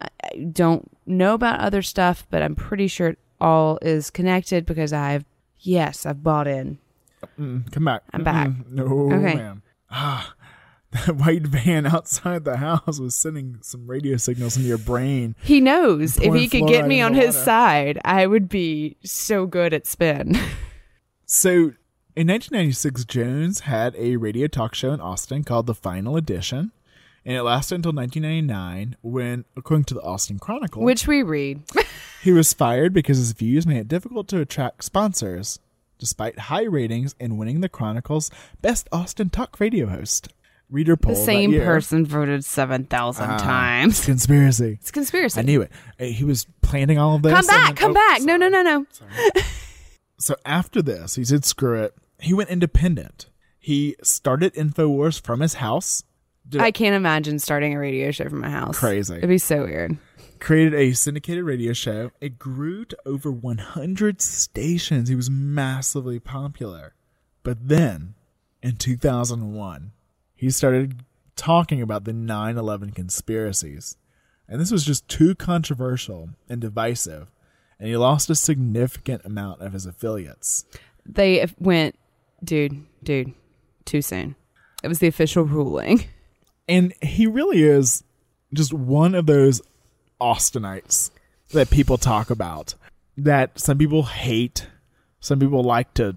[0.02, 0.08] I
[0.52, 5.24] don't know about other stuff, but I'm pretty sure it all is connected because I've
[5.60, 6.80] yes, I've bought in.
[7.40, 8.02] Mm, come back.
[8.12, 8.48] I'm back.
[8.48, 8.72] Mm-mm.
[8.72, 9.36] No, Okay.
[9.36, 9.62] ma'am.
[9.92, 10.34] Ah,
[10.92, 15.36] that white van outside the house was sending some radio signals into your brain.
[15.42, 17.46] He knows if he could get me on his water.
[17.46, 20.38] side, I would be so good at spin.
[21.26, 21.74] So,
[22.16, 26.72] in 1996, Jones had a radio talk show in Austin called The Final Edition,
[27.24, 31.62] and it lasted until 1999 when, according to the Austin Chronicle, Which we read.
[32.24, 35.60] he was fired because his views made it difficult to attract sponsors,
[36.00, 40.30] despite high ratings and winning the Chronicle's Best Austin Talk Radio Host.
[40.72, 44.06] Reader poll the same person voted 7,000 Ah, times.
[44.06, 44.78] Conspiracy.
[44.82, 45.40] It's conspiracy.
[45.40, 45.72] I knew it.
[46.00, 47.34] Uh, He was planning all of this.
[47.34, 48.22] Come back, then- come oh, back.
[48.22, 48.86] No, no, no, no.
[50.18, 51.96] So after this, he said, screw it.
[52.20, 53.28] He went independent.
[53.58, 56.04] He started InfoWars from his house,
[56.48, 58.78] did I can't imagine starting a radio show from my house.
[58.78, 59.16] Crazy.
[59.16, 59.98] It'd be so weird.
[60.40, 62.12] created a syndicated radio show.
[62.22, 65.10] It grew to over 100 stations.
[65.10, 66.94] He was massively popular.
[67.44, 68.16] But then,
[68.64, 69.92] in 2001,
[70.40, 71.04] he started
[71.36, 73.98] talking about the 9 11 conspiracies.
[74.48, 77.28] And this was just too controversial and divisive.
[77.78, 80.64] And he lost a significant amount of his affiliates.
[81.06, 82.00] They went,
[82.42, 83.34] dude, dude,
[83.84, 84.36] too soon.
[84.82, 86.06] It was the official ruling.
[86.70, 88.06] And he really is
[88.54, 89.62] just one of those
[90.22, 91.12] Austinites
[91.52, 92.76] that people talk about
[93.18, 94.68] that some people hate,
[95.20, 96.16] some people like to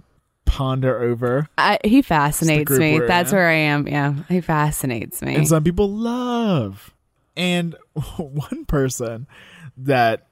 [0.52, 2.98] ponder over, I, he fascinates me.
[2.98, 3.36] That's in.
[3.38, 3.88] where I am.
[3.88, 5.34] Yeah, he fascinates me.
[5.34, 6.92] and some people love.
[7.34, 7.74] And
[8.18, 9.26] one person
[9.78, 10.26] that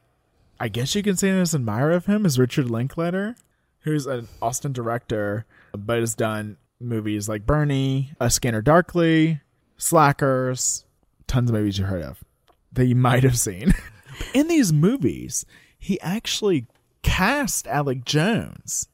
[0.60, 3.34] I guess you can say is an admirer of him is Richard Linklater,
[3.80, 9.40] who's an Austin director, but has done movies like Bernie, A Scanner Darkly,
[9.78, 10.84] Slackers,
[11.26, 12.22] tons of movies you heard of
[12.72, 13.72] that you might have seen.
[14.34, 15.46] In these movies,
[15.78, 16.66] he actually
[17.02, 18.86] cast Alex Jones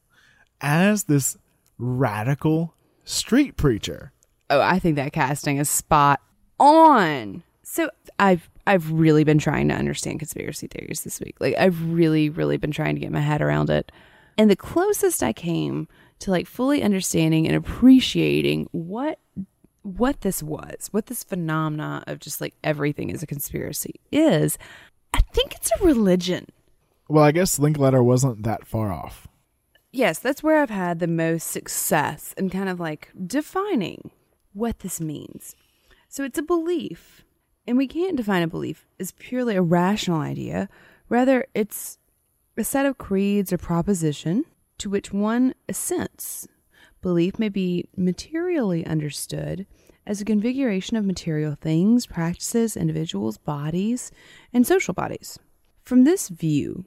[0.61, 1.37] as this
[1.77, 2.73] radical
[3.03, 4.11] street preacher.
[4.49, 6.21] oh, I think that casting is spot
[6.59, 7.43] on.
[7.63, 7.89] So
[8.19, 11.35] I've I've really been trying to understand conspiracy theories this week.
[11.39, 13.91] Like I've really really been trying to get my head around it.
[14.37, 15.87] And the closest I came
[16.19, 19.19] to like fully understanding and appreciating what
[19.83, 24.57] what this was, what this phenomena of just like everything is a conspiracy is,
[25.13, 26.47] I think it's a religion.
[27.07, 29.26] Well, I guess Linklater wasn't that far off.
[29.97, 34.11] Yes, that's where I've had the most success in kind of like defining
[34.53, 35.55] what this means.
[36.07, 37.23] So it's a belief,
[37.65, 40.69] and we can't define a belief as purely a rational idea.
[41.09, 41.97] Rather, it's
[42.55, 44.45] a set of creeds or proposition
[44.77, 46.47] to which one assents.
[47.01, 49.65] Belief may be materially understood
[50.05, 54.11] as a configuration of material things, practices, individuals, bodies,
[54.53, 55.39] and social bodies.
[55.81, 56.85] From this view,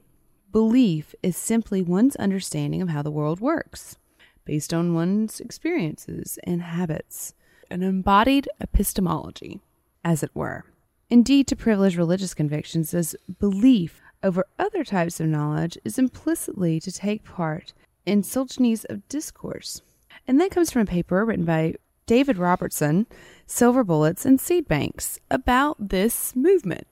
[0.51, 3.97] belief is simply one's understanding of how the world works,
[4.45, 7.33] based on one's experiences and habits,
[7.69, 9.61] an embodied epistemology,
[10.03, 10.65] as it were.
[11.09, 16.91] Indeed, to privilege religious convictions as belief over other types of knowledge is implicitly to
[16.91, 17.73] take part
[18.05, 19.81] in Solzhenitsyn of discourse.
[20.27, 21.75] And that comes from a paper written by
[22.05, 23.07] David Robertson,
[23.45, 26.87] Silver Bullets, and Seed Banks about this movement.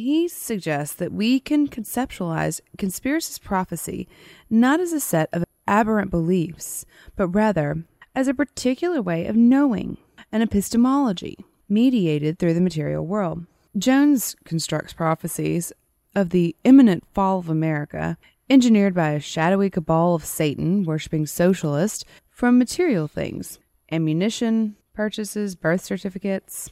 [0.00, 4.08] He suggests that we can conceptualize conspiracist prophecy
[4.48, 6.86] not as a set of aberrant beliefs,
[7.16, 9.98] but rather as a particular way of knowing,
[10.32, 13.44] an epistemology mediated through the material world.
[13.76, 15.70] Jones constructs prophecies
[16.14, 18.16] of the imminent fall of America,
[18.48, 23.58] engineered by a shadowy cabal of Satan worshipping socialists, from material things
[23.92, 26.70] ammunition, purchases, birth certificates,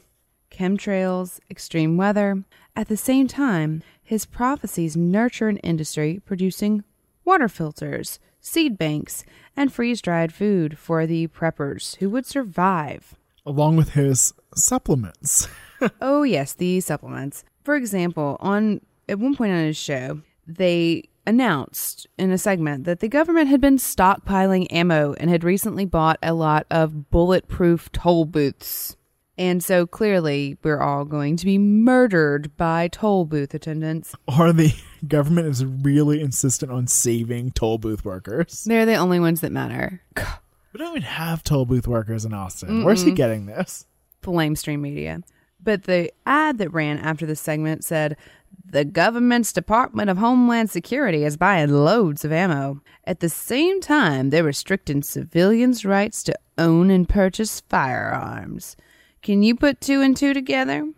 [0.49, 2.43] chemtrails, extreme weather.
[2.79, 6.85] At the same time, his prophecies nurture an industry producing
[7.25, 13.15] water filters, seed banks, and freeze dried food for the preppers who would survive.
[13.45, 15.49] along with his supplements.
[16.01, 17.43] oh yes, the supplements.
[17.65, 18.79] For example, on
[19.09, 23.59] at one point on his show, they announced in a segment that the government had
[23.59, 28.95] been stockpiling ammo and had recently bought a lot of bulletproof toll booths.
[29.39, 34.13] And so clearly, we're all going to be murdered by toll booth attendants.
[34.37, 34.75] or the
[35.07, 38.65] government is really insistent on saving toll booth workers.
[38.65, 40.01] They're the only ones that matter.
[40.17, 42.83] We don't even have toll booth workers in Austin.
[42.83, 43.85] Where's he getting this?
[44.23, 45.21] Lamestream Media.
[45.63, 48.17] But the ad that ran after the segment said,
[48.65, 52.81] The government's Department of Homeland Security is buying loads of ammo.
[53.05, 58.75] At the same time, they're restricting civilians' rights to own and purchase firearms.
[59.21, 60.91] Can you put two and two together?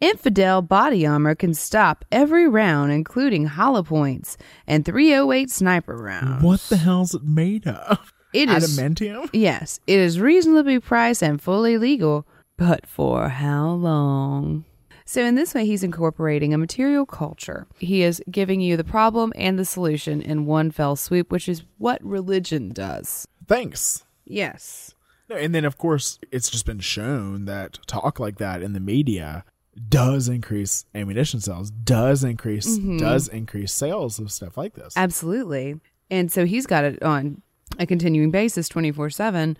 [0.00, 4.36] Infidel body armor can stop every round, including hollow points
[4.66, 6.42] and 308 sniper rounds.
[6.42, 8.12] What the hell's it made of?
[8.32, 9.30] It is Adamantium?
[9.32, 12.26] Yes, it is reasonably priced and fully legal,
[12.56, 14.64] but for how long?
[15.04, 17.66] So, in this way, he's incorporating a material culture.
[17.78, 21.64] He is giving you the problem and the solution in one fell swoop, which is
[21.78, 23.28] what religion does.
[23.46, 24.04] Thanks.
[24.24, 24.94] Yes.
[25.36, 29.44] And then, of course, it's just been shown that talk like that in the media
[29.88, 32.98] does increase ammunition sales, does increase, Mhm.
[32.98, 34.92] does increase sales of stuff like this.
[34.96, 35.80] Absolutely.
[36.10, 37.40] And so he's got it on
[37.78, 39.56] a continuing basis 24 7.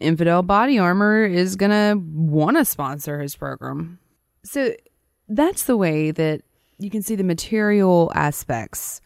[0.00, 4.00] Infidel Body Armor is going to want to sponsor his program.
[4.44, 4.74] So
[5.28, 6.42] that's the way that
[6.78, 9.00] you can see the material aspects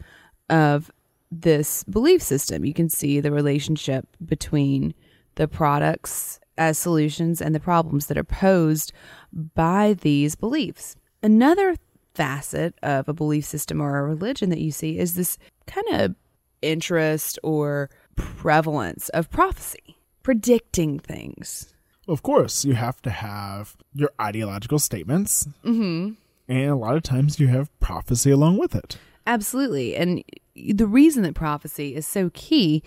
[0.48, 0.90] of
[1.30, 2.64] this belief system.
[2.64, 4.94] You can see the relationship between
[5.36, 8.92] the products as solutions and the problems that are posed
[9.54, 10.96] by these beliefs.
[11.22, 11.76] Another
[12.14, 16.14] facet of a belief system or a religion that you see is this kind of
[16.62, 21.72] interest or prevalence of prophecy, predicting things.
[22.08, 26.12] Of course, you have to have your ideological statements, Mm-hmm.
[26.48, 28.96] and a lot of times you have prophecy along with it.
[29.26, 29.96] Absolutely.
[29.96, 30.22] And
[30.54, 32.82] the reason that prophecy is so key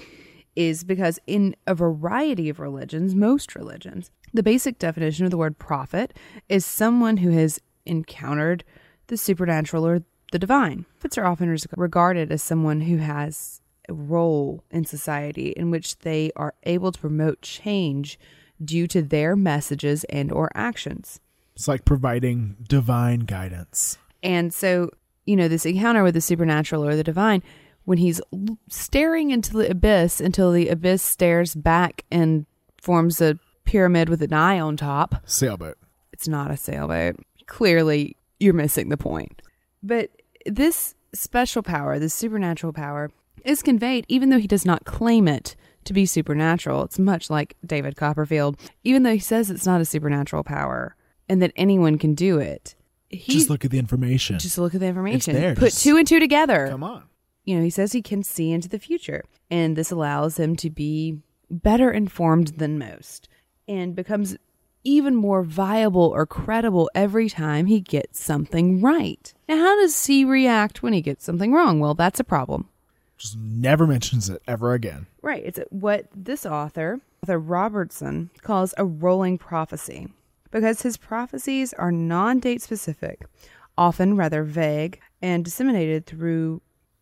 [0.60, 5.58] is because in a variety of religions, most religions, the basic definition of the word
[5.58, 6.14] prophet
[6.50, 8.66] is someone who has encountered
[9.08, 10.04] the supernatural or
[10.34, 10.86] the divine.
[11.00, 16.30] Prophets are often regarded as someone who has a role in society in which they
[16.36, 18.20] are able to promote change
[18.62, 21.22] due to their messages and or actions.
[21.56, 23.98] It's like providing divine guidance.
[24.22, 24.90] And so,
[25.26, 27.44] you know, this encounter with the supernatural or the divine,
[27.90, 28.22] when he's
[28.70, 32.46] staring into the abyss until the abyss stares back and
[32.80, 35.76] forms a pyramid with an eye on top, Sailboat.
[36.14, 37.16] it's not a sailboat.
[37.48, 39.42] Clearly, you're missing the point.
[39.82, 40.12] But
[40.46, 43.10] this special power, this supernatural power,
[43.44, 45.56] is conveyed even though he does not claim it
[45.86, 46.84] to be supernatural.
[46.84, 50.96] It's much like David Copperfield, even though he says it's not a supernatural power
[51.28, 52.76] and that anyone can do it.
[53.10, 54.38] He, just look at the information.
[54.38, 55.34] just look at the information.
[55.34, 56.68] there, Put two and two together.
[56.70, 57.09] Come on.
[57.50, 60.70] You know, he says he can see into the future, and this allows him to
[60.70, 61.18] be
[61.50, 63.28] better informed than most
[63.68, 64.38] and becomes
[64.84, 69.34] even more viable or credible every time he gets something right.
[69.48, 71.80] Now, how does he react when he gets something wrong?
[71.80, 72.70] Well, that's a problem.
[73.18, 75.08] Just never mentions it ever again.
[75.24, 75.42] Right.
[75.44, 80.10] It's what this author, author Robertson, calls a rolling prophecy
[80.52, 83.26] because his prophecies are non date specific,
[83.76, 86.62] often rather vague, and disseminated through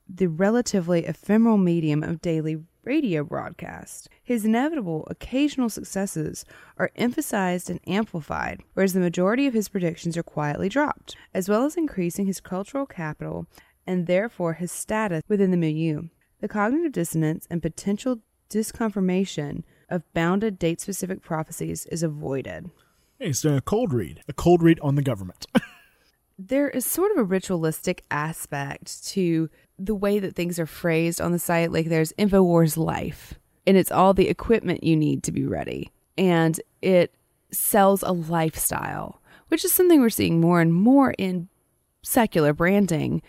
[0.09, 4.07] the relatively ephemeral medium of daily radio broadcast.
[4.23, 6.45] His inevitable occasional successes
[6.77, 11.65] are emphasized and amplified, whereas the majority of his predictions are quietly dropped, as well
[11.65, 13.45] as increasing his cultural capital
[13.85, 16.03] and therefore his status within the milieu.
[16.39, 18.19] The cognitive dissonance and potential
[18.49, 22.69] disconfirmation of bounded date specific prophecies is avoided.
[23.19, 24.21] Hey, he's doing uh, a cold read.
[24.27, 25.45] A cold read on the government.
[26.39, 31.31] There is sort of a ritualistic aspect to the way that things are phrased on
[31.31, 31.71] the site.
[31.71, 33.35] Like there's InfoWars Life,
[33.65, 35.91] and it's all the equipment you need to be ready.
[36.17, 37.13] And it
[37.51, 41.47] sells a lifestyle, which is something we're seeing more and more in
[42.03, 43.21] secular branding.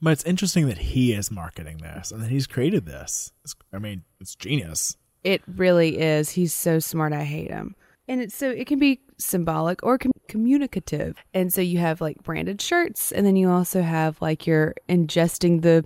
[0.00, 3.32] but it's interesting that he is marketing this and that he's created this.
[3.44, 4.96] It's, I mean, it's genius.
[5.24, 6.30] It really is.
[6.30, 7.12] He's so smart.
[7.12, 7.74] I hate him.
[8.06, 11.16] And it's so it can be symbolic or com- communicative.
[11.34, 15.62] And so you have like branded shirts, and then you also have like you're ingesting
[15.62, 15.84] the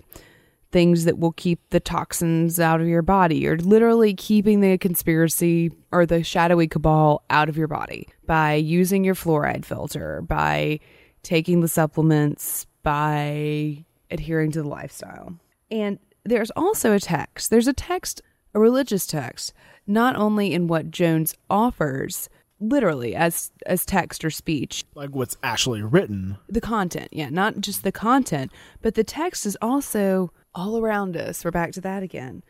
[0.71, 3.37] things that will keep the toxins out of your body.
[3.37, 9.03] You're literally keeping the conspiracy or the shadowy cabal out of your body by using
[9.03, 10.79] your fluoride filter, by
[11.21, 15.35] taking the supplements, by adhering to the lifestyle.
[15.69, 17.49] And there's also a text.
[17.49, 18.21] There's a text,
[18.53, 19.53] a religious text,
[19.85, 22.29] not only in what Jones offers,
[22.63, 26.37] literally as as text or speech, Like what's actually written.
[26.47, 27.09] the content.
[27.11, 31.43] Yeah, not just the content, but the text is also all around us.
[31.43, 32.43] We're back to that again.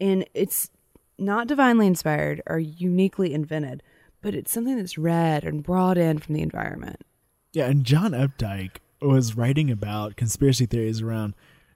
[0.00, 0.70] And it's
[1.18, 3.82] not divinely inspired or uniquely invented,
[4.22, 7.02] but it's something that's read and brought in from the environment.
[7.52, 11.34] Yeah, and John Updike was writing about conspiracy theories around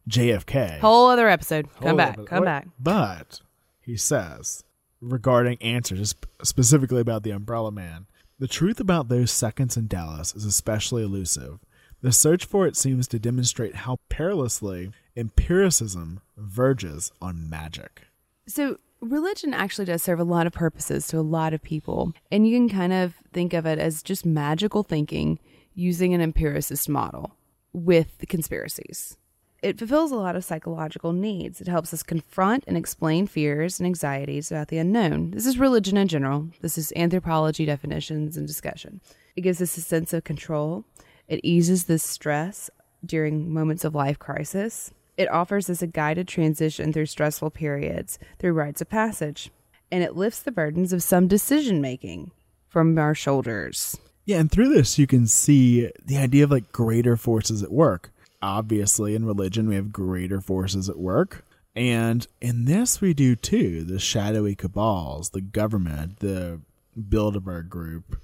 [0.08, 0.78] JFK.
[0.80, 1.68] Whole other episode.
[1.80, 2.16] Come back.
[2.26, 2.68] Come what- back.
[2.78, 3.40] But
[3.80, 4.62] he says,
[5.02, 8.06] regarding answers, specifically about the Umbrella Man,
[8.38, 11.58] the truth about those seconds in Dallas is especially elusive.
[12.00, 18.02] The search for it seems to demonstrate how perilously empiricism verges on magic.
[18.46, 22.12] So, religion actually does serve a lot of purposes to a lot of people.
[22.30, 25.38] And you can kind of think of it as just magical thinking
[25.74, 27.36] using an empiricist model
[27.72, 29.16] with the conspiracies.
[29.62, 31.60] It fulfills a lot of psychological needs.
[31.60, 35.30] It helps us confront and explain fears and anxieties about the unknown.
[35.30, 36.48] This is religion in general.
[36.60, 39.00] This is anthropology definitions and discussion.
[39.36, 40.84] It gives us a sense of control.
[41.28, 42.70] It eases the stress
[43.06, 44.90] during moments of life crisis.
[45.16, 49.50] It offers us a guided transition through stressful periods, through rites of passage.
[49.92, 52.32] And it lifts the burdens of some decision making
[52.66, 53.96] from our shoulders.
[54.24, 58.10] Yeah, and through this, you can see the idea of like greater forces at work.
[58.42, 61.44] Obviously, in religion, we have greater forces at work.
[61.74, 66.60] And in this, we do too the shadowy cabals, the government, the
[66.98, 68.20] Bilderberg Group,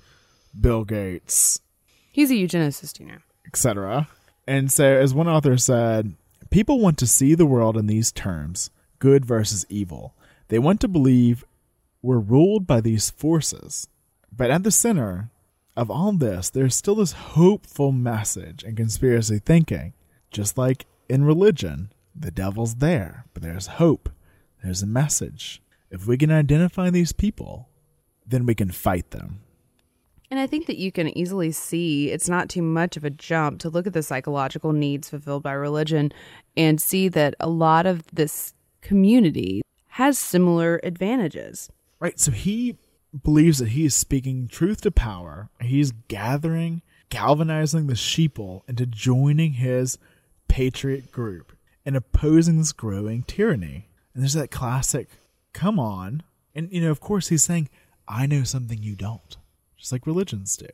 [0.59, 1.61] Bill Gates,
[2.11, 3.19] He's a eugenicist, you know.
[3.47, 4.09] etc.
[4.47, 6.15] And so, as one author said,
[6.51, 10.15] people want to see the world in these terms good versus evil.
[10.49, 11.45] They want to believe
[12.03, 13.87] we're ruled by these forces.
[14.35, 15.31] But at the center
[15.77, 19.93] of all this, there's still this hopeful message in conspiracy thinking.
[20.31, 24.11] Just like in religion, the devil's there, but there's hope.
[24.63, 25.63] There's a message.
[25.91, 27.69] If we can identify these people,
[28.27, 29.41] then we can fight them.
[30.31, 33.61] And I think that you can easily see it's not too much of a jump
[33.61, 36.13] to look at the psychological needs fulfilled by religion
[36.57, 38.53] and see that a lot of this
[38.83, 41.71] community has similar advantages.
[41.99, 42.21] Right.
[42.21, 42.77] So he
[43.25, 45.49] believes that he is speaking truth to power.
[45.63, 49.99] He's gathering, galvanizing the sheeple into joining his
[50.49, 53.89] patriot group and opposing this growing tyranny.
[54.15, 55.09] And there's that classic,
[55.53, 56.23] come on.
[56.55, 57.69] And, you know, of course, he's saying,
[58.07, 59.37] I know something you don't,
[59.77, 60.67] just like religions do.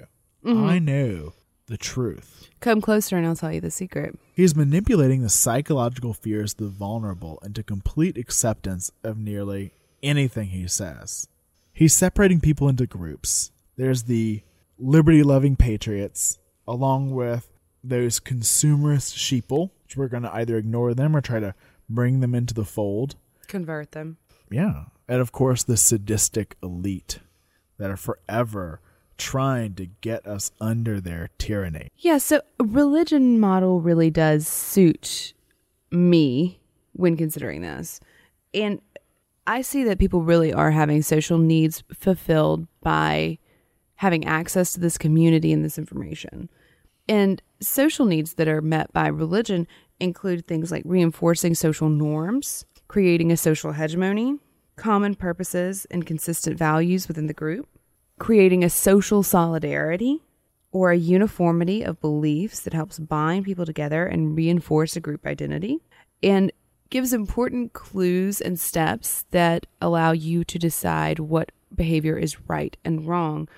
[0.45, 0.65] Mm-hmm.
[0.65, 1.35] I know
[1.67, 2.49] the truth.
[2.61, 4.19] Come closer and I'll tell you the secret.
[4.35, 9.73] He's manipulating the psychological fears of the vulnerable into complete acceptance of nearly
[10.03, 11.29] anything he says.
[11.73, 13.51] He's separating people into groups.
[13.77, 14.43] There's the
[14.79, 16.39] liberty loving patriots,
[16.69, 17.51] along with
[17.85, 21.55] those consumerist sheeple, which we're going to either ignore them or try to
[21.89, 23.17] bring them into the fold.
[23.47, 24.17] Convert them.
[24.51, 24.85] Yeah.
[25.09, 27.19] And of course, the sadistic elite
[27.79, 28.81] that are forever
[29.17, 31.91] trying to get us under their tyranny.
[31.99, 35.35] Yeah, so a religion model really does suit
[35.91, 36.61] me
[36.93, 38.01] when considering this.
[38.53, 38.81] And
[39.47, 43.39] I see that people really are having social needs fulfilled by
[43.97, 46.49] having access to this community and this information.
[47.09, 49.67] And social needs that are met by religion
[50.01, 54.39] include things like reinforcing social norms, creating a social hegemony,
[54.77, 57.69] common purposes and consistent values within the group,
[58.19, 60.21] creating a social solidarity
[60.73, 65.79] or a uniformity of beliefs that helps bind people together and reinforce a group identity,
[66.23, 66.51] and
[66.91, 73.07] gives important clues and steps that allow you to decide what behavior is right and
[73.07, 73.49] wrong,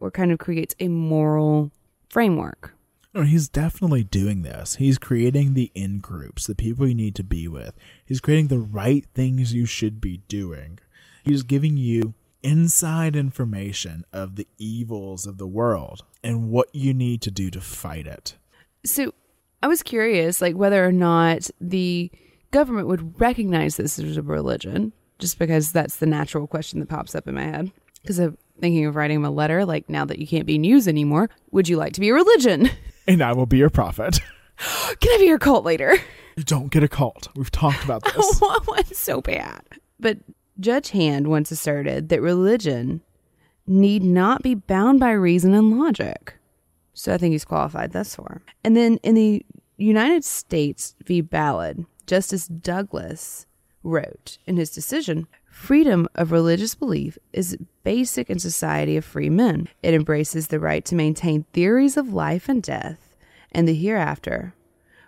[0.00, 1.72] or kind of creates a moral
[2.10, 2.75] framework.
[3.16, 4.74] No, he's definitely doing this.
[4.74, 7.74] He's creating the in groups, the people you need to be with.
[8.04, 10.80] He's creating the right things you should be doing.
[11.24, 12.12] He's giving you
[12.42, 17.60] inside information of the evils of the world and what you need to do to
[17.62, 18.36] fight it.
[18.84, 19.14] So
[19.62, 22.10] I was curious, like whether or not the
[22.50, 27.14] government would recognize this as a religion, just because that's the natural question that pops
[27.14, 27.72] up in my head.
[28.02, 30.86] Because I'm thinking of writing him a letter, like now that you can't be news
[30.86, 32.68] anymore, would you like to be a religion?
[33.06, 34.20] And I will be your prophet.
[34.58, 35.94] Can I be your cult leader?
[36.36, 37.28] You don't get a cult.
[37.36, 38.14] We've talked about this.
[38.14, 38.40] I this.
[38.40, 39.62] want one so bad.
[40.00, 40.18] But
[40.58, 43.02] Judge Hand once asserted that religion
[43.66, 46.34] need not be bound by reason and logic.
[46.94, 48.42] So I think he's qualified thus far.
[48.64, 49.44] And then in the
[49.76, 51.20] United States v.
[51.20, 53.46] Ballard, Justice Douglas
[53.82, 55.26] wrote in his decision
[55.56, 59.68] Freedom of religious belief is basic in society of free men.
[59.82, 63.16] It embraces the right to maintain theories of life and death
[63.50, 64.54] and the hereafter,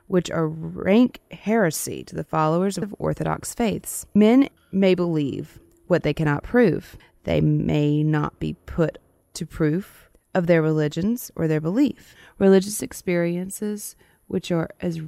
[0.08, 4.06] which are rank heresy to the followers of orthodox faiths.
[4.14, 6.96] Men may believe what they cannot prove.
[7.22, 8.98] They may not be put
[9.34, 12.16] to proof of their religions or their belief.
[12.38, 13.96] Religious experiences,
[14.26, 15.02] which are as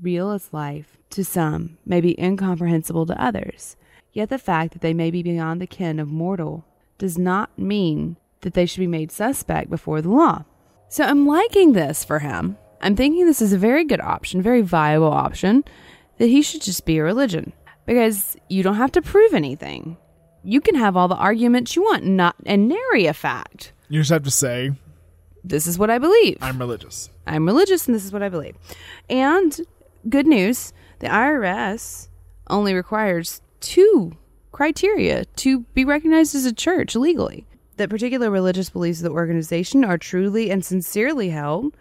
[0.00, 3.76] real as life to some, may be incomprehensible to others.
[4.18, 6.64] Yet the fact that they may be beyond the ken of mortal
[6.98, 10.44] does not mean that they should be made suspect before the law.
[10.88, 12.58] So I'm liking this for him.
[12.80, 15.62] I'm thinking this is a very good option, very viable option,
[16.16, 17.52] that he should just be a religion
[17.86, 19.96] because you don't have to prove anything.
[20.42, 23.72] You can have all the arguments you want, not and nary a fact.
[23.88, 24.72] You just have to say,
[25.44, 26.38] This is what I believe.
[26.40, 27.08] I'm religious.
[27.24, 28.56] I'm religious and this is what I believe.
[29.08, 29.60] And
[30.08, 32.08] good news, the IRS
[32.50, 34.16] only requires two
[34.52, 37.46] criteria to be recognized as a church legally.
[37.76, 41.76] That particular religious beliefs of the organization are truly and sincerely held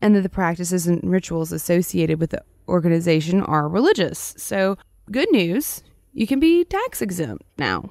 [0.00, 4.34] and that the practices and rituals associated with the organization are religious.
[4.36, 4.76] So,
[5.10, 5.82] good news,
[6.12, 7.90] you can be tax exempt now.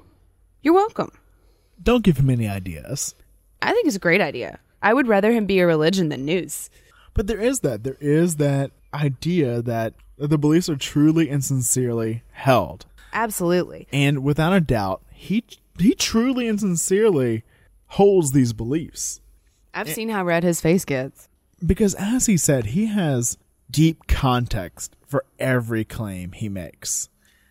[0.62, 1.12] You're welcome.
[1.82, 3.16] Don't give him any ideas.
[3.62, 4.60] I think it's a great idea.
[4.82, 6.70] I would rather him be a religion than news.
[7.14, 7.84] But there is that.
[7.84, 12.86] There is that idea that the beliefs are truly and sincerely held.
[13.18, 13.88] Absolutely.
[13.92, 15.44] And without a doubt, he
[15.80, 17.44] he truly and sincerely
[17.88, 19.22] holds these beliefs.
[19.74, 21.28] I've seen how red his face gets.
[21.66, 23.38] Because as he said, he has
[23.72, 27.10] deep context for every claim he makes.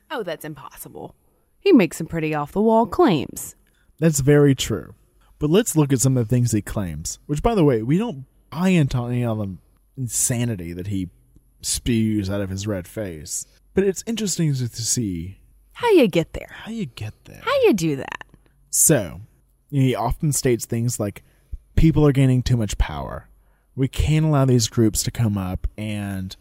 [0.08, 1.16] Oh, that's impossible.
[1.58, 3.56] He makes some pretty off the wall claims.
[3.98, 4.94] That's very true.
[5.40, 7.98] But let's look at some of the things he claims, which, by the way, we
[7.98, 9.56] don't buy into any of the
[9.96, 11.10] insanity that he
[11.60, 13.46] spews out of his red face.
[13.74, 15.38] But it's interesting to see
[15.76, 16.48] How you get there?
[16.50, 17.42] how you get there.
[17.44, 18.24] How you do that?
[18.70, 19.20] So,
[19.70, 21.22] he often states things like
[21.74, 23.28] people are gaining too much power.
[23.74, 26.34] We can't allow these groups to come up and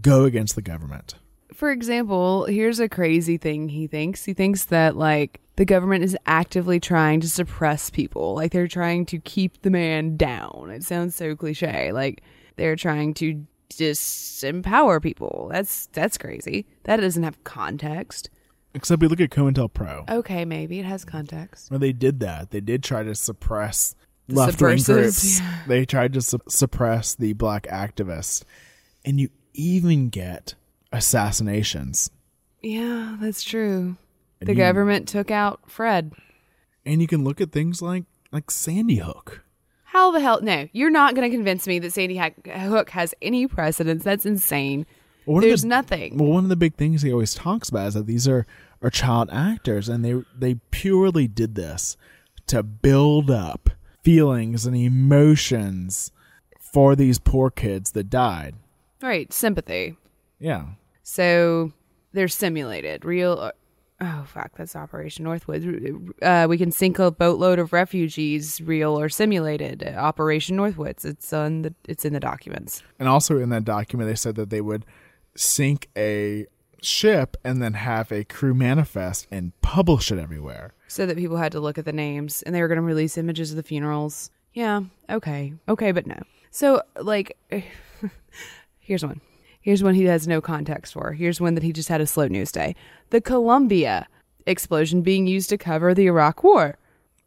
[0.00, 1.16] go against the government.
[1.52, 4.24] For example, here's a crazy thing he thinks.
[4.24, 8.36] He thinks that like the government is actively trying to suppress people.
[8.36, 10.70] Like they're trying to keep the man down.
[10.72, 11.90] It sounds so cliche.
[11.90, 12.22] Like
[12.54, 15.50] they're trying to disempower people.
[15.52, 16.66] That's that's crazy.
[16.84, 18.30] That doesn't have context.
[18.76, 21.70] Except we look at COINTELPRO, Okay, maybe it has context.
[21.70, 22.50] where they did that.
[22.50, 23.96] They did try to suppress
[24.28, 25.40] left wing groups.
[25.40, 25.62] yeah.
[25.66, 28.44] They tried to su- suppress the black activists.
[29.04, 30.54] And you even get
[30.92, 32.10] assassinations.
[32.62, 33.96] Yeah, that's true.
[34.40, 36.12] And The you- government took out Fred.
[36.84, 39.42] And you can look at things like like Sandy Hook.
[39.84, 40.40] How the hell?
[40.42, 44.04] No, you're not going to convince me that Sandy Hook has any precedence.
[44.04, 44.84] That's insane.
[45.26, 46.18] There's the- nothing.
[46.18, 48.46] Well, one of the big things he always talks about is that these are,
[48.82, 51.96] are child actors, and they they purely did this
[52.48, 53.70] to build up
[54.02, 56.12] feelings and emotions
[56.60, 58.54] for these poor kids that died.
[59.02, 59.96] Right, sympathy.
[60.38, 60.66] Yeah,
[61.02, 61.72] So
[62.12, 63.04] they're simulated.
[63.04, 63.32] Real.
[63.32, 63.52] uh,
[63.98, 66.12] Oh fuck, that's Operation Northwoods.
[66.20, 69.82] Uh, we can sink a boatload of refugees, real or simulated.
[69.96, 71.06] Operation Northwoods.
[71.06, 71.74] It's on the.
[71.88, 72.82] It's in the documents.
[72.98, 74.84] and also in that document they said that they would
[75.34, 76.44] sink a
[76.82, 80.72] ship and then have a crew manifest and publish it everywhere.
[80.88, 83.18] so that people had to look at the names and they were going to release
[83.18, 84.30] images of the funerals.
[84.54, 85.52] Yeah, okay.
[85.68, 86.18] Okay, but no.
[86.50, 87.36] So, like,
[88.78, 89.20] here's one.
[89.60, 91.12] Here's one he has no context for.
[91.12, 92.74] Here's one that he just had a slow news day.
[93.10, 94.06] The Columbia
[94.46, 96.78] explosion being used to cover the Iraq War.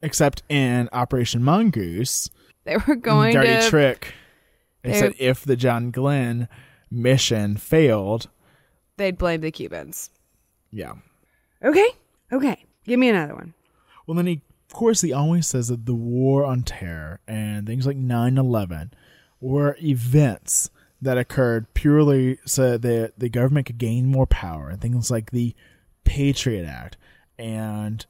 [0.01, 2.29] Except in Operation Mongoose,
[2.63, 3.69] They were going dirty to.
[3.69, 4.13] trick.
[4.83, 6.47] They They- said if the John Glenn
[6.89, 8.29] mission failed,
[8.99, 10.09] They'd blame the Cubans.
[10.71, 10.95] yeah.
[11.63, 11.87] Okay,
[12.33, 12.65] okay.
[12.85, 13.53] Give me another one.
[14.05, 17.87] Well, then he, of course, he always says that the war on terror and things
[17.87, 18.91] like 9 11
[19.39, 20.69] were events
[21.01, 25.55] that occurred purely so that the government could gain more power and things like the
[26.03, 26.97] Patriot Act
[27.37, 28.05] and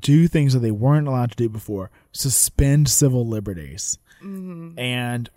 [0.00, 4.76] do things that they weren't allowed to do before, suspend civil liberties, mm-hmm.
[4.76, 5.30] and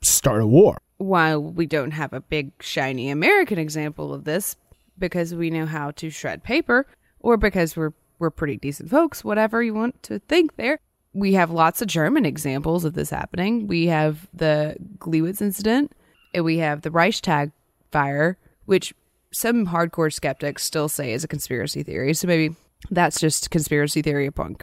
[0.00, 0.78] start a war.
[0.98, 4.56] While we don't have a big shiny American example of this
[4.98, 6.86] because we know how to shred paper
[7.20, 10.78] or because we're we're pretty decent folks, whatever you want to think there.
[11.12, 13.66] We have lots of German examples of this happening.
[13.66, 15.92] We have the Gleiwitz incident,
[16.32, 17.52] and we have the Reichstag
[17.90, 18.94] fire, which
[19.32, 22.14] some hardcore skeptics still say is a conspiracy theory.
[22.14, 22.54] So maybe
[22.90, 24.56] that's just conspiracy theory upon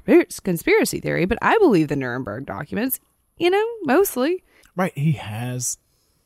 [0.43, 1.25] conspiracy theory.
[1.25, 2.99] But I believe the Nuremberg documents,
[3.37, 4.43] you know, mostly.
[4.75, 4.97] Right.
[4.97, 5.77] He has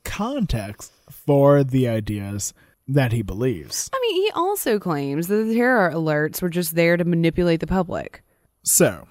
[0.06, 2.54] context for the ideas
[2.88, 3.90] that he believes.
[3.94, 7.68] I mean, he also claims that the terror alerts were just there to manipulate the
[7.68, 8.22] public.
[8.64, 9.08] So,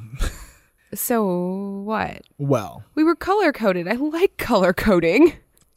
[0.95, 2.23] So what?
[2.39, 3.89] well, We were color coded.
[3.89, 5.33] I like color coding.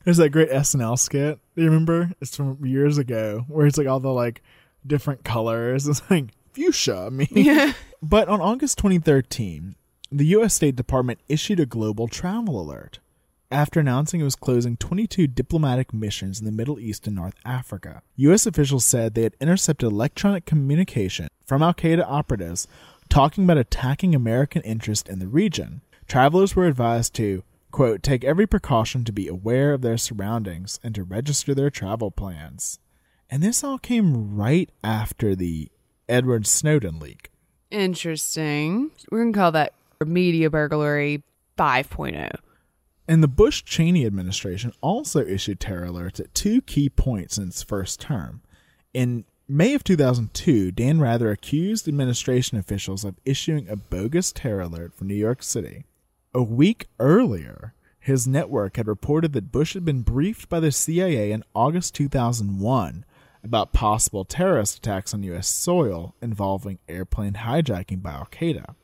[0.06, 1.40] there's that great SNL skit.
[1.56, 2.12] Do you remember?
[2.22, 4.42] It's from years ago where it's like all the like
[4.86, 5.88] different colors.
[5.90, 7.08] It's like fuchsia.
[7.08, 7.74] I mean, Yeah.
[8.02, 9.76] but on August 2013,
[10.12, 10.54] the U.S.
[10.54, 13.00] State Department issued a global travel alert
[13.50, 18.02] after announcing it was closing 22 diplomatic missions in the Middle East and North Africa.
[18.18, 18.46] U.S.
[18.46, 22.68] officials said they had intercepted electronic communication from Al Qaeda operatives
[23.10, 25.82] talking about attacking American interests in the region.
[26.08, 30.94] Travelers were advised to, quote, take every precaution to be aware of their surroundings and
[30.96, 32.80] to register their travel plans.
[33.30, 35.70] And this all came right after the
[36.08, 37.30] Edward Snowden leak.
[37.72, 38.92] Interesting.
[39.12, 39.74] We're going to call that
[40.06, 41.24] media burglary
[41.58, 41.62] oh.
[41.62, 42.32] 5.0.
[43.08, 47.64] And the Bush Cheney administration also issued terror alerts at two key points in its
[47.64, 48.42] first term.
[48.94, 54.94] In May of 2002, Dan Rather accused administration officials of issuing a bogus terror alert
[54.94, 55.86] for New York City.
[56.34, 61.32] A week earlier, his network had reported that Bush had been briefed by the CIA
[61.32, 63.06] in August 2001
[63.42, 65.48] about possible terrorist attacks on U.S.
[65.48, 68.76] soil involving airplane hijacking by Al Qaeda.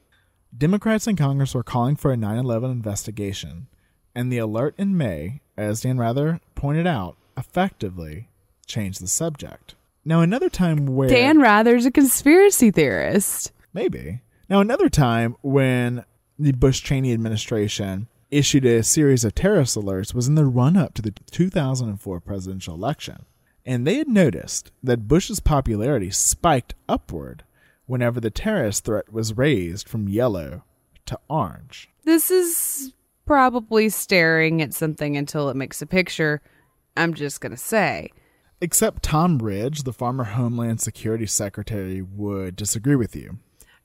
[0.58, 3.68] Democrats in Congress were calling for a 9 11 investigation,
[4.16, 8.30] and the alert in May, as Dan Rather pointed out, effectively
[8.66, 9.76] changed the subject.
[10.06, 11.10] Now, another time where.
[11.10, 13.52] Dan Rather's a conspiracy theorist.
[13.74, 14.22] Maybe.
[14.50, 16.04] Now, another time when
[16.38, 20.94] the Bush Cheney administration issued a series of terrorist alerts was in the run up
[20.96, 23.26] to the 2004 presidential election.
[23.66, 27.44] And they had noticed that Bush's popularity spiked upward
[27.86, 30.64] whenever the terrorist threat was raised from yellow
[31.06, 31.90] to orange.
[32.04, 32.94] This is
[33.26, 36.42] probably staring at something until it makes a picture.
[36.96, 38.10] I'm just going to say.
[38.62, 43.40] Except Tom Ridge, the former Homeland Security Secretary, would disagree with you.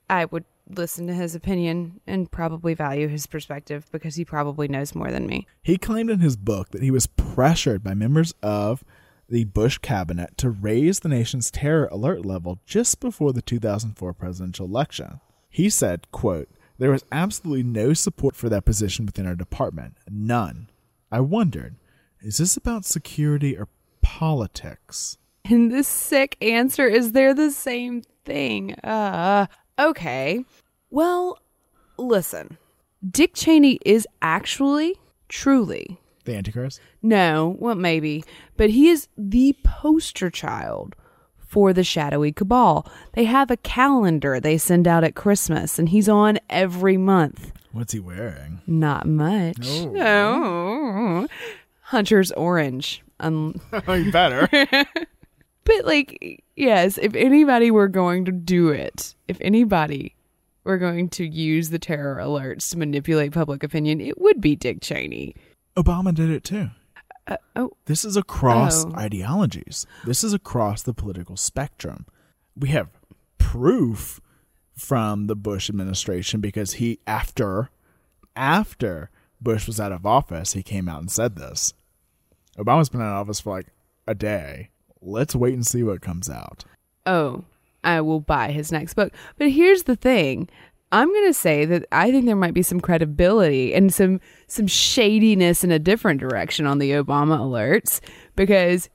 [0.09, 4.95] I would listen to his opinion and probably value his perspective because he probably knows
[4.95, 5.47] more than me.
[5.63, 8.85] He claimed in his book that he was pressured by members of
[9.29, 14.67] the Bush cabinet to raise the nation's terror alert level just before the 2004 presidential
[14.67, 15.21] election.
[15.51, 16.49] He said, quote,
[16.79, 19.97] there was absolutely no support for that position within our department.
[20.11, 20.71] None.
[21.11, 21.77] I wondered,
[22.21, 23.69] is this about security or
[24.03, 25.19] politics?
[25.45, 28.75] And this sick answer is they're the same thing.
[28.81, 29.47] Uh,
[29.79, 30.45] okay.
[30.91, 31.39] Well,
[31.97, 32.59] listen.
[33.09, 34.97] Dick Cheney is actually,
[35.29, 36.81] truly, The Antichrist?
[37.01, 38.25] no, well, maybe,
[38.57, 40.97] but he is the poster child
[41.49, 42.87] for the shadowy cabal.
[43.15, 47.53] They have a calendar they send out at Christmas, and he's on every month.
[47.73, 48.61] What's he wearing?
[48.67, 49.57] Not much.
[49.61, 51.27] Oh.
[51.81, 53.03] Hunter's orange.
[53.19, 54.49] Um, you better.
[55.65, 60.15] but like, yes, if anybody were going to do it, if anybody
[60.65, 64.83] were going to use the terror alerts to manipulate public opinion, it would be Dick
[64.83, 65.35] Cheney.
[65.77, 66.69] Obama did it too.
[67.29, 68.93] Uh, oh, This is across Oh.
[68.97, 69.87] ideologies.
[70.05, 72.07] This is across the political spectrum.
[72.57, 72.89] We have
[73.37, 74.21] proof
[74.75, 77.71] from the Bush administration because he after
[78.37, 79.11] after
[79.41, 81.75] Bush was out of office, he came out and said this.
[82.57, 83.67] Obama's been out of office for like
[84.07, 84.71] a day.
[85.01, 86.65] Let's wait and see what comes out.
[87.07, 87.45] oh,
[87.85, 89.13] I will buy his next book.
[89.39, 90.49] But here's the thing.
[90.91, 94.67] I'm going to say that I think there might be some credibility and some some
[94.67, 98.01] shadiness in a different direction on the Obama alerts
[98.37, 98.89] because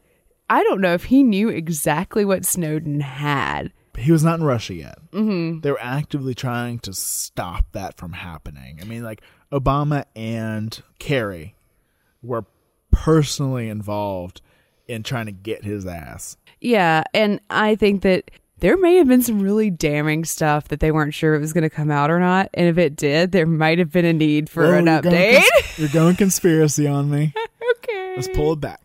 [0.49, 3.71] I don't know if he knew exactly what Snowden had.
[3.97, 4.97] He was not in Russia yet.
[5.11, 5.59] Mm-hmm.
[5.59, 8.79] They were actively trying to stop that from happening.
[8.81, 9.21] I mean, like
[9.51, 11.55] Obama and Kerry
[12.23, 12.45] were
[12.91, 14.41] personally involved
[14.87, 16.37] in trying to get his ass.
[16.59, 18.31] Yeah, and I think that
[18.63, 21.63] there may have been some really damning stuff that they weren't sure it was going
[21.63, 24.49] to come out or not, and if it did, there might have been a need
[24.49, 25.41] for Oh, an you're going update.
[25.41, 27.33] cons- you're going conspiracy on me.
[27.77, 28.79] okay, Let's pull it back.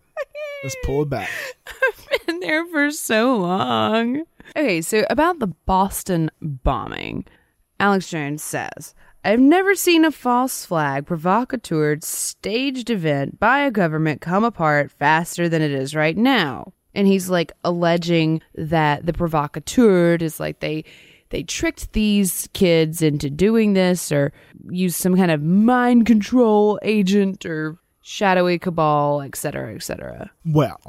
[0.64, 1.30] Let's pull it back.
[2.12, 4.24] I've been there for so long.
[4.56, 7.24] Okay, so about the Boston bombing,
[7.78, 8.94] Alex Jones says,
[9.24, 15.48] I've never seen a false flag provocateur staged event by a government come apart faster
[15.48, 16.72] than it is right now.
[16.94, 20.84] And he's like alleging that the provocateur is like they
[21.30, 24.32] they tricked these kids into doing this or
[24.70, 30.30] used some kind of mind control agent or shadowy cabal, etc., etc.
[30.44, 30.80] Well,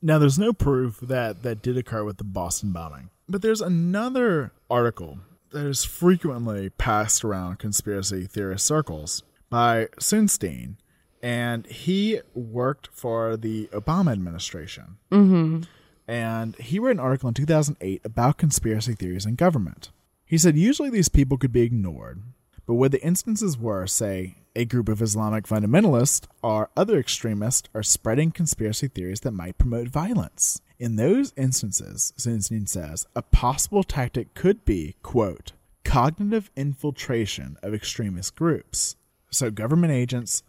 [0.00, 4.52] now there's no proof that that did occur with the Boston bombing, but there's another
[4.70, 5.18] article
[5.50, 10.76] that is frequently passed around conspiracy theorist circles by Sunstein,
[11.22, 14.96] and he worked for the Obama administration.
[15.10, 15.62] Mm-hmm.
[16.08, 19.90] And he wrote an article in 2008 about conspiracy theories in government.
[20.24, 22.22] He said usually these people could be ignored,
[22.66, 27.82] but where the instances were, say, a group of Islamic fundamentalists or other extremists are
[27.82, 30.60] spreading conspiracy theories that might promote violence.
[30.78, 35.52] In those instances, Sunstein says, a possible tactic could be, quote,
[35.84, 38.96] cognitive infiltration of extremist groups.
[39.30, 40.42] So government agents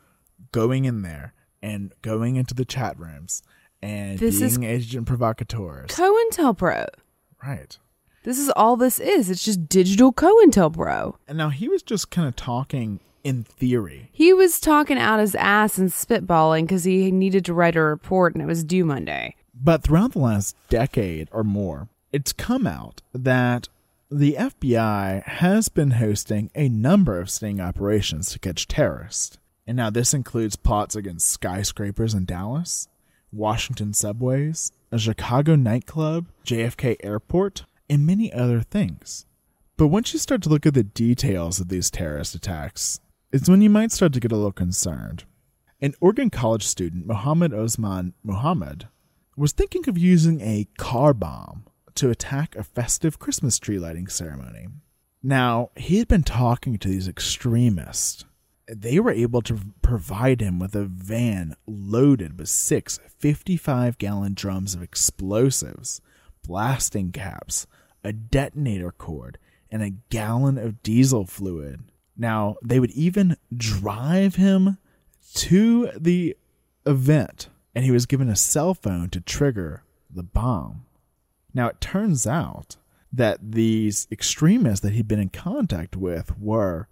[0.51, 3.43] going in there and going into the chat rooms
[3.81, 5.89] and This is- being agent provocateurs.
[5.91, 6.87] COINTELPRO.
[7.43, 7.77] right.
[8.23, 9.31] This is all this is.
[9.31, 11.15] It's just digital COINTELPRO.
[11.27, 14.09] And now he was just kind of talking in theory.
[14.11, 18.33] He was talking out his ass and spitballing because he needed to write a report
[18.35, 19.35] and it was due Monday.
[19.53, 23.69] But throughout the last decade or more, it's come out that
[24.09, 29.37] the FBI has been hosting a number of sting operations to catch terrorists.
[29.71, 32.89] And now this includes plots against skyscrapers in Dallas,
[33.31, 39.25] Washington subways, a Chicago nightclub, JFK airport, and many other things.
[39.77, 42.99] But once you start to look at the details of these terrorist attacks,
[43.31, 45.23] it's when you might start to get a little concerned.
[45.79, 48.89] An Oregon College student, Mohammed Osman Mohamud,
[49.37, 51.63] was thinking of using a car bomb
[51.95, 54.67] to attack a festive Christmas tree lighting ceremony.
[55.23, 58.25] Now, he had been talking to these extremists.
[58.67, 64.73] They were able to provide him with a van loaded with six 55 gallon drums
[64.73, 66.01] of explosives,
[66.43, 67.67] blasting caps,
[68.03, 69.37] a detonator cord,
[69.69, 71.81] and a gallon of diesel fluid.
[72.17, 74.77] Now, they would even drive him
[75.35, 76.35] to the
[76.85, 80.85] event, and he was given a cell phone to trigger the bomb.
[81.53, 82.77] Now, it turns out
[83.13, 86.87] that these extremists that he'd been in contact with were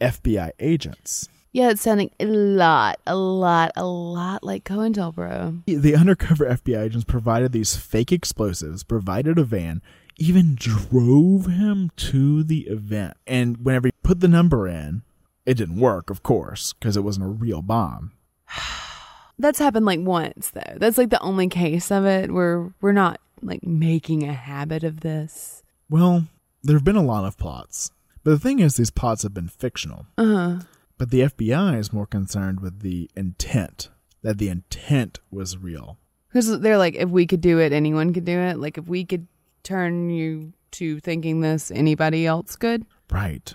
[0.00, 1.28] FBI agents.
[1.52, 5.62] Yeah, it's sounding a lot, a lot, a lot like COINTELPRO.
[5.66, 9.80] The undercover FBI agents provided these fake explosives, provided a van,
[10.18, 13.16] even drove him to the event.
[13.26, 15.02] And whenever he put the number in,
[15.46, 18.12] it didn't work, of course, because it wasn't a real bomb.
[19.38, 20.74] That's happened like once though.
[20.76, 25.00] That's like the only case of it where we're not like making a habit of
[25.00, 25.62] this.
[25.90, 26.26] Well,
[26.62, 27.90] there have been a lot of plots.
[28.24, 30.06] But the thing is, these plots have been fictional.
[30.18, 30.60] Uh-huh.
[30.96, 33.90] But the FBI is more concerned with the intent,
[34.22, 35.98] that the intent was real.
[36.28, 38.58] Because they're like, if we could do it, anyone could do it.
[38.58, 39.28] Like, if we could
[39.62, 42.86] turn you to thinking this, anybody else could.
[43.10, 43.54] Right.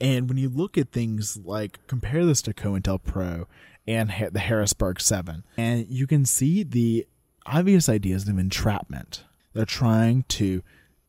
[0.00, 3.46] And when you look at things like, compare this to COINTELPRO
[3.86, 7.06] and Ha- the Harrisburg Seven, and you can see the
[7.46, 9.24] obvious ideas of entrapment.
[9.52, 10.62] They're trying to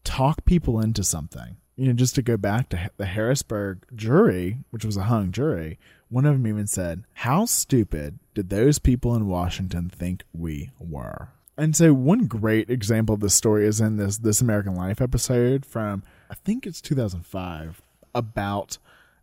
[0.03, 1.57] talk people into something.
[1.75, 5.79] You know, just to go back to the Harrisburg jury, which was a hung jury,
[6.09, 11.29] one of them even said, How stupid did those people in Washington think we were?
[11.57, 15.65] And so, one great example of this story is in this This American Life episode
[15.65, 17.81] from, I think it's 2005,
[18.13, 18.77] about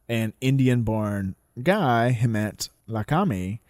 [0.09, 3.61] an Indian born guy, Hemant Lakhani,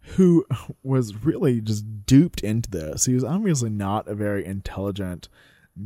[0.00, 0.46] who
[0.82, 3.06] was really just duped into this.
[3.06, 5.28] He was obviously not a very intelligent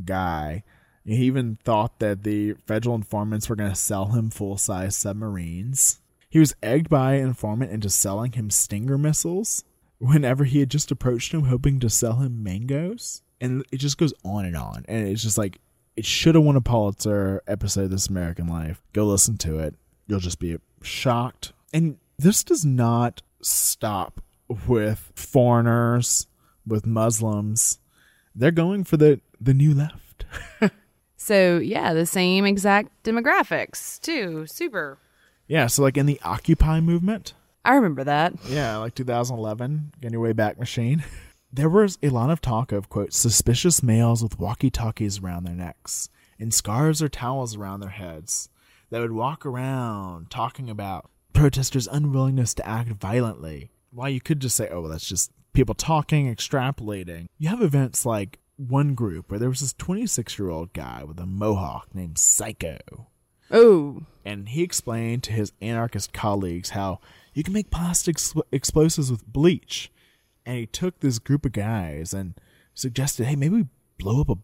[0.05, 0.63] guy.
[1.05, 6.01] He even thought that the federal informants were going to sell him full size submarines.
[6.29, 9.65] He was egged by an informant into selling him Stinger missiles
[9.99, 13.23] whenever he had just approached him, hoping to sell him mangoes.
[13.41, 14.85] And it just goes on and on.
[14.89, 15.59] And it's just like,
[15.97, 18.83] it should have won a Pulitzer episode of This American Life.
[18.93, 19.75] Go listen to it.
[20.07, 21.53] You'll just be shocked.
[21.73, 24.21] And this does not stop
[24.67, 26.27] with foreigners,
[26.67, 27.79] with Muslims.
[28.35, 30.25] They're going for the, the new left.
[31.31, 34.49] So, yeah, the same exact demographics, too.
[34.49, 34.99] Super.
[35.47, 37.35] yeah, so like in the Occupy movement,
[37.65, 38.35] I remember that.
[38.49, 41.05] yeah, like 2011, getting your way back machine.
[41.53, 45.55] There was a lot of talk of, quote, suspicious males with walkie talkies around their
[45.55, 46.09] necks
[46.39, 48.49] and scarves or towels around their heads
[48.91, 53.71] that would walk around talking about protesters' unwillingness to act violently.
[53.91, 57.27] Why you could just say, oh, well, that's just people talking, extrapolating.
[57.39, 61.19] You have events like one group where there was this 26 year old guy with
[61.19, 63.07] a mohawk named Psycho.
[63.51, 64.03] Oh.
[64.25, 67.01] And he explained to his anarchist colleagues how
[67.35, 69.91] you can make plastic sw- explosives with bleach.
[70.47, 72.35] And he took this group of guys and
[72.75, 73.67] suggested, hey, maybe we
[73.99, 74.37] blow up a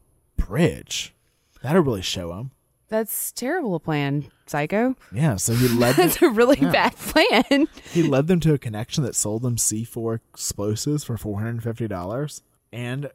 [0.43, 1.15] bridge.
[1.63, 2.51] That'll really show them.
[2.89, 4.95] That's terrible plan, psycho.
[5.13, 6.71] Yeah, so he led them, That's a really Yeah.
[6.71, 7.67] bad plan.
[7.91, 12.41] he led them to a connection that sold them C4 explosives for $450.
[12.41, 12.41] And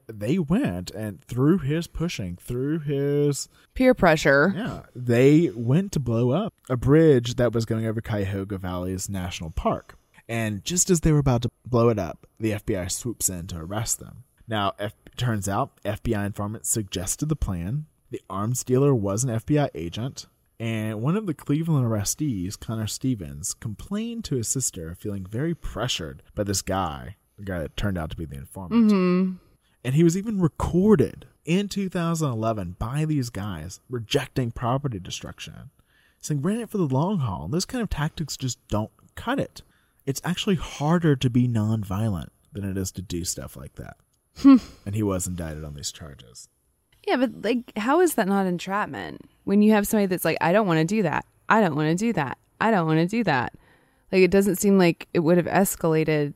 [0.07, 4.53] they went and through his pushing, through his Peer pressure.
[4.55, 9.51] Yeah, they went to blow up a bridge that was going over Cuyahoga Valley's National
[9.51, 9.97] Park.
[10.27, 13.57] And just as they were about to blow it up, the FBI swoops in to
[13.57, 14.23] arrest them.
[14.47, 17.85] Now, F- turns out FBI informants suggested the plan.
[18.09, 20.27] The arms dealer was an FBI agent.
[20.59, 26.21] And one of the Cleveland arrestees, Connor Stevens, complained to his sister feeling very pressured
[26.35, 28.91] by this guy, the guy that turned out to be the informant.
[28.91, 29.35] Mm-hmm.
[29.83, 35.71] And he was even recorded in 2011 by these guys rejecting property destruction,
[36.19, 37.45] saying in it for the long haul.
[37.45, 39.61] And those kind of tactics just don't cut it.
[40.05, 43.97] It's actually harder to be nonviolent than it is to do stuff like that.
[44.37, 44.57] Hmm.
[44.85, 46.47] and he was indicted on these charges.
[47.07, 49.21] Yeah, but like, how is that not entrapment?
[49.43, 51.25] When you have somebody that's like, I don't want to do that.
[51.49, 52.37] I don't want to do that.
[52.59, 53.53] I don't want to do that.
[54.11, 56.33] Like, it doesn't seem like it would have escalated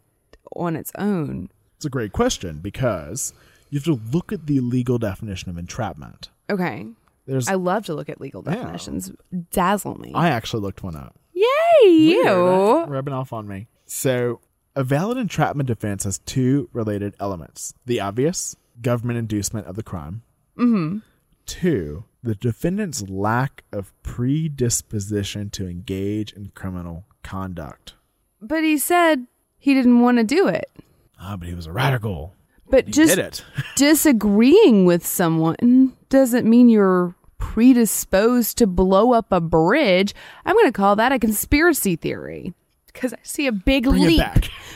[0.56, 1.50] on its own.
[1.86, 3.32] It's a great question because
[3.70, 6.30] you have to look at the legal definition of entrapment.
[6.50, 6.88] Okay.
[7.28, 8.56] There's I love to look at legal Yeah.
[8.56, 9.12] definitions.
[9.52, 10.12] Dazzle me.
[10.16, 11.16] I actually looked one up.
[11.34, 11.44] Yay,
[11.92, 12.24] you.
[12.24, 12.90] Weird, right?
[12.90, 13.68] Rubbing off on me.
[13.86, 14.40] So,
[14.76, 20.24] a valid entrapment defense has two related elements the obvious, government inducement of the crime.
[20.58, 21.00] Mm-hmm.
[21.46, 27.94] Two, the defendant's lack of predisposition to engage in criminal conduct.
[28.42, 29.28] But he said
[29.60, 30.72] He didn't want to do it.
[31.20, 32.34] Ah, but he was a radical.
[32.70, 33.44] But just
[33.76, 40.14] disagreeing with someone doesn't mean you're predisposed to blow up a bridge.
[40.46, 42.54] I'm going to call that a conspiracy theory
[42.88, 44.24] because I see a big Bring leap.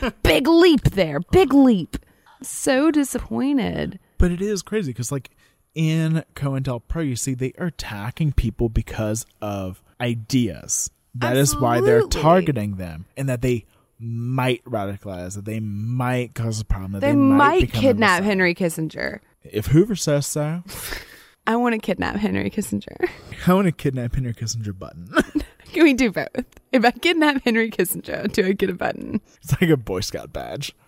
[0.22, 1.20] big leap there.
[1.32, 1.96] Big leap.
[2.42, 3.98] So disappointed.
[4.18, 5.30] But it is crazy because, like,
[5.74, 10.90] in COINTELPRO, you see they are attacking people because of ideas.
[11.14, 13.66] That is why they're targeting them, and that they
[14.00, 18.22] might radicalize, that they might cause a problem, that They, they, might a kidnap.
[18.22, 19.20] Henry Kissinger.
[19.44, 20.62] If Hoover says so,
[21.46, 23.08] I want to kidnap Henry Kissinger.
[23.46, 25.08] I want to kidnap Henry Kissinger button.
[25.72, 26.28] Can we do both?
[26.72, 29.20] If I kidnap Henry Kissinger, do I get a button?
[29.42, 30.74] it's like a Boy Scout badge.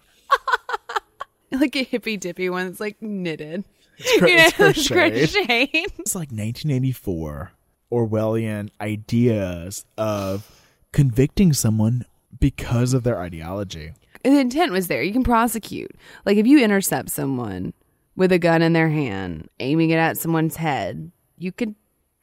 [1.54, 3.64] Like a hippy dippy one that's like knitted.
[3.98, 4.34] It's, You know,
[4.70, 5.18] it's crocheted.
[5.22, 5.92] it's crocheted.
[5.98, 7.52] It's like 1984
[7.92, 10.50] Orwellian ideas of
[10.92, 12.06] convicting someone
[12.42, 13.94] because of their ideology.
[14.24, 15.02] the intent was there.
[15.02, 15.92] You can prosecute.
[16.26, 17.72] Like if you intercept someone
[18.16, 21.74] with a gun in their hand, aiming it at someone's head, you could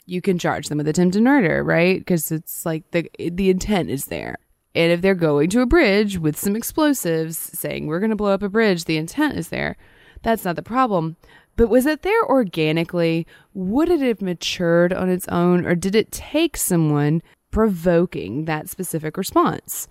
[0.05, 1.99] you can charge them with attempted murder, right?
[1.99, 4.37] Because it's like the the intent is there.
[4.75, 8.33] And if they're going to a bridge with some explosives, saying we're going to blow
[8.33, 9.77] up a bridge, the intent is there.
[10.21, 11.15] That's not the problem.
[11.55, 13.25] But was it there organically?
[13.53, 17.21] Would it have matured on its own, or did it take someone
[17.51, 19.87] provoking that specific response?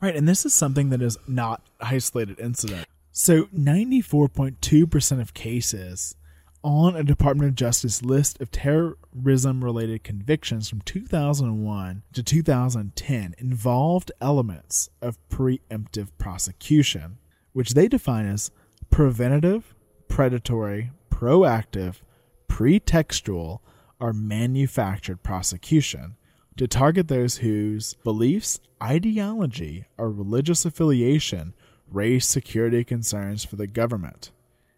[0.00, 2.86] Right, and this is something that is not isolated incident.
[3.10, 6.14] So 94.2% of cases
[6.62, 14.12] on a Department of Justice list of terrorism related convictions from 2001 to 2010 involved
[14.20, 17.18] elements of preemptive prosecution,
[17.52, 18.52] which they define as
[18.90, 19.74] preventative,
[20.06, 21.96] predatory, proactive,
[22.48, 23.58] pretextual,
[23.98, 26.14] or manufactured prosecution
[26.58, 31.54] to target those whose beliefs, ideology, or religious affiliation
[31.90, 34.30] raise security concerns for the government.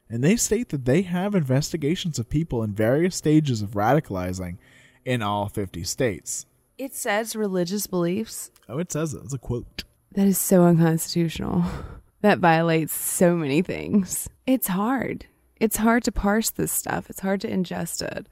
[0.09, 4.59] And they state that they have investigations of people in various stages of radicalizing
[5.05, 6.47] in all 50 states.
[6.79, 8.51] It says religious beliefs.
[8.69, 9.23] Oh, it says it.
[9.25, 9.85] It's a quote.
[10.13, 11.65] That is so unconstitutional.
[12.23, 14.29] That violates so many things.
[14.47, 15.25] It's hard.
[15.59, 17.09] It's hard to parse this stuff.
[17.09, 18.27] It's hard to ingest it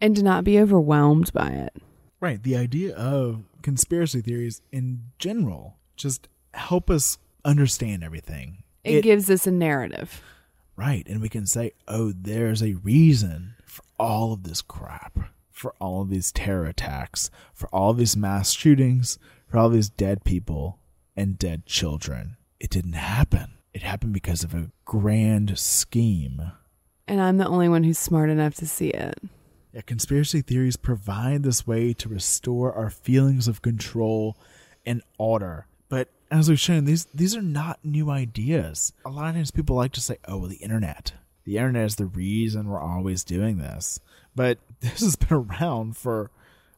[0.00, 1.74] and to not be overwhelmed by it.
[2.20, 2.42] Right.
[2.42, 8.62] The idea of conspiracy theories in general just help us understand everything.
[8.84, 10.22] It, gives us a narrative.
[10.76, 11.06] Right.
[11.08, 15.18] And we can say, oh, there's a reason for all of this crap,
[15.50, 19.18] for all of these terror attacks, for all of these mass shootings,
[19.48, 20.78] for all these dead people
[21.16, 22.36] and dead children.
[22.60, 23.54] It didn't happen.
[23.72, 26.52] It happened because of a grand scheme.
[27.08, 29.18] And I'm the only one who's smart enough to see it.
[29.76, 34.38] Yeah, conspiracy theories provide this way to restore our feelings of control
[34.86, 35.66] and order.
[35.90, 38.94] But as we've shown, these these are not new ideas.
[39.04, 41.12] A lot of times people like to say, "Oh, well, the internet.
[41.44, 44.00] The internet is the reason we're always doing this."
[44.34, 46.30] But this has been around for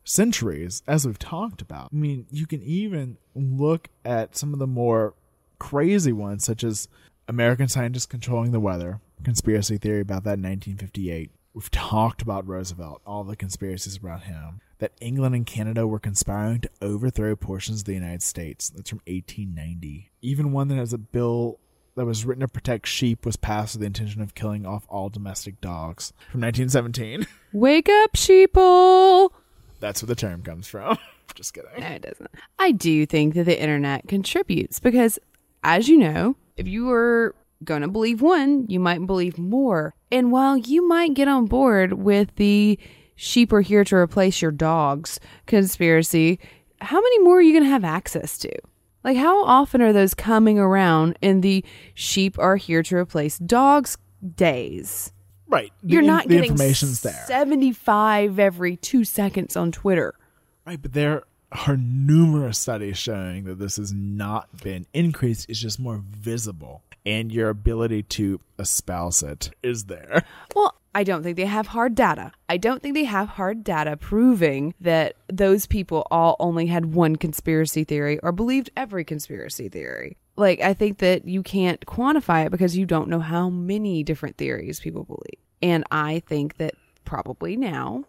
[0.03, 1.91] centuries, as we've talked about.
[1.93, 5.15] I mean, you can even look at some of the more
[5.61, 6.89] crazy ones, such as
[7.29, 11.31] American scientists controlling the weather, conspiracy theory about that in 1958.
[11.59, 14.61] We've talked about Roosevelt, all the conspiracies around him.
[14.79, 18.71] That England and Canada were conspiring to overthrow portions of the United States.
[18.71, 20.09] That's from 1890.
[20.23, 21.59] Even one that has a bill
[21.97, 25.09] that was written to protect sheep was passed with the intention of killing off all
[25.09, 27.27] domestic dogs from 1917.
[27.53, 29.31] Wake up, sheeple!
[29.81, 30.97] That's where the term comes from.
[31.35, 31.71] Just kidding.
[31.77, 32.31] No, it doesn't.
[32.61, 35.19] I do think that the internet contributes because,
[35.65, 39.95] as you know, if you were going to believe one, you might believe more.
[40.13, 42.79] And while you might get on board with the
[43.17, 46.39] sheep are here to replace your dogs conspiracy,
[46.81, 48.53] how many more are you going to have access to?
[49.05, 51.65] Like, how often are those coming around in the
[51.95, 53.97] sheep are here to replace dogs
[54.37, 55.13] days?
[55.47, 55.73] Right.
[55.83, 57.25] The You're in- not the getting information's there.
[57.27, 60.15] 75 every two seconds on Twitter.
[60.67, 61.23] Right, but there
[61.67, 65.49] are numerous studies showing that this has not been increased.
[65.49, 66.83] It's just more visible.
[67.09, 70.25] And your ability to espouse it is there.
[70.55, 72.33] Well, I don't think they have hard data.
[72.49, 77.17] I don't think they have hard data proving that those people all only had one
[77.17, 80.17] conspiracy theory or believed every conspiracy theory.
[80.37, 84.37] Like, I think that you can't quantify it because you don't know how many different
[84.37, 85.41] theories people believe.
[85.63, 86.75] And I think that
[87.05, 88.05] probably now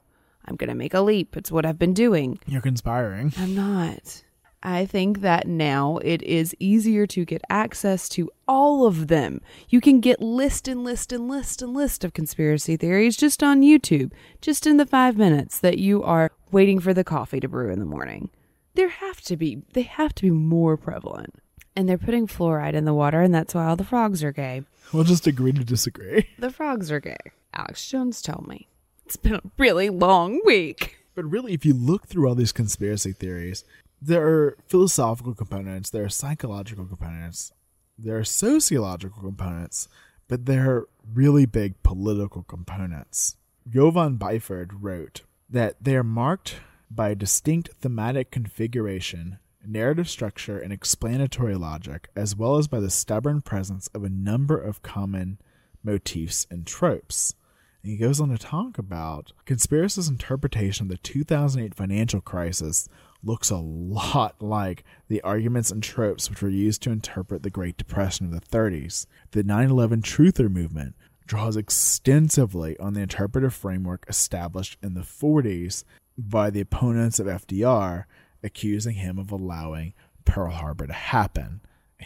[0.45, 1.37] I'm going to make a leap.
[1.37, 2.39] It's what I've been doing.
[2.47, 3.33] You're conspiring.
[3.37, 4.23] I'm not.
[4.61, 9.41] I think that now it is easier to get access to all of them.
[9.69, 13.61] You can get list and list and list and list of conspiracy theories just on
[13.61, 14.11] YouTube,
[14.41, 17.79] just in the five minutes that you are waiting for the coffee to brew in
[17.79, 18.29] the morning.
[18.75, 21.35] There have to be, they have to be more prevalent.
[21.75, 24.63] And they're putting fluoride in the water, and that's why all the frogs are gay.
[24.91, 26.27] We'll just agree to disagree.
[26.37, 27.15] The frogs are gay.
[27.53, 28.67] Alex Jones told me.
[29.05, 30.97] It's been a really long week.
[31.15, 33.63] But really, if you look through all these conspiracy theories,
[34.01, 37.51] there are philosophical components, there are psychological components,
[37.97, 39.87] there are sociological components,
[40.27, 43.35] but there are really big political components.
[43.67, 46.57] Jovan Byford wrote that they are marked
[46.89, 52.89] by a distinct thematic configuration, narrative structure, and explanatory logic, as well as by the
[52.89, 55.39] stubborn presence of a number of common
[55.83, 57.35] motifs and tropes.
[57.83, 62.89] And he goes on to talk about conspiracists' interpretation of the 2008 financial crisis
[63.23, 67.77] looks a lot like the arguments and tropes which were used to interpret the Great
[67.77, 69.05] Depression of the 30s.
[69.31, 75.83] The 9 11 truther movement draws extensively on the interpretive framework established in the 40s
[76.17, 78.05] by the opponents of FDR,
[78.43, 79.93] accusing him of allowing
[80.25, 81.61] Pearl Harbor to happen.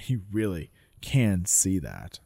[0.06, 0.72] You really
[1.02, 2.20] can see that.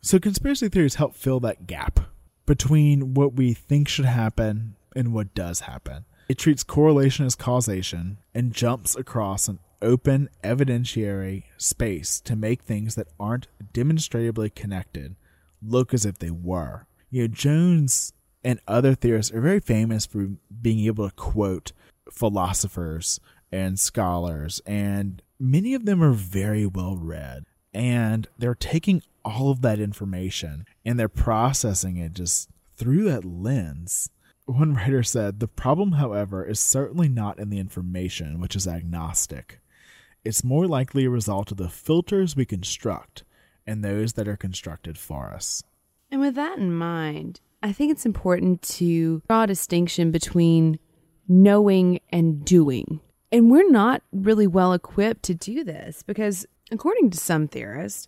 [0.00, 2.00] So, conspiracy theories help fill that gap
[2.46, 6.04] between what we think should happen and what does happen.
[6.28, 12.94] It treats correlation as causation and jumps across an open evidentiary space to make things
[12.94, 15.16] that aren't demonstrably connected
[15.62, 16.86] look as if they were.
[17.10, 20.30] You know, Jones and other theorists are very famous for
[20.62, 21.72] being able to quote
[22.10, 23.20] philosophers
[23.52, 27.44] and scholars, and many of them are very well read.
[27.72, 34.10] And they're taking all of that information and they're processing it just through that lens.
[34.46, 39.60] One writer said, The problem, however, is certainly not in the information, which is agnostic.
[40.24, 43.24] It's more likely a result of the filters we construct
[43.66, 45.62] and those that are constructed for us.
[46.10, 50.78] And with that in mind, I think it's important to draw a distinction between
[51.28, 53.00] knowing and doing.
[53.32, 58.06] And we're not really well equipped to do this because, according to some theorists,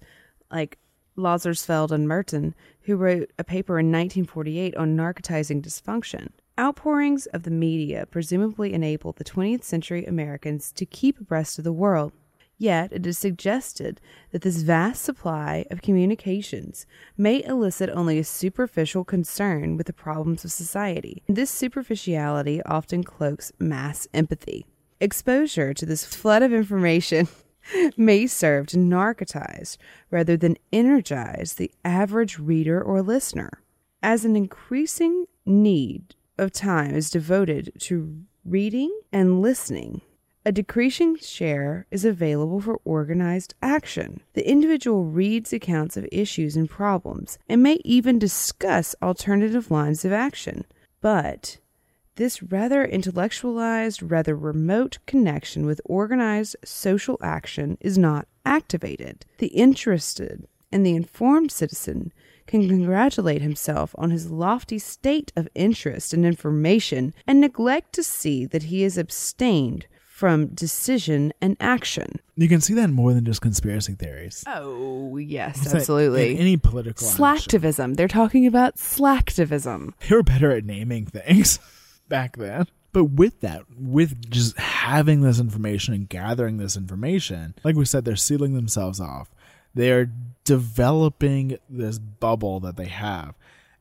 [0.50, 0.78] like
[1.16, 2.54] Lazarsfeld and Merton,
[2.86, 6.28] who wrote a paper in 1948 on narcotizing dysfunction.
[6.58, 11.72] Outpourings of the media presumably enable the 20th century Americans to keep abreast of the
[11.72, 12.12] world.
[12.58, 14.00] Yet it is suggested
[14.30, 16.86] that this vast supply of communications
[17.16, 21.22] may elicit only a superficial concern with the problems of society.
[21.28, 24.64] This superficiality often cloaks mass empathy.
[25.00, 27.28] Exposure to this flood of information
[27.96, 29.76] may serve to narcotize
[30.10, 33.62] rather than energize the average reader or listener.
[34.02, 40.02] As an increasing need of time is devoted to reading and listening,
[40.44, 44.20] a decreasing share is available for organized action.
[44.34, 50.12] The individual reads accounts of issues and problems and may even discuss alternative lines of
[50.12, 50.64] action.
[51.00, 51.58] But
[52.16, 59.24] this rather intellectualized, rather remote connection with organized social action is not activated.
[59.38, 62.12] The interested and the informed citizen
[62.46, 68.46] can congratulate himself on his lofty state of interest and information and neglect to see
[68.46, 72.20] that he is abstained from decision and action.
[72.36, 74.42] You can see that more than just conspiracy theories.
[74.46, 76.32] Oh, yes, It's like absolutely.
[76.32, 77.22] in any political action.
[77.22, 77.96] Slacktivism.
[77.96, 79.92] They're talking about slacktivism.
[80.08, 81.58] They were better at naming things
[82.08, 82.66] back then.
[82.92, 88.04] But with that, with just having this information and gathering this information, like we said,
[88.04, 89.28] they're sealing themselves off.
[89.74, 90.10] They're
[90.44, 93.34] developing this bubble that they have.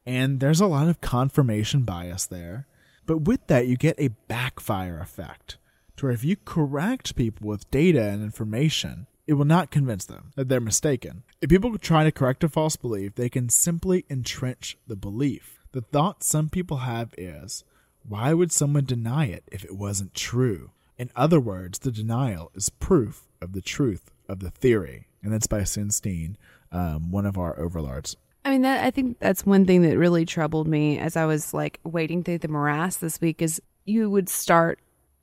[0.06, 2.68] And there's a lot of confirmation bias there.
[3.06, 5.57] But with that, you get a backfire effect
[5.95, 10.31] to where if you correct people with data and information, it will not convince them
[10.35, 11.23] that they're mistaken.
[11.41, 15.60] If people try to correct a false belief, they can simply entrench the belief.
[15.72, 17.64] The thought some people have is,
[18.07, 20.72] why would someone deny it if it wasn't true?
[20.98, 25.07] In other words, the denial is proof of the truth of the theory.
[25.22, 26.36] And that's by Sunstein,
[26.72, 28.15] um, one of our overlords.
[28.45, 31.53] I mean, that I think that's one thing that really troubled me as I was
[31.53, 34.80] like wading through the morass this week is you would start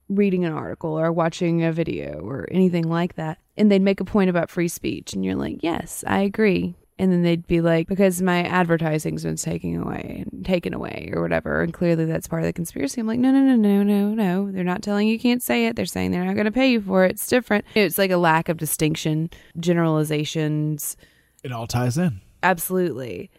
[0.08, 4.04] reading an article or watching a video or anything like that, and they'd make a
[4.04, 6.74] point about free speech, and you're like, yes, I agree.
[6.98, 11.22] And then they'd be like, because my advertising's been taken away and taken away or
[11.22, 11.62] whatever.
[11.62, 13.00] And clearly that's part of the conspiracy.
[13.00, 14.52] I'm like, no, no, no, no, no, no.
[14.52, 15.74] They're not telling you can't say it.
[15.74, 17.12] They're saying they're not going to pay you for it.
[17.12, 17.64] It's different.
[17.74, 20.96] It's like a lack of distinction, generalizations.
[21.42, 22.20] It all ties in.
[22.42, 23.30] Absolutely.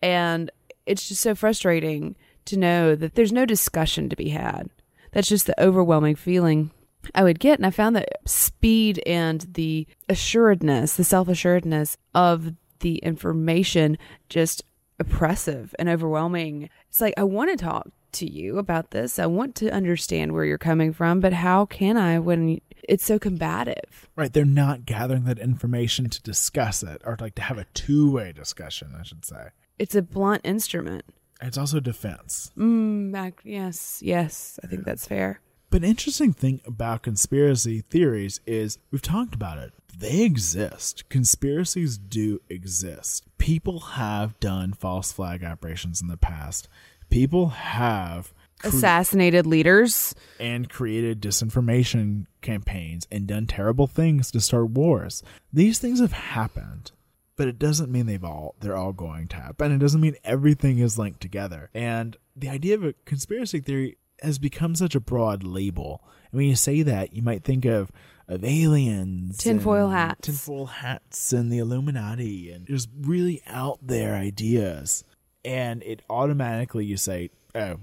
[0.00, 0.50] And
[0.86, 2.16] it's just so frustrating
[2.46, 4.68] to know that there's no discussion to be had.
[5.12, 6.70] That's just the overwhelming feeling
[7.14, 7.58] I would get.
[7.58, 13.98] And I found that speed and the assuredness, the self assuredness of the information
[14.28, 14.62] just
[14.98, 16.68] oppressive and overwhelming.
[16.88, 19.18] It's like, I want to talk to you about this.
[19.18, 23.18] I want to understand where you're coming from, but how can I when it's so
[23.18, 24.08] combative.
[24.16, 24.32] Right.
[24.32, 28.32] They're not gathering that information to discuss it or like to have a two way
[28.32, 29.48] discussion, I should say.
[29.78, 31.04] It's a blunt instrument.
[31.40, 32.52] It's also defense.
[32.56, 35.40] Mm, back, yes, yes, I think that's fair.
[35.72, 39.72] But interesting thing about conspiracy theories is we've talked about it.
[39.98, 41.08] They exist.
[41.08, 43.24] Conspiracies do exist.
[43.38, 46.68] People have done false flag operations in the past.
[47.08, 50.14] People have cre- Assassinated leaders.
[50.38, 55.22] and created disinformation campaigns and done terrible things to start wars.
[55.54, 56.92] These things have happened,
[57.34, 59.72] but it doesn't mean they've all they're all going to happen.
[59.72, 61.70] It doesn't mean everything is linked together.
[61.72, 66.02] And the idea of a conspiracy theory has become such a broad label.
[66.30, 67.90] And when you say that, you might think of
[68.28, 70.20] of aliens, Tinfoil and hats.
[70.26, 75.04] tinfoil hats, and the Illuminati, and just really out there ideas.
[75.44, 77.76] And it automatically you say, "Oh,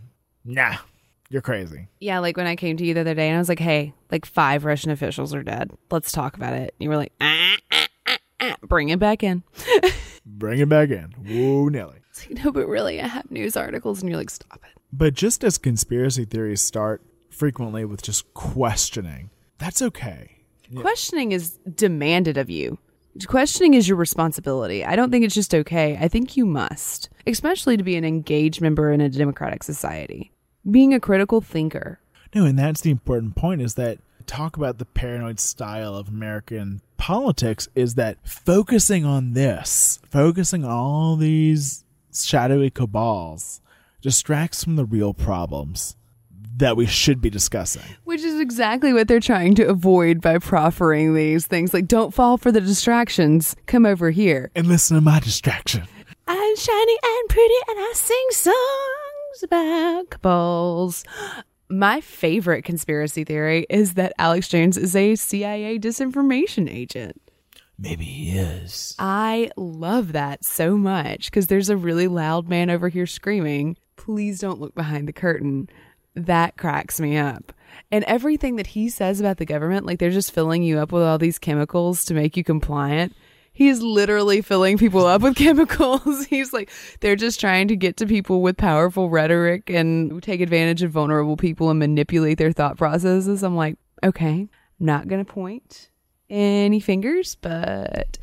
[0.46, 0.78] nah,
[1.30, 3.50] you're crazy." Yeah, like when I came to you the other day and I was
[3.50, 5.72] like, hey, like five Russian officials are dead.
[5.92, 6.74] Let's talk about it.
[6.80, 8.56] You were like, ah, ah, ah, ah.
[8.64, 9.44] bring it back in.
[10.26, 11.12] Bring it back in.
[11.28, 11.98] Whoa, Nelly.
[12.10, 14.02] It's like, no, but really, I have news articles.
[14.02, 14.79] And you're like, stop it.
[14.92, 20.38] But just as conspiracy theories start frequently with just questioning, that's okay.
[20.76, 22.78] Questioning is demanded of you.
[23.26, 24.86] Questioning is your responsibility.
[24.86, 25.98] I don't think it's just okay.
[26.00, 30.32] I think you must, especially to be an engaged member in a democratic society.
[30.70, 32.00] Being a critical thinker.
[32.34, 36.82] No, and that's the important point is that talk about the paranoid style of American
[36.98, 41.84] politics is that focusing on this, focusing on all these
[42.14, 43.60] shadowy cabals,
[44.02, 45.96] distracts from the real problems
[46.58, 47.84] that we should be discussing.
[48.04, 51.74] Which is exactly what they're trying to avoid by proffering these things.
[51.74, 53.56] Like, don't fall for the distractions.
[53.66, 54.52] Come over here.
[54.56, 55.88] And listen to my distraction.
[56.28, 61.04] I'm shiny and pretty, and I sing songs about cabals.
[61.70, 67.22] My favorite conspiracy theory is that Alex Jones is a CIA disinformation agent.
[67.78, 68.96] Maybe he is.
[69.00, 73.78] I love that so much because there's a really loud man over here screaming,
[74.10, 75.70] Please don't look behind the curtain.
[76.16, 77.54] That cracks me up.
[77.92, 81.04] And everything that he says about the government, like they're just filling you up with
[81.04, 83.14] all these chemicals to make you compliant.
[83.54, 86.26] He's literally filling people up with chemicals.
[86.30, 86.72] He's like,
[87.02, 91.38] they're just trying to get to people with powerful rhetoric and take advantage of vulnerable
[91.38, 93.44] people and manipulate their thought processes.
[93.44, 94.50] I'm like, okay, I'm
[94.80, 95.92] not going to point
[96.32, 98.18] any fingers, but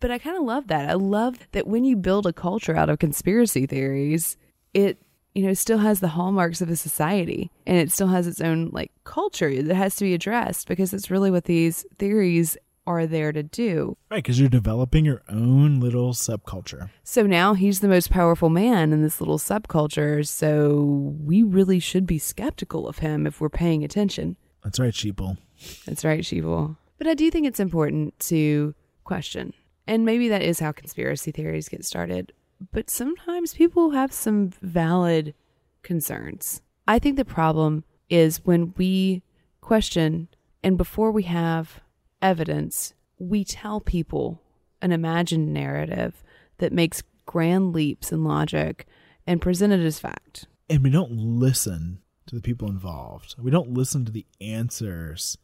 [0.00, 0.88] but I kind of love that.
[0.88, 4.38] I love that when you build a culture out of conspiracy theories,
[4.72, 4.98] it
[5.38, 8.70] you know still has the hallmarks of a society and it still has its own
[8.72, 12.56] like culture that has to be addressed because it's really what these theories
[12.88, 13.96] are there to do.
[14.10, 16.90] Right, because you're developing your own little subculture.
[17.04, 22.06] So now he's the most powerful man in this little subculture, so we really should
[22.06, 24.36] be skeptical of him if we're paying attention.
[24.64, 25.36] That's right, sheeple.
[25.86, 26.76] That's right, Sheeple.
[26.96, 28.74] But I do think it's important to
[29.04, 29.52] question.
[29.86, 32.32] And maybe that is how conspiracy theories get started.
[32.72, 35.34] But sometimes people have some valid
[35.82, 36.60] concerns.
[36.86, 39.22] I think the problem is when we
[39.60, 40.28] question
[40.62, 41.80] and before we have
[42.20, 44.42] evidence, we tell people
[44.82, 46.22] an imagined narrative
[46.58, 48.86] that makes grand leaps in logic
[49.26, 50.46] and present it as fact.
[50.68, 53.36] And we don't listen to the people involved.
[53.38, 55.38] We don't listen to the answers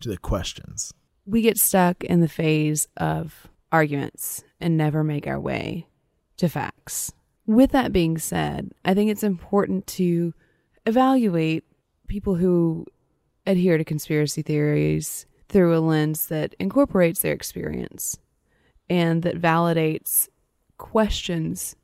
[0.00, 0.92] to the questions.
[1.26, 5.87] we get stuck in the phase of arguments and never make our way
[6.38, 7.12] to facts.
[7.46, 10.34] With that being said, I think it's important to
[10.86, 11.64] evaluate
[12.08, 12.86] people who
[13.46, 18.18] adhere to conspiracy theories through a lens that incorporates their experience
[18.90, 20.28] and that validates
[20.76, 21.76] questions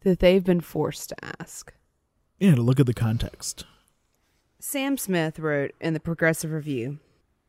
[0.00, 1.72] that they've been forced to ask.
[2.38, 3.64] Yeah, to look at the context.
[4.58, 6.98] Sam Smith wrote in the Progressive Review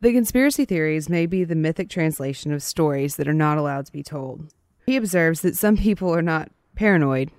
[0.02, 3.92] The conspiracy theories may be the mythic translation of stories that are not allowed to
[3.92, 4.54] be told.
[4.86, 7.32] He observes that some people are not paranoid,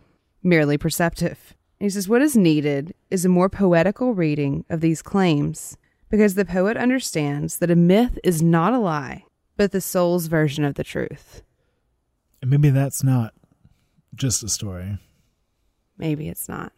[0.42, 1.54] merely perceptive.
[1.78, 5.76] He says what is needed is a more poetical reading of these claims
[6.08, 9.24] because the poet understands that a myth is not a lie,
[9.56, 11.42] but the soul's version of the truth.
[12.40, 13.34] And maybe that's not
[14.14, 14.98] just a story.
[15.98, 16.72] Maybe it's not.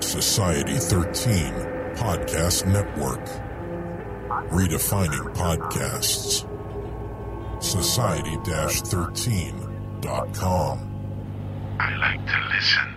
[0.00, 1.52] Society 13
[1.94, 3.45] Podcast Network.
[4.44, 6.44] Redefining podcasts.
[7.62, 8.36] Society
[8.82, 10.78] 13.com.
[11.80, 12.95] I like to listen.